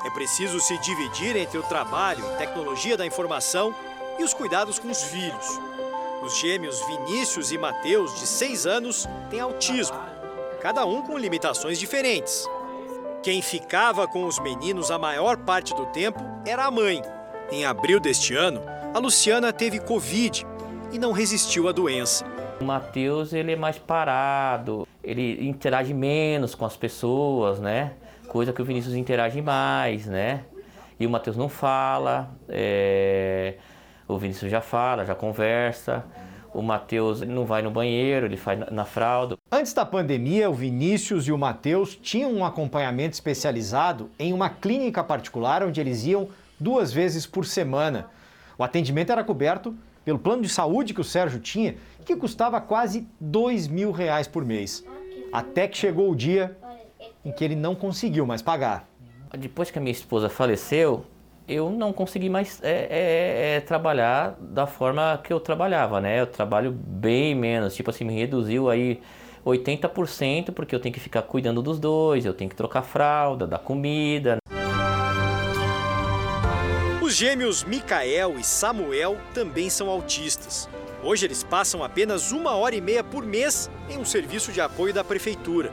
É 0.05 0.09
preciso 0.11 0.61
se 0.61 0.77
dividir 0.77 1.35
entre 1.35 1.57
o 1.57 1.63
trabalho 1.63 2.23
tecnologia 2.37 2.95
da 2.95 3.05
informação 3.05 3.75
e 4.17 4.23
os 4.23 4.33
cuidados 4.33 4.79
com 4.79 4.89
os 4.89 5.03
filhos. 5.03 5.59
Os 6.23 6.37
gêmeos 6.37 6.79
Vinícius 6.85 7.51
e 7.51 7.57
Mateus, 7.57 8.17
de 8.17 8.25
6 8.25 8.65
anos, 8.67 9.05
têm 9.29 9.41
autismo, 9.41 9.99
cada 10.61 10.85
um 10.85 11.01
com 11.01 11.17
limitações 11.17 11.77
diferentes. 11.77 12.47
Quem 13.21 13.41
ficava 13.41 14.07
com 14.07 14.23
os 14.23 14.39
meninos 14.39 14.91
a 14.91 14.97
maior 14.97 15.35
parte 15.35 15.75
do 15.75 15.85
tempo 15.87 16.21
era 16.45 16.63
a 16.63 16.71
mãe. 16.71 17.18
Em 17.51 17.65
abril 17.65 17.99
deste 17.99 18.35
ano, 18.35 18.61
a 18.93 18.99
Luciana 18.99 19.51
teve 19.51 19.79
Covid 19.79 20.45
e 20.91 20.99
não 20.99 21.11
resistiu 21.11 21.67
à 21.67 21.71
doença. 21.71 22.23
O 22.61 22.63
Matheus, 22.63 23.33
ele 23.33 23.53
é 23.53 23.55
mais 23.55 23.79
parado, 23.79 24.87
ele 25.03 25.47
interage 25.47 25.91
menos 25.91 26.53
com 26.53 26.63
as 26.63 26.77
pessoas, 26.77 27.59
né? 27.59 27.93
Coisa 28.27 28.53
que 28.53 28.61
o 28.61 28.65
Vinícius 28.65 28.93
interage 28.93 29.41
mais, 29.41 30.05
né? 30.05 30.43
E 30.99 31.07
o 31.07 31.09
Matheus 31.09 31.35
não 31.35 31.49
fala, 31.49 32.29
é... 32.47 33.55
o 34.07 34.15
Vinícius 34.19 34.51
já 34.51 34.61
fala, 34.61 35.03
já 35.03 35.15
conversa. 35.15 36.05
O 36.53 36.61
Matheus 36.61 37.21
não 37.21 37.45
vai 37.45 37.63
no 37.63 37.71
banheiro, 37.71 38.27
ele 38.27 38.37
faz 38.37 38.59
na 38.71 38.85
fralda. 38.85 39.37
Antes 39.51 39.73
da 39.73 39.85
pandemia, 39.85 40.49
o 40.49 40.53
Vinícius 40.53 41.27
e 41.27 41.31
o 41.31 41.37
Matheus 41.37 41.95
tinham 41.95 42.31
um 42.31 42.45
acompanhamento 42.45 43.13
especializado 43.13 44.09
em 44.19 44.33
uma 44.33 44.49
clínica 44.49 45.03
particular 45.03 45.63
onde 45.63 45.79
eles 45.79 46.05
iam 46.05 46.27
duas 46.59 46.91
vezes 46.91 47.25
por 47.25 47.45
semana. 47.45 48.07
O 48.57 48.63
atendimento 48.63 49.11
era 49.11 49.23
coberto 49.23 49.75
pelo 50.03 50.19
plano 50.19 50.41
de 50.41 50.49
saúde 50.49 50.93
que 50.93 51.01
o 51.01 51.03
Sérgio 51.03 51.39
tinha, 51.39 51.75
que 52.05 52.15
custava 52.15 52.59
quase 52.59 53.07
dois 53.19 53.67
mil 53.67 53.91
reais 53.91 54.27
por 54.27 54.43
mês. 54.43 54.83
Até 55.31 55.67
que 55.67 55.77
chegou 55.77 56.11
o 56.11 56.15
dia 56.15 56.57
em 57.23 57.31
que 57.31 57.43
ele 57.43 57.55
não 57.55 57.75
conseguiu 57.75 58.25
mais 58.25 58.41
pagar. 58.41 58.89
Depois 59.37 59.69
que 59.69 59.77
a 59.77 59.81
minha 59.81 59.91
esposa 59.91 60.27
faleceu, 60.27 61.05
eu 61.47 61.69
não 61.69 61.93
consegui 61.93 62.29
mais 62.29 62.61
é, 62.63 62.87
é, 62.89 63.55
é, 63.55 63.61
trabalhar 63.61 64.35
da 64.39 64.67
forma 64.67 65.19
que 65.23 65.31
eu 65.31 65.39
trabalhava, 65.39 65.99
né? 65.99 66.21
Eu 66.21 66.27
trabalho 66.27 66.71
bem 66.71 67.35
menos, 67.35 67.75
tipo 67.75 67.89
assim, 67.89 68.03
me 68.03 68.13
reduziu 68.13 68.69
aí 68.69 68.99
80% 69.45 70.51
porque 70.51 70.73
eu 70.75 70.79
tenho 70.79 70.93
que 70.93 70.99
ficar 70.99 71.21
cuidando 71.23 71.61
dos 71.61 71.79
dois, 71.79 72.25
eu 72.25 72.33
tenho 72.33 72.49
que 72.49 72.55
trocar 72.55 72.81
fralda, 72.81 73.47
dar 73.47 73.59
comida. 73.59 74.37
Os 77.19 77.25
gêmeos 77.25 77.65
Micael 77.65 78.39
e 78.39 78.43
Samuel 78.45 79.17
também 79.33 79.69
são 79.69 79.89
autistas. 79.89 80.69
Hoje 81.03 81.25
eles 81.25 81.43
passam 81.43 81.83
apenas 81.83 82.31
uma 82.31 82.55
hora 82.55 82.73
e 82.73 82.79
meia 82.79 83.03
por 83.03 83.25
mês 83.25 83.69
em 83.89 83.97
um 83.97 84.05
serviço 84.05 84.53
de 84.53 84.61
apoio 84.61 84.93
da 84.93 85.03
prefeitura. 85.03 85.69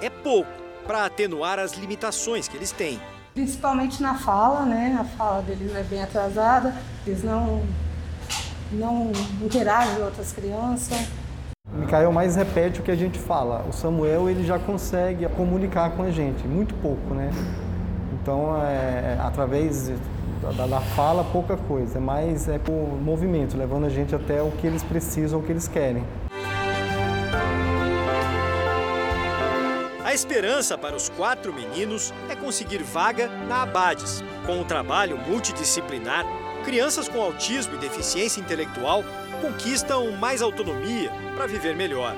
É 0.00 0.08
pouco 0.08 0.52
para 0.86 1.04
atenuar 1.04 1.58
as 1.58 1.72
limitações 1.72 2.46
que 2.46 2.56
eles 2.56 2.70
têm. 2.70 3.00
Principalmente 3.34 4.00
na 4.00 4.14
fala, 4.14 4.64
né? 4.64 4.96
A 5.00 5.02
fala 5.02 5.42
deles 5.42 5.74
é 5.74 5.82
bem 5.82 6.00
atrasada, 6.00 6.72
eles 7.04 7.24
não, 7.24 7.64
não 8.70 9.10
interagem 9.42 9.96
com 9.96 10.02
outras 10.02 10.30
crianças. 10.30 11.08
O 11.72 11.76
Mikael 11.76 12.12
mais 12.12 12.36
repete 12.36 12.78
o 12.78 12.84
que 12.84 12.92
a 12.92 12.96
gente 12.96 13.18
fala. 13.18 13.66
O 13.68 13.72
Samuel 13.72 14.30
ele 14.30 14.46
já 14.46 14.60
consegue 14.60 15.28
comunicar 15.30 15.90
com 15.96 16.04
a 16.04 16.10
gente, 16.12 16.46
muito 16.46 16.72
pouco, 16.76 17.14
né? 17.14 17.32
Então, 18.12 18.56
é, 18.64 19.18
através 19.20 19.90
da, 20.52 20.66
da, 20.66 20.80
fala, 20.80 21.24
pouca 21.24 21.56
coisa, 21.56 22.00
mas 22.00 22.48
é 22.48 22.58
por 22.58 22.72
movimento, 22.72 23.56
levando 23.56 23.86
a 23.86 23.88
gente 23.88 24.14
até 24.14 24.42
o 24.42 24.50
que 24.50 24.66
eles 24.66 24.82
precisam, 24.82 25.40
o 25.40 25.42
que 25.42 25.52
eles 25.52 25.68
querem. 25.68 26.04
A 30.04 30.12
esperança 30.14 30.78
para 30.78 30.94
os 30.94 31.08
quatro 31.08 31.52
meninos 31.52 32.14
é 32.28 32.36
conseguir 32.36 32.82
vaga 32.84 33.26
na 33.48 33.62
Abades. 33.62 34.22
Com 34.46 34.60
o 34.60 34.64
trabalho 34.64 35.18
multidisciplinar, 35.18 36.24
crianças 36.64 37.08
com 37.08 37.20
autismo 37.20 37.74
e 37.74 37.78
deficiência 37.78 38.40
intelectual 38.40 39.02
conquistam 39.42 40.12
mais 40.12 40.40
autonomia 40.40 41.10
para 41.34 41.46
viver 41.46 41.74
melhor. 41.74 42.14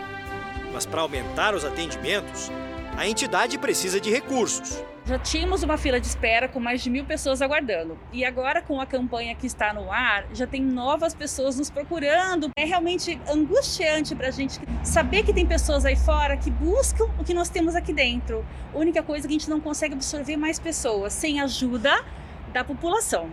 Mas 0.75 0.85
para 0.85 1.01
aumentar 1.01 1.55
os 1.55 1.65
atendimentos, 1.65 2.51
a 2.97 3.09
entidade 3.09 3.57
precisa 3.57 3.99
de 3.99 4.11
recursos. 4.11 4.83
Já 5.07 5.21
tínhamos 5.21 5.63
uma 5.63 5.79
fila 5.79 6.01
de 6.01 6.07
espera 6.09 6.49
com 6.49 6.59
mais 6.59 6.83
de 6.83 6.91
mil 6.91 7.05
pessoas 7.05 7.41
aguardando. 7.41 7.97
E 8.13 8.25
agora, 8.25 8.61
com 8.61 8.81
a 8.81 8.87
campanha 8.87 9.37
que 9.37 9.47
está 9.47 9.73
no 9.73 9.89
ar, 9.93 10.27
já 10.33 10.49
tem 10.49 10.61
novas 10.61 11.15
pessoas 11.15 11.57
nos 11.57 11.71
procurando. 11.71 12.51
É 12.59 12.65
realmente 12.65 13.17
angustiante 13.31 14.17
para 14.17 14.27
a 14.27 14.31
gente 14.33 14.59
saber 14.83 15.23
que 15.23 15.33
tem 15.33 15.47
pessoas 15.47 15.85
aí 15.85 15.95
fora 15.95 16.37
que 16.37 16.51
buscam 16.51 17.05
o 17.21 17.25
que 17.25 17.33
nós 17.33 17.49
temos 17.49 17.77
aqui 17.77 17.93
dentro. 17.93 18.45
A 18.75 18.79
única 18.79 19.01
coisa 19.01 19.25
é 19.25 19.29
que 19.29 19.37
a 19.37 19.39
gente 19.39 19.49
não 19.49 19.61
consegue 19.61 19.95
absorver 19.95 20.37
mais 20.37 20.59
pessoas 20.59 21.13
sem 21.13 21.41
ajuda 21.41 22.05
da 22.53 22.65
população. 22.65 23.31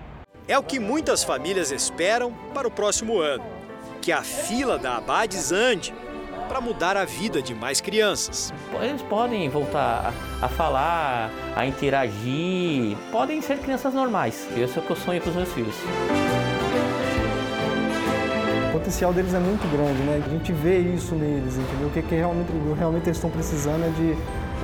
É 0.48 0.56
o 0.56 0.62
que 0.62 0.80
muitas 0.80 1.24
famílias 1.24 1.72
esperam 1.72 2.32
para 2.54 2.68
o 2.68 2.72
próximo 2.72 3.18
ano: 3.18 3.44
que 4.00 4.12
a 4.12 4.22
fila 4.22 4.78
da 4.78 4.98
Abades 4.98 5.52
ande 5.52 5.92
para 6.44 6.62
mudar 6.62 6.98
a 6.98 7.06
vida 7.06 7.42
de 7.42 7.54
mais 7.54 7.82
crianças. 7.82 8.54
Eles 8.82 9.02
podem 9.02 9.50
voltar 9.50 10.14
a, 10.42 10.48
falar, 10.48 11.32
a 11.56 11.66
interagir, 11.66 12.98
podem 13.12 13.42
ser 13.42 13.60
crianças 13.60 13.94
normais. 13.94 14.48
Esse 14.56 14.78
é 14.78 14.82
o 14.82 14.86
que 14.86 14.92
eu 14.92 14.96
sonho 14.96 15.22
para 15.22 15.30
os 15.30 15.36
meus 15.36 15.54
filhos. 15.54 15.76
O 18.70 18.72
potencial 18.74 19.14
deles 19.14 19.34
é 19.34 19.40
muito 19.40 19.70
grande, 19.72 20.02
né? 20.04 20.22
A 20.26 20.30
gente 20.30 20.52
vê 20.52 20.80
isso 20.80 21.16
neles, 21.16 21.58
entendeu? 21.58 21.88
O 21.88 21.92
que, 21.92 22.02
que 22.02 22.16
realmente, 22.16 22.52
realmente 22.78 23.06
eles 23.06 23.18
estão 23.18 23.30
precisando 23.30 23.84
é 23.86 23.90
de, 23.90 24.12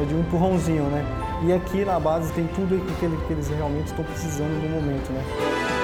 é 0.02 0.06
de 0.06 0.14
um 0.14 0.20
empurrãozinho, 0.20 0.84
né? 0.84 1.06
E 1.46 1.54
aqui 1.54 1.86
na 1.86 2.00
base 2.00 2.34
tem 2.34 2.46
tudo 2.48 2.76
o 2.76 2.82
que, 2.82 2.94
que 2.96 3.34
eles 3.34 3.48
realmente 3.50 3.88
estão 3.88 4.04
precisando 4.04 4.52
no 4.62 4.70
momento, 4.70 5.10
né? 5.12 5.79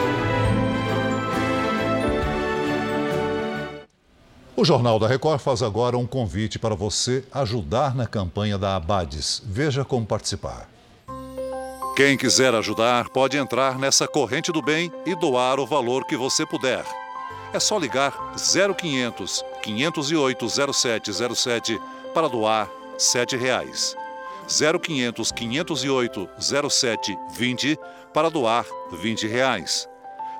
O 4.57 4.63
Jornal 4.63 4.97
da 4.97 5.05
Record 5.05 5.41
faz 5.41 5.61
agora 5.61 5.97
um 5.97 6.07
convite 6.07 6.57
para 6.57 6.73
você 6.73 7.25
ajudar 7.33 7.93
na 7.93 8.07
campanha 8.07 8.57
da 8.57 8.77
Abades. 8.77 9.41
Veja 9.45 9.83
como 9.83 10.05
participar. 10.05 10.69
Quem 11.93 12.15
quiser 12.15 12.55
ajudar 12.55 13.09
pode 13.09 13.35
entrar 13.35 13.77
nessa 13.77 14.07
corrente 14.07 14.53
do 14.53 14.61
bem 14.61 14.89
e 15.05 15.13
doar 15.13 15.59
o 15.59 15.65
valor 15.65 16.05
que 16.05 16.15
você 16.15 16.45
puder. 16.45 16.85
É 17.51 17.59
só 17.59 17.77
ligar 17.77 18.13
0500 18.37 19.43
508 19.61 20.47
0707 20.73 21.81
para 22.13 22.29
doar 22.29 22.69
7 22.97 23.35
reais. 23.35 23.93
0500 24.47 25.33
508 25.33 26.29
0720 26.39 27.77
para 28.13 28.29
doar 28.29 28.65
20 28.89 29.27
reais. 29.27 29.89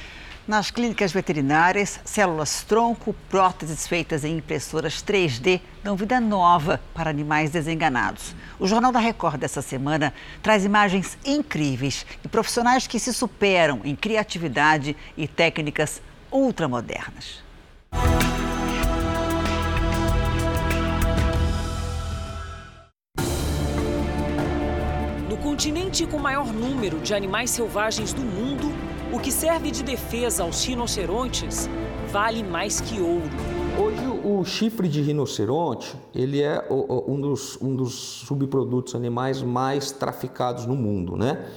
Nas 0.50 0.72
clínicas 0.72 1.12
veterinárias, 1.12 2.00
células-tronco, 2.04 3.16
próteses 3.30 3.88
feitas 3.88 4.24
em 4.24 4.38
impressoras 4.38 4.96
3D 4.96 5.62
dão 5.84 5.96
vida 5.96 6.20
nova 6.20 6.82
para 6.92 7.08
animais 7.08 7.52
desenganados. 7.52 8.34
O 8.60 8.66
Jornal 8.66 8.92
da 8.92 8.98
Record 8.98 9.38
dessa 9.38 9.62
semana 9.62 10.12
traz 10.42 10.66
imagens 10.66 11.20
incríveis 11.24 12.04
de 12.20 12.28
profissionais 12.28 12.88
que 12.88 13.00
se 13.00 13.14
superam 13.14 13.82
em 13.84 13.96
criatividade 13.96 14.98
e 15.16 15.28
técnicas 15.28 16.02
ultramodernas. 16.32 17.44
No 25.30 25.38
continente 25.38 26.08
com 26.08 26.18
maior 26.18 26.52
número 26.52 27.00
de 27.02 27.14
animais 27.14 27.52
selvagens 27.52 28.12
do 28.12 28.24
mundo, 28.24 28.89
o 29.12 29.20
que 29.20 29.32
serve 29.32 29.72
de 29.72 29.84
defesa 29.84 30.44
aos 30.44 30.64
rinocerontes 30.64 31.70
vale 32.12 32.44
mais 32.44 32.80
que 32.80 33.00
ouro. 33.00 33.30
Hoje 33.78 34.06
o 34.24 34.44
chifre 34.44 34.88
de 34.88 35.02
rinoceronte 35.02 35.96
ele 36.14 36.42
é 36.42 36.66
um 36.70 37.20
dos, 37.20 37.58
um 37.62 37.76
dos 37.76 37.94
subprodutos 37.94 38.94
animais 38.94 39.42
mais 39.42 39.92
traficados 39.92 40.66
no 40.66 40.76
mundo, 40.76 41.16
né? 41.16 41.48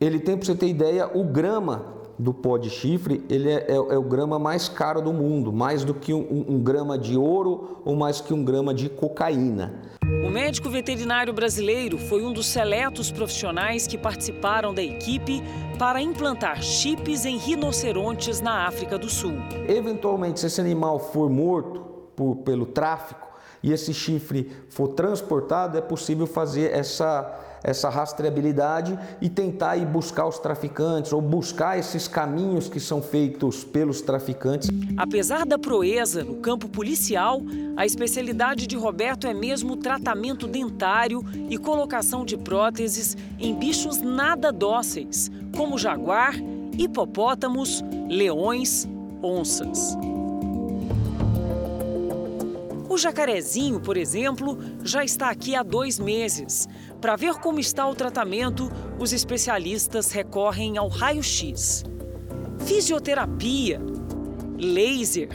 Ele 0.00 0.18
tem, 0.18 0.36
para 0.36 0.46
você 0.46 0.54
ter 0.54 0.68
ideia, 0.68 1.10
o 1.12 1.24
grama 1.24 1.97
do 2.18 2.34
pó 2.34 2.58
de 2.58 2.68
chifre 2.68 3.24
ele 3.30 3.48
é, 3.50 3.66
é, 3.68 3.74
é 3.74 3.98
o 3.98 4.02
grama 4.02 4.38
mais 4.38 4.68
caro 4.68 5.00
do 5.00 5.12
mundo, 5.12 5.52
mais 5.52 5.84
do 5.84 5.94
que 5.94 6.12
um, 6.12 6.44
um 6.48 6.58
grama 6.58 6.98
de 6.98 7.16
ouro 7.16 7.80
ou 7.84 7.94
mais 7.94 8.20
que 8.20 8.34
um 8.34 8.44
grama 8.44 8.74
de 8.74 8.88
cocaína. 8.88 9.80
O 10.26 10.30
médico 10.30 10.68
veterinário 10.68 11.32
brasileiro 11.32 11.96
foi 11.96 12.22
um 12.22 12.32
dos 12.32 12.46
seletos 12.46 13.10
profissionais 13.10 13.86
que 13.86 13.96
participaram 13.96 14.74
da 14.74 14.82
equipe 14.82 15.42
para 15.78 16.02
implantar 16.02 16.62
chips 16.62 17.24
em 17.24 17.36
rinocerontes 17.36 18.40
na 18.40 18.66
África 18.66 18.98
do 18.98 19.08
Sul. 19.08 19.34
Eventualmente, 19.68 20.40
se 20.40 20.46
esse 20.46 20.60
animal 20.60 20.98
for 20.98 21.30
morto 21.30 21.80
por, 22.16 22.36
pelo 22.36 22.66
tráfico 22.66 23.28
e 23.62 23.72
esse 23.72 23.94
chifre 23.94 24.50
for 24.68 24.88
transportado, 24.88 25.78
é 25.78 25.80
possível 25.80 26.26
fazer 26.26 26.72
essa 26.72 27.47
essa 27.62 27.88
rastreabilidade 27.88 28.98
e 29.20 29.28
tentar 29.28 29.76
ir 29.76 29.86
buscar 29.86 30.26
os 30.26 30.38
traficantes 30.38 31.12
ou 31.12 31.20
buscar 31.20 31.78
esses 31.78 32.08
caminhos 32.08 32.68
que 32.68 32.80
são 32.80 33.02
feitos 33.02 33.64
pelos 33.64 34.00
traficantes. 34.00 34.68
Apesar 34.96 35.44
da 35.44 35.58
proeza 35.58 36.24
no 36.24 36.36
campo 36.36 36.68
policial, 36.68 37.40
a 37.76 37.84
especialidade 37.84 38.66
de 38.66 38.76
Roberto 38.76 39.26
é 39.26 39.34
mesmo 39.34 39.76
tratamento 39.76 40.46
dentário 40.46 41.24
e 41.48 41.56
colocação 41.56 42.24
de 42.24 42.36
próteses 42.36 43.16
em 43.38 43.54
bichos 43.54 44.00
nada 44.00 44.52
dóceis, 44.52 45.30
como 45.56 45.78
jaguar, 45.78 46.34
hipopótamos, 46.76 47.84
leões, 48.08 48.88
onças. 49.22 49.96
O 52.88 52.96
jacarezinho, 52.96 53.80
por 53.80 53.98
exemplo, 53.98 54.58
já 54.82 55.04
está 55.04 55.28
aqui 55.28 55.54
há 55.54 55.62
dois 55.62 55.98
meses. 55.98 56.66
Para 57.00 57.14
ver 57.14 57.34
como 57.34 57.60
está 57.60 57.86
o 57.86 57.94
tratamento, 57.94 58.72
os 58.98 59.12
especialistas 59.12 60.10
recorrem 60.10 60.76
ao 60.76 60.88
raio-x. 60.88 61.84
Fisioterapia, 62.66 63.80
laser, 64.58 65.28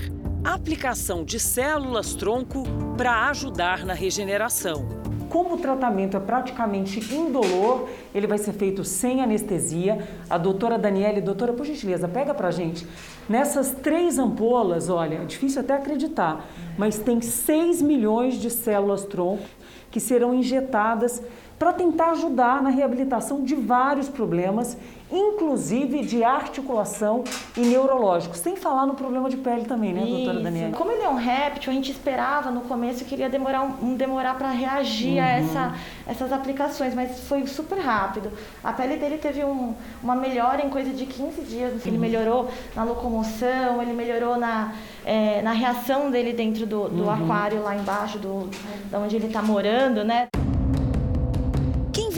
aplicação 0.43 1.24
de 1.24 1.39
células-tronco 1.39 2.64
para 2.97 3.30
ajudar 3.30 3.86
na 3.86 3.93
regeneração. 3.93 5.03
Como 5.30 5.55
o 5.55 5.57
tratamento 5.57 6.18
é 6.18 6.20
praticamente 6.20 6.99
indolor, 7.11 7.88
ele 8.14 8.28
vai 8.28 8.38
ser 8.38 8.51
feito 8.51 8.84
sem 8.84 9.22
anestesia. 9.22 10.05
A 10.30 10.38
doutora 10.38 10.78
Daniele, 10.78 11.22
doutora, 11.22 11.53
por 11.53 11.66
gentileza, 11.66 12.09
pega 12.09 12.34
pra 12.34 12.51
gente. 12.51 12.86
Nessas 13.28 13.72
três 13.72 14.20
ampolas, 14.20 14.89
olha, 14.89 15.16
é 15.16 15.26
difícil 15.26 15.61
até 15.61 15.76
acreditar, 15.76 16.45
mas 16.78 16.99
tem 16.99 17.22
6 17.22 17.82
milhões 17.82 18.36
de 18.36 18.49
células-tronco 18.49 19.43
que 19.89 19.99
serão 19.99 20.34
injetadas 20.34 21.22
para 21.64 21.72
tentar 21.72 22.11
ajudar 22.11 22.61
na 22.61 22.70
reabilitação 22.70 23.41
de 23.41 23.55
vários 23.55 24.09
problemas, 24.09 24.78
inclusive 25.09 26.01
de 26.01 26.22
articulação 26.22 27.24
e 27.55 27.61
neurológicos. 27.61 28.39
Sem 28.39 28.57
falar 28.57 28.86
no 28.86 28.95
problema 28.95 29.30
de 29.30 29.38
pele 29.38 29.64
também, 29.64 29.93
né, 29.93 30.01
Isso. 30.01 30.11
doutora 30.11 30.39
Daniela? 30.41 30.74
Como 30.74 30.91
ele 30.91 31.03
é 31.03 31.07
um 31.07 31.16
réptil, 31.16 31.72
a 31.72 31.76
gente 31.76 31.89
esperava 31.89 32.51
no 32.51 32.61
começo 32.61 33.05
que 33.05 33.16
ele 33.16 33.22
ia 33.22 33.30
demorar, 33.30 33.64
um, 33.82 33.95
demorar 33.95 34.34
para 34.38 34.49
reagir 34.51 35.14
uhum. 35.14 35.24
a 35.24 35.30
essa, 35.30 35.76
essas 36.05 36.34
aplicações, 36.34 36.93
mas 36.93 37.22
foi 37.30 37.47
super 37.47 37.80
rápido. 37.80 38.30
A 38.61 38.74
pele 38.74 38.97
dele 38.97 39.18
teve 39.18 39.45
um, 39.45 39.74
uma 40.03 40.16
melhora 40.16 40.66
em 40.66 40.70
coisa 40.70 40.91
de 40.91 41.05
15 41.05 41.41
dias. 41.43 41.86
Ele 41.86 41.95
uhum. 41.95 42.01
melhorou 42.01 42.49
na 42.76 42.84
locomoção, 42.84 43.82
ele 43.82 43.93
melhorou 43.93 44.36
na, 44.36 44.74
é, 45.05 45.41
na 45.41 45.53
reação 45.53 46.11
dele 46.11 46.34
dentro 46.34 46.66
do, 46.66 46.89
do 46.89 47.03
uhum. 47.03 47.09
aquário 47.09 47.64
lá 47.64 47.74
embaixo, 47.74 48.20
do, 48.20 48.49
de 48.49 48.95
onde 48.97 49.16
ele 49.16 49.28
está 49.28 49.41
morando, 49.41 50.03
né? 50.03 50.28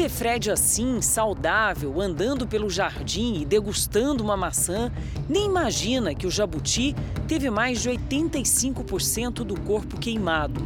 Vê 0.05 0.09
Fred 0.09 0.51
assim, 0.51 1.01
saudável, 1.01 1.99
andando 1.99 2.45
pelo 2.45 2.69
jardim 2.69 3.41
e 3.41 3.45
degustando 3.45 4.23
uma 4.23 4.37
maçã, 4.37 4.91
nem 5.27 5.47
imagina 5.47 6.13
que 6.13 6.27
o 6.27 6.29
jabuti 6.29 6.95
teve 7.27 7.49
mais 7.49 7.81
de 7.81 7.89
85% 7.89 9.37
do 9.37 9.59
corpo 9.61 9.99
queimado. 9.99 10.61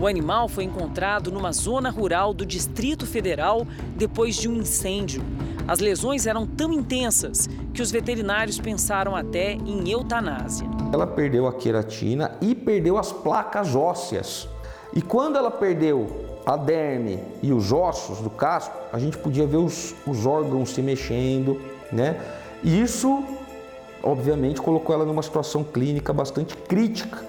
O 0.00 0.06
animal 0.06 0.48
foi 0.48 0.64
encontrado 0.64 1.30
numa 1.30 1.52
zona 1.52 1.90
rural 1.90 2.32
do 2.32 2.46
Distrito 2.46 3.04
Federal 3.04 3.66
depois 3.94 4.36
de 4.36 4.48
um 4.48 4.54
incêndio. 4.54 5.22
As 5.66 5.80
lesões 5.80 6.26
eram 6.26 6.46
tão 6.46 6.72
intensas 6.72 7.46
que 7.74 7.82
os 7.82 7.90
veterinários 7.90 8.58
pensaram 8.58 9.14
até 9.14 9.52
em 9.52 9.86
eutanásia. 9.90 10.66
Ela 10.94 11.06
perdeu 11.06 11.46
a 11.46 11.52
queratina 11.52 12.38
e 12.40 12.54
perdeu 12.54 12.96
as 12.96 13.12
placas 13.12 13.76
ósseas. 13.76 14.48
E 14.94 15.02
quando 15.02 15.36
ela 15.36 15.50
perdeu 15.50 16.27
a 16.48 16.56
derme 16.56 17.22
e 17.42 17.52
os 17.52 17.72
ossos 17.72 18.20
do 18.20 18.30
casco, 18.30 18.74
a 18.90 18.98
gente 18.98 19.18
podia 19.18 19.46
ver 19.46 19.58
os, 19.58 19.94
os 20.06 20.24
órgãos 20.24 20.70
se 20.70 20.80
mexendo, 20.80 21.60
né? 21.92 22.18
E 22.64 22.80
isso, 22.80 23.22
obviamente, 24.02 24.58
colocou 24.58 24.94
ela 24.94 25.04
numa 25.04 25.22
situação 25.22 25.62
clínica 25.62 26.10
bastante 26.10 26.56
crítica. 26.56 27.22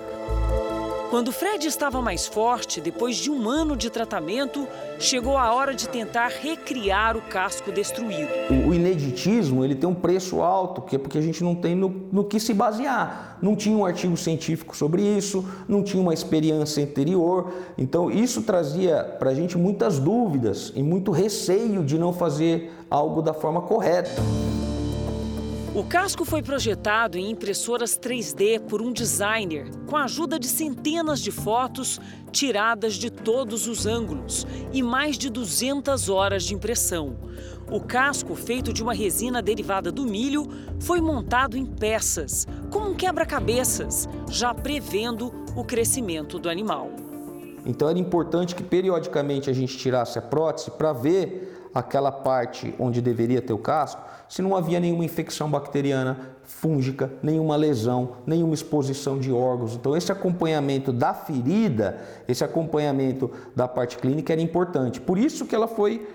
Quando 1.10 1.32
Fred 1.32 1.68
estava 1.68 2.04
mais 2.04 2.28
forte, 2.28 2.80
depois 2.80 3.16
de 3.16 3.32
um 3.32 3.50
ano 3.50 3.76
de 3.76 3.90
tratamento, 3.90 4.68
chegou 5.00 5.38
a 5.38 5.52
hora 5.52 5.74
de 5.74 5.90
tentar 5.90 6.28
recriar 6.28 7.18
o 7.18 7.22
casco 7.24 7.72
destruído. 7.72 8.30
O 8.68 8.72
ineditismo 8.76 9.66
ele 9.66 9.74
tem 9.74 9.90
um 9.90 9.96
preço 9.96 10.40
alto, 10.40 10.84
que 10.84 10.96
é 10.96 11.00
porque 11.00 11.18
a 11.18 11.22
gente 11.22 11.44
não 11.44 11.56
tem 11.56 11.74
no, 11.74 11.90
no 12.12 12.24
que 12.24 12.40
se 12.40 12.54
basear. 12.54 13.40
Não 13.42 13.56
tinha 13.56 13.76
um 13.76 13.84
artigo 13.84 14.16
científico 14.16 14.78
sobre 14.78 15.02
isso, 15.02 15.44
não 15.68 15.82
tinha 15.82 16.02
uma 16.02 16.14
experiência 16.14 16.84
anterior. 16.84 17.54
Então 17.76 18.12
isso 18.12 18.44
trazia 18.44 19.04
para 19.04 19.32
a 19.32 19.34
gente 19.34 19.58
muitas 19.58 19.98
dúvidas 19.98 20.72
e 20.76 20.84
muito 20.84 21.10
receio 21.10 21.84
de 21.84 21.98
não 21.98 22.14
fazer 22.14 22.72
algo 22.88 23.24
da 23.24 23.34
forma 23.34 23.62
correta. 23.64 24.12
O 25.76 25.84
casco 25.84 26.26
foi 26.26 26.42
projetado 26.42 27.16
em 27.16 27.30
impressoras 27.30 27.98
3D 27.98 28.60
por 28.60 28.82
um 28.82 28.92
designer, 28.92 29.70
com 29.86 29.96
a 29.96 30.06
ajuda 30.06 30.40
de 30.40 30.48
centenas 30.48 31.22
de 31.22 31.30
fotos 31.32 32.02
tiradas 32.32 32.96
de 32.96 33.12
todos 33.12 33.68
os 33.68 33.86
ângulos 33.86 34.48
e 34.74 34.82
mais 34.82 35.16
de 35.16 35.30
200 35.30 36.10
horas 36.10 36.44
de 36.44 36.56
impressão. 36.56 37.18
O 37.70 37.80
casco, 37.80 38.34
feito 38.34 38.74
de 38.74 38.82
uma 38.82 38.96
resina 38.96 39.44
derivada 39.44 39.92
do 39.92 40.08
milho, 40.08 40.48
foi 40.80 41.00
montado 41.00 41.56
em 41.56 41.68
peças, 41.68 42.48
como 42.72 42.90
um 42.90 42.96
quebra-cabeças, 42.96 44.10
já 44.28 44.56
prevendo 44.56 45.32
o 45.56 45.64
crescimento 45.64 46.40
do 46.40 46.50
animal. 46.50 46.90
Então 47.64 47.88
era 47.88 48.00
importante 48.00 48.56
que 48.56 48.64
periodicamente 48.64 49.52
a 49.52 49.54
gente 49.54 49.78
tirasse 49.78 50.18
a 50.18 50.22
prótese 50.22 50.72
para 50.72 50.94
ver 50.94 51.59
aquela 51.74 52.12
parte 52.12 52.74
onde 52.80 53.02
deveria 53.02 53.42
ter 53.42 53.54
o 53.54 53.58
casco, 53.58 54.02
se 54.28 54.42
não 54.42 54.56
havia 54.56 54.80
nenhuma 54.80 55.06
infecção 55.06 55.50
bacteriana 55.50 56.18
fúngica, 56.44 57.12
nenhuma 57.22 57.56
lesão, 57.56 58.18
nenhuma 58.26 58.54
exposição 58.54 59.20
de 59.20 59.32
órgãos. 59.32 59.76
Então, 59.76 59.96
esse 59.96 60.12
acompanhamento 60.12 60.92
da 60.92 61.14
ferida, 61.14 62.00
esse 62.28 62.44
acompanhamento 62.44 63.32
da 63.56 63.68
parte 63.68 63.98
clínica 63.98 64.34
era 64.34 64.42
importante. 64.42 65.00
Por 65.00 65.18
isso 65.18 65.46
que 65.46 65.56
ela 65.56 65.68
foi 65.68 66.08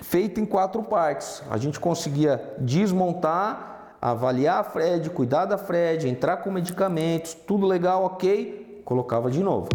feita 0.00 0.40
em 0.40 0.46
quatro 0.46 0.82
partes. 0.82 1.42
A 1.50 1.56
gente 1.56 1.78
conseguia 1.78 2.54
desmontar, 2.58 3.96
avaliar 4.00 4.60
a 4.60 4.64
Fred, 4.64 5.10
cuidar 5.10 5.44
da 5.44 5.56
Fred, 5.56 6.08
entrar 6.08 6.38
com 6.38 6.50
medicamentos, 6.50 7.34
tudo 7.34 7.66
legal, 7.66 8.04
ok, 8.04 8.82
colocava 8.84 9.30
de 9.30 9.42
novo. 9.42 9.68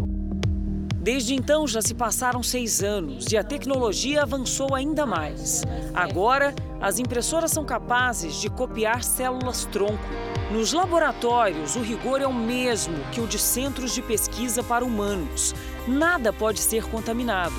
Desde 1.07 1.33
então 1.33 1.65
já 1.65 1.81
se 1.81 1.95
passaram 1.95 2.43
seis 2.43 2.83
anos 2.83 3.31
e 3.31 3.37
a 3.37 3.41
tecnologia 3.41 4.23
avançou 4.23 4.75
ainda 4.75 5.05
mais. 5.05 5.63
Agora, 5.93 6.53
as 6.81 6.99
impressoras 6.99 7.49
são 7.49 7.63
capazes 7.63 8.35
de 8.41 8.49
copiar 8.49 9.01
células-tronco. 9.01 10.03
Nos 10.51 10.73
laboratórios, 10.73 11.77
o 11.77 11.79
rigor 11.79 12.21
é 12.21 12.27
o 12.27 12.33
mesmo 12.33 12.97
que 13.13 13.21
o 13.21 13.25
de 13.25 13.39
centros 13.39 13.95
de 13.95 14.01
pesquisa 14.01 14.61
para 14.61 14.83
humanos. 14.83 15.55
Nada 15.87 16.33
pode 16.33 16.59
ser 16.59 16.83
contaminado. 16.89 17.55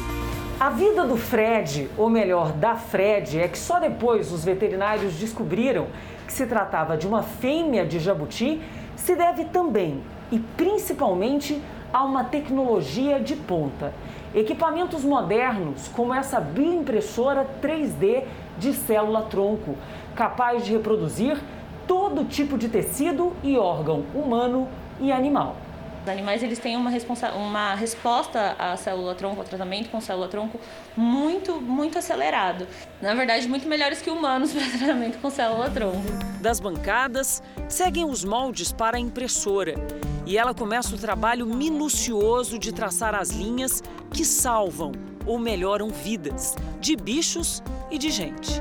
A 0.60 0.68
vida 0.68 1.06
do 1.06 1.16
Fred, 1.16 1.88
ou 1.96 2.10
melhor, 2.10 2.52
da 2.52 2.76
Fred, 2.76 3.40
é 3.40 3.48
que 3.48 3.58
só 3.58 3.80
depois 3.80 4.30
os 4.30 4.44
veterinários 4.44 5.14
descobriram 5.14 5.86
que 6.26 6.34
se 6.34 6.44
tratava 6.44 6.98
de 6.98 7.06
uma 7.06 7.22
fêmea 7.22 7.86
de 7.86 7.98
jabuti, 7.98 8.60
se 8.94 9.16
deve 9.16 9.46
também 9.46 10.02
e 10.30 10.38
principalmente 10.38 11.62
a 11.92 12.04
uma 12.04 12.24
tecnologia 12.24 13.20
de 13.20 13.34
ponta. 13.36 13.92
Equipamentos 14.34 15.04
modernos, 15.04 15.88
como 15.88 16.14
essa 16.14 16.40
bioimpressora 16.40 17.46
3D 17.62 18.24
de 18.58 18.72
célula-tronco, 18.74 19.74
capaz 20.14 20.64
de 20.64 20.72
reproduzir 20.72 21.38
todo 21.86 22.24
tipo 22.24 22.58
de 22.58 22.68
tecido 22.68 23.32
e 23.42 23.56
órgão 23.56 24.04
humano 24.14 24.68
e 25.00 25.10
animal. 25.10 25.56
Os 26.08 26.12
animais 26.12 26.42
eles 26.42 26.58
têm 26.58 26.74
uma, 26.74 26.90
uma 27.36 27.74
resposta 27.74 28.56
à 28.58 28.74
célula-tronco, 28.78 29.42
ao 29.42 29.46
tratamento 29.46 29.90
com 29.90 30.00
célula-tronco, 30.00 30.58
muito, 30.96 31.60
muito 31.60 31.98
acelerado. 31.98 32.66
Na 33.02 33.12
verdade, 33.12 33.46
muito 33.46 33.68
melhores 33.68 34.00
que 34.00 34.08
humanos 34.08 34.50
para 34.56 34.78
tratamento 34.78 35.18
com 35.18 35.28
célula-tronco. 35.28 36.08
Das 36.40 36.60
bancadas, 36.60 37.42
seguem 37.68 38.06
os 38.06 38.24
moldes 38.24 38.72
para 38.72 38.96
a 38.96 39.00
impressora. 39.00 39.74
E 40.24 40.38
ela 40.38 40.54
começa 40.54 40.94
o 40.94 40.98
trabalho 40.98 41.44
minucioso 41.44 42.58
de 42.58 42.72
traçar 42.72 43.14
as 43.14 43.28
linhas 43.28 43.82
que 44.10 44.24
salvam 44.24 44.92
ou 45.26 45.38
melhoram 45.38 45.90
vidas 45.90 46.56
de 46.80 46.96
bichos 46.96 47.62
e 47.90 47.98
de 47.98 48.10
gente. 48.10 48.58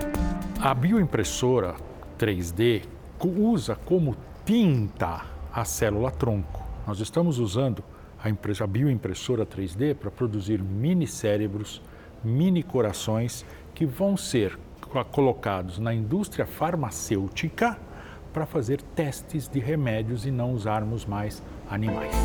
A 0.62 0.74
bioimpressora 0.74 1.76
3D 2.20 2.84
usa 3.24 3.78
como 3.86 4.18
tinta 4.46 5.22
a 5.54 5.64
célula-tronco. 5.64 6.67
Nós 6.88 7.02
estamos 7.02 7.38
usando 7.38 7.84
a, 8.18 8.30
a 8.64 8.68
bioimpressora 8.68 9.46
3D 9.46 9.94
para 9.94 10.10
produzir 10.10 10.64
mini 10.64 11.06
cérebros, 11.06 11.82
mini 12.24 12.64
corações 12.64 13.46
que 13.76 13.86
vão 13.86 14.16
ser 14.16 14.58
colocados 15.12 15.80
na 15.80 15.94
indústria 15.94 16.46
farmacêutica 16.46 17.78
para 18.32 18.46
fazer 18.46 18.82
testes 18.82 19.50
de 19.50 19.60
remédios 19.60 20.26
e 20.26 20.32
não 20.32 20.54
usarmos 20.54 21.06
mais 21.06 21.44
animais. 21.70 22.16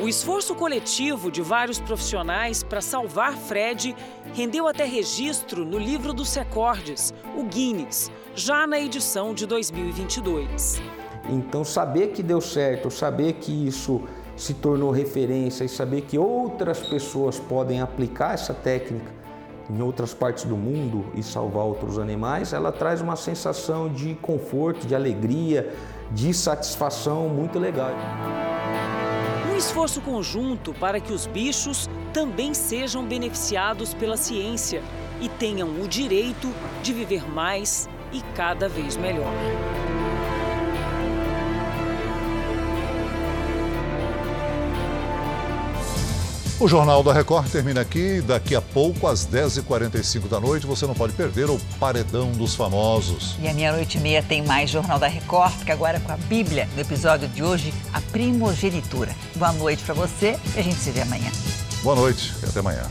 O 0.00 0.08
esforço 0.08 0.54
coletivo 0.54 1.30
de 1.30 1.42
vários 1.42 1.78
profissionais 1.78 2.62
para 2.62 2.80
salvar 2.80 3.36
Fred 3.36 3.94
rendeu 4.32 4.66
até 4.66 4.86
registro 4.86 5.66
no 5.66 5.78
livro 5.78 6.14
dos 6.14 6.34
recordes, 6.34 7.12
o 7.36 7.44
Guinness, 7.44 8.10
já 8.34 8.66
na 8.66 8.80
edição 8.80 9.34
de 9.34 9.44
2022. 9.44 10.80
Então, 11.28 11.64
saber 11.64 12.08
que 12.08 12.22
deu 12.22 12.40
certo, 12.40 12.90
saber 12.90 13.34
que 13.34 13.66
isso 13.66 14.02
se 14.36 14.54
tornou 14.54 14.90
referência 14.90 15.64
e 15.64 15.68
saber 15.68 16.02
que 16.02 16.16
outras 16.16 16.80
pessoas 16.80 17.38
podem 17.38 17.80
aplicar 17.80 18.34
essa 18.34 18.54
técnica 18.54 19.18
em 19.70 19.82
outras 19.82 20.14
partes 20.14 20.44
do 20.44 20.56
mundo 20.56 21.04
e 21.14 21.22
salvar 21.22 21.64
outros 21.64 21.98
animais, 21.98 22.52
ela 22.52 22.72
traz 22.72 23.00
uma 23.00 23.16
sensação 23.16 23.88
de 23.88 24.14
conforto, 24.14 24.86
de 24.86 24.94
alegria, 24.94 25.74
de 26.10 26.32
satisfação 26.32 27.28
muito 27.28 27.58
legal. 27.58 27.90
Um 29.52 29.56
esforço 29.56 30.00
conjunto 30.00 30.72
para 30.74 31.00
que 31.00 31.12
os 31.12 31.26
bichos 31.26 31.88
também 32.14 32.54
sejam 32.54 33.04
beneficiados 33.04 33.92
pela 33.92 34.16
ciência 34.16 34.82
e 35.20 35.28
tenham 35.28 35.68
o 35.68 35.86
direito 35.86 36.48
de 36.82 36.94
viver 36.94 37.28
mais 37.30 37.88
e 38.12 38.22
cada 38.34 38.68
vez 38.68 38.96
melhor. 38.96 39.32
O 46.60 46.66
Jornal 46.66 47.04
da 47.04 47.12
Record 47.12 47.48
termina 47.48 47.82
aqui. 47.82 48.20
Daqui 48.20 48.56
a 48.56 48.60
pouco, 48.60 49.06
às 49.06 49.24
10h45 49.24 50.26
da 50.28 50.40
noite, 50.40 50.66
você 50.66 50.88
não 50.88 50.94
pode 50.94 51.12
perder 51.12 51.48
o 51.48 51.56
Paredão 51.78 52.32
dos 52.32 52.56
Famosos. 52.56 53.36
E 53.40 53.46
à 53.46 53.54
meia-noite 53.54 53.96
e 53.96 54.00
meia 54.00 54.24
tem 54.24 54.42
mais 54.42 54.68
Jornal 54.68 54.98
da 54.98 55.06
Record, 55.06 55.64
que 55.64 55.70
agora 55.70 56.00
com 56.00 56.10
a 56.10 56.16
Bíblia, 56.16 56.68
no 56.74 56.80
episódio 56.80 57.28
de 57.28 57.44
hoje, 57.44 57.72
a 57.92 58.00
primogenitura. 58.00 59.14
Boa 59.36 59.52
noite 59.52 59.84
para 59.84 59.94
você 59.94 60.36
e 60.56 60.58
a 60.58 60.62
gente 60.62 60.78
se 60.78 60.90
vê 60.90 61.02
amanhã. 61.02 61.30
Boa 61.84 61.94
noite 61.94 62.34
e 62.42 62.46
até 62.46 62.58
amanhã. 62.58 62.82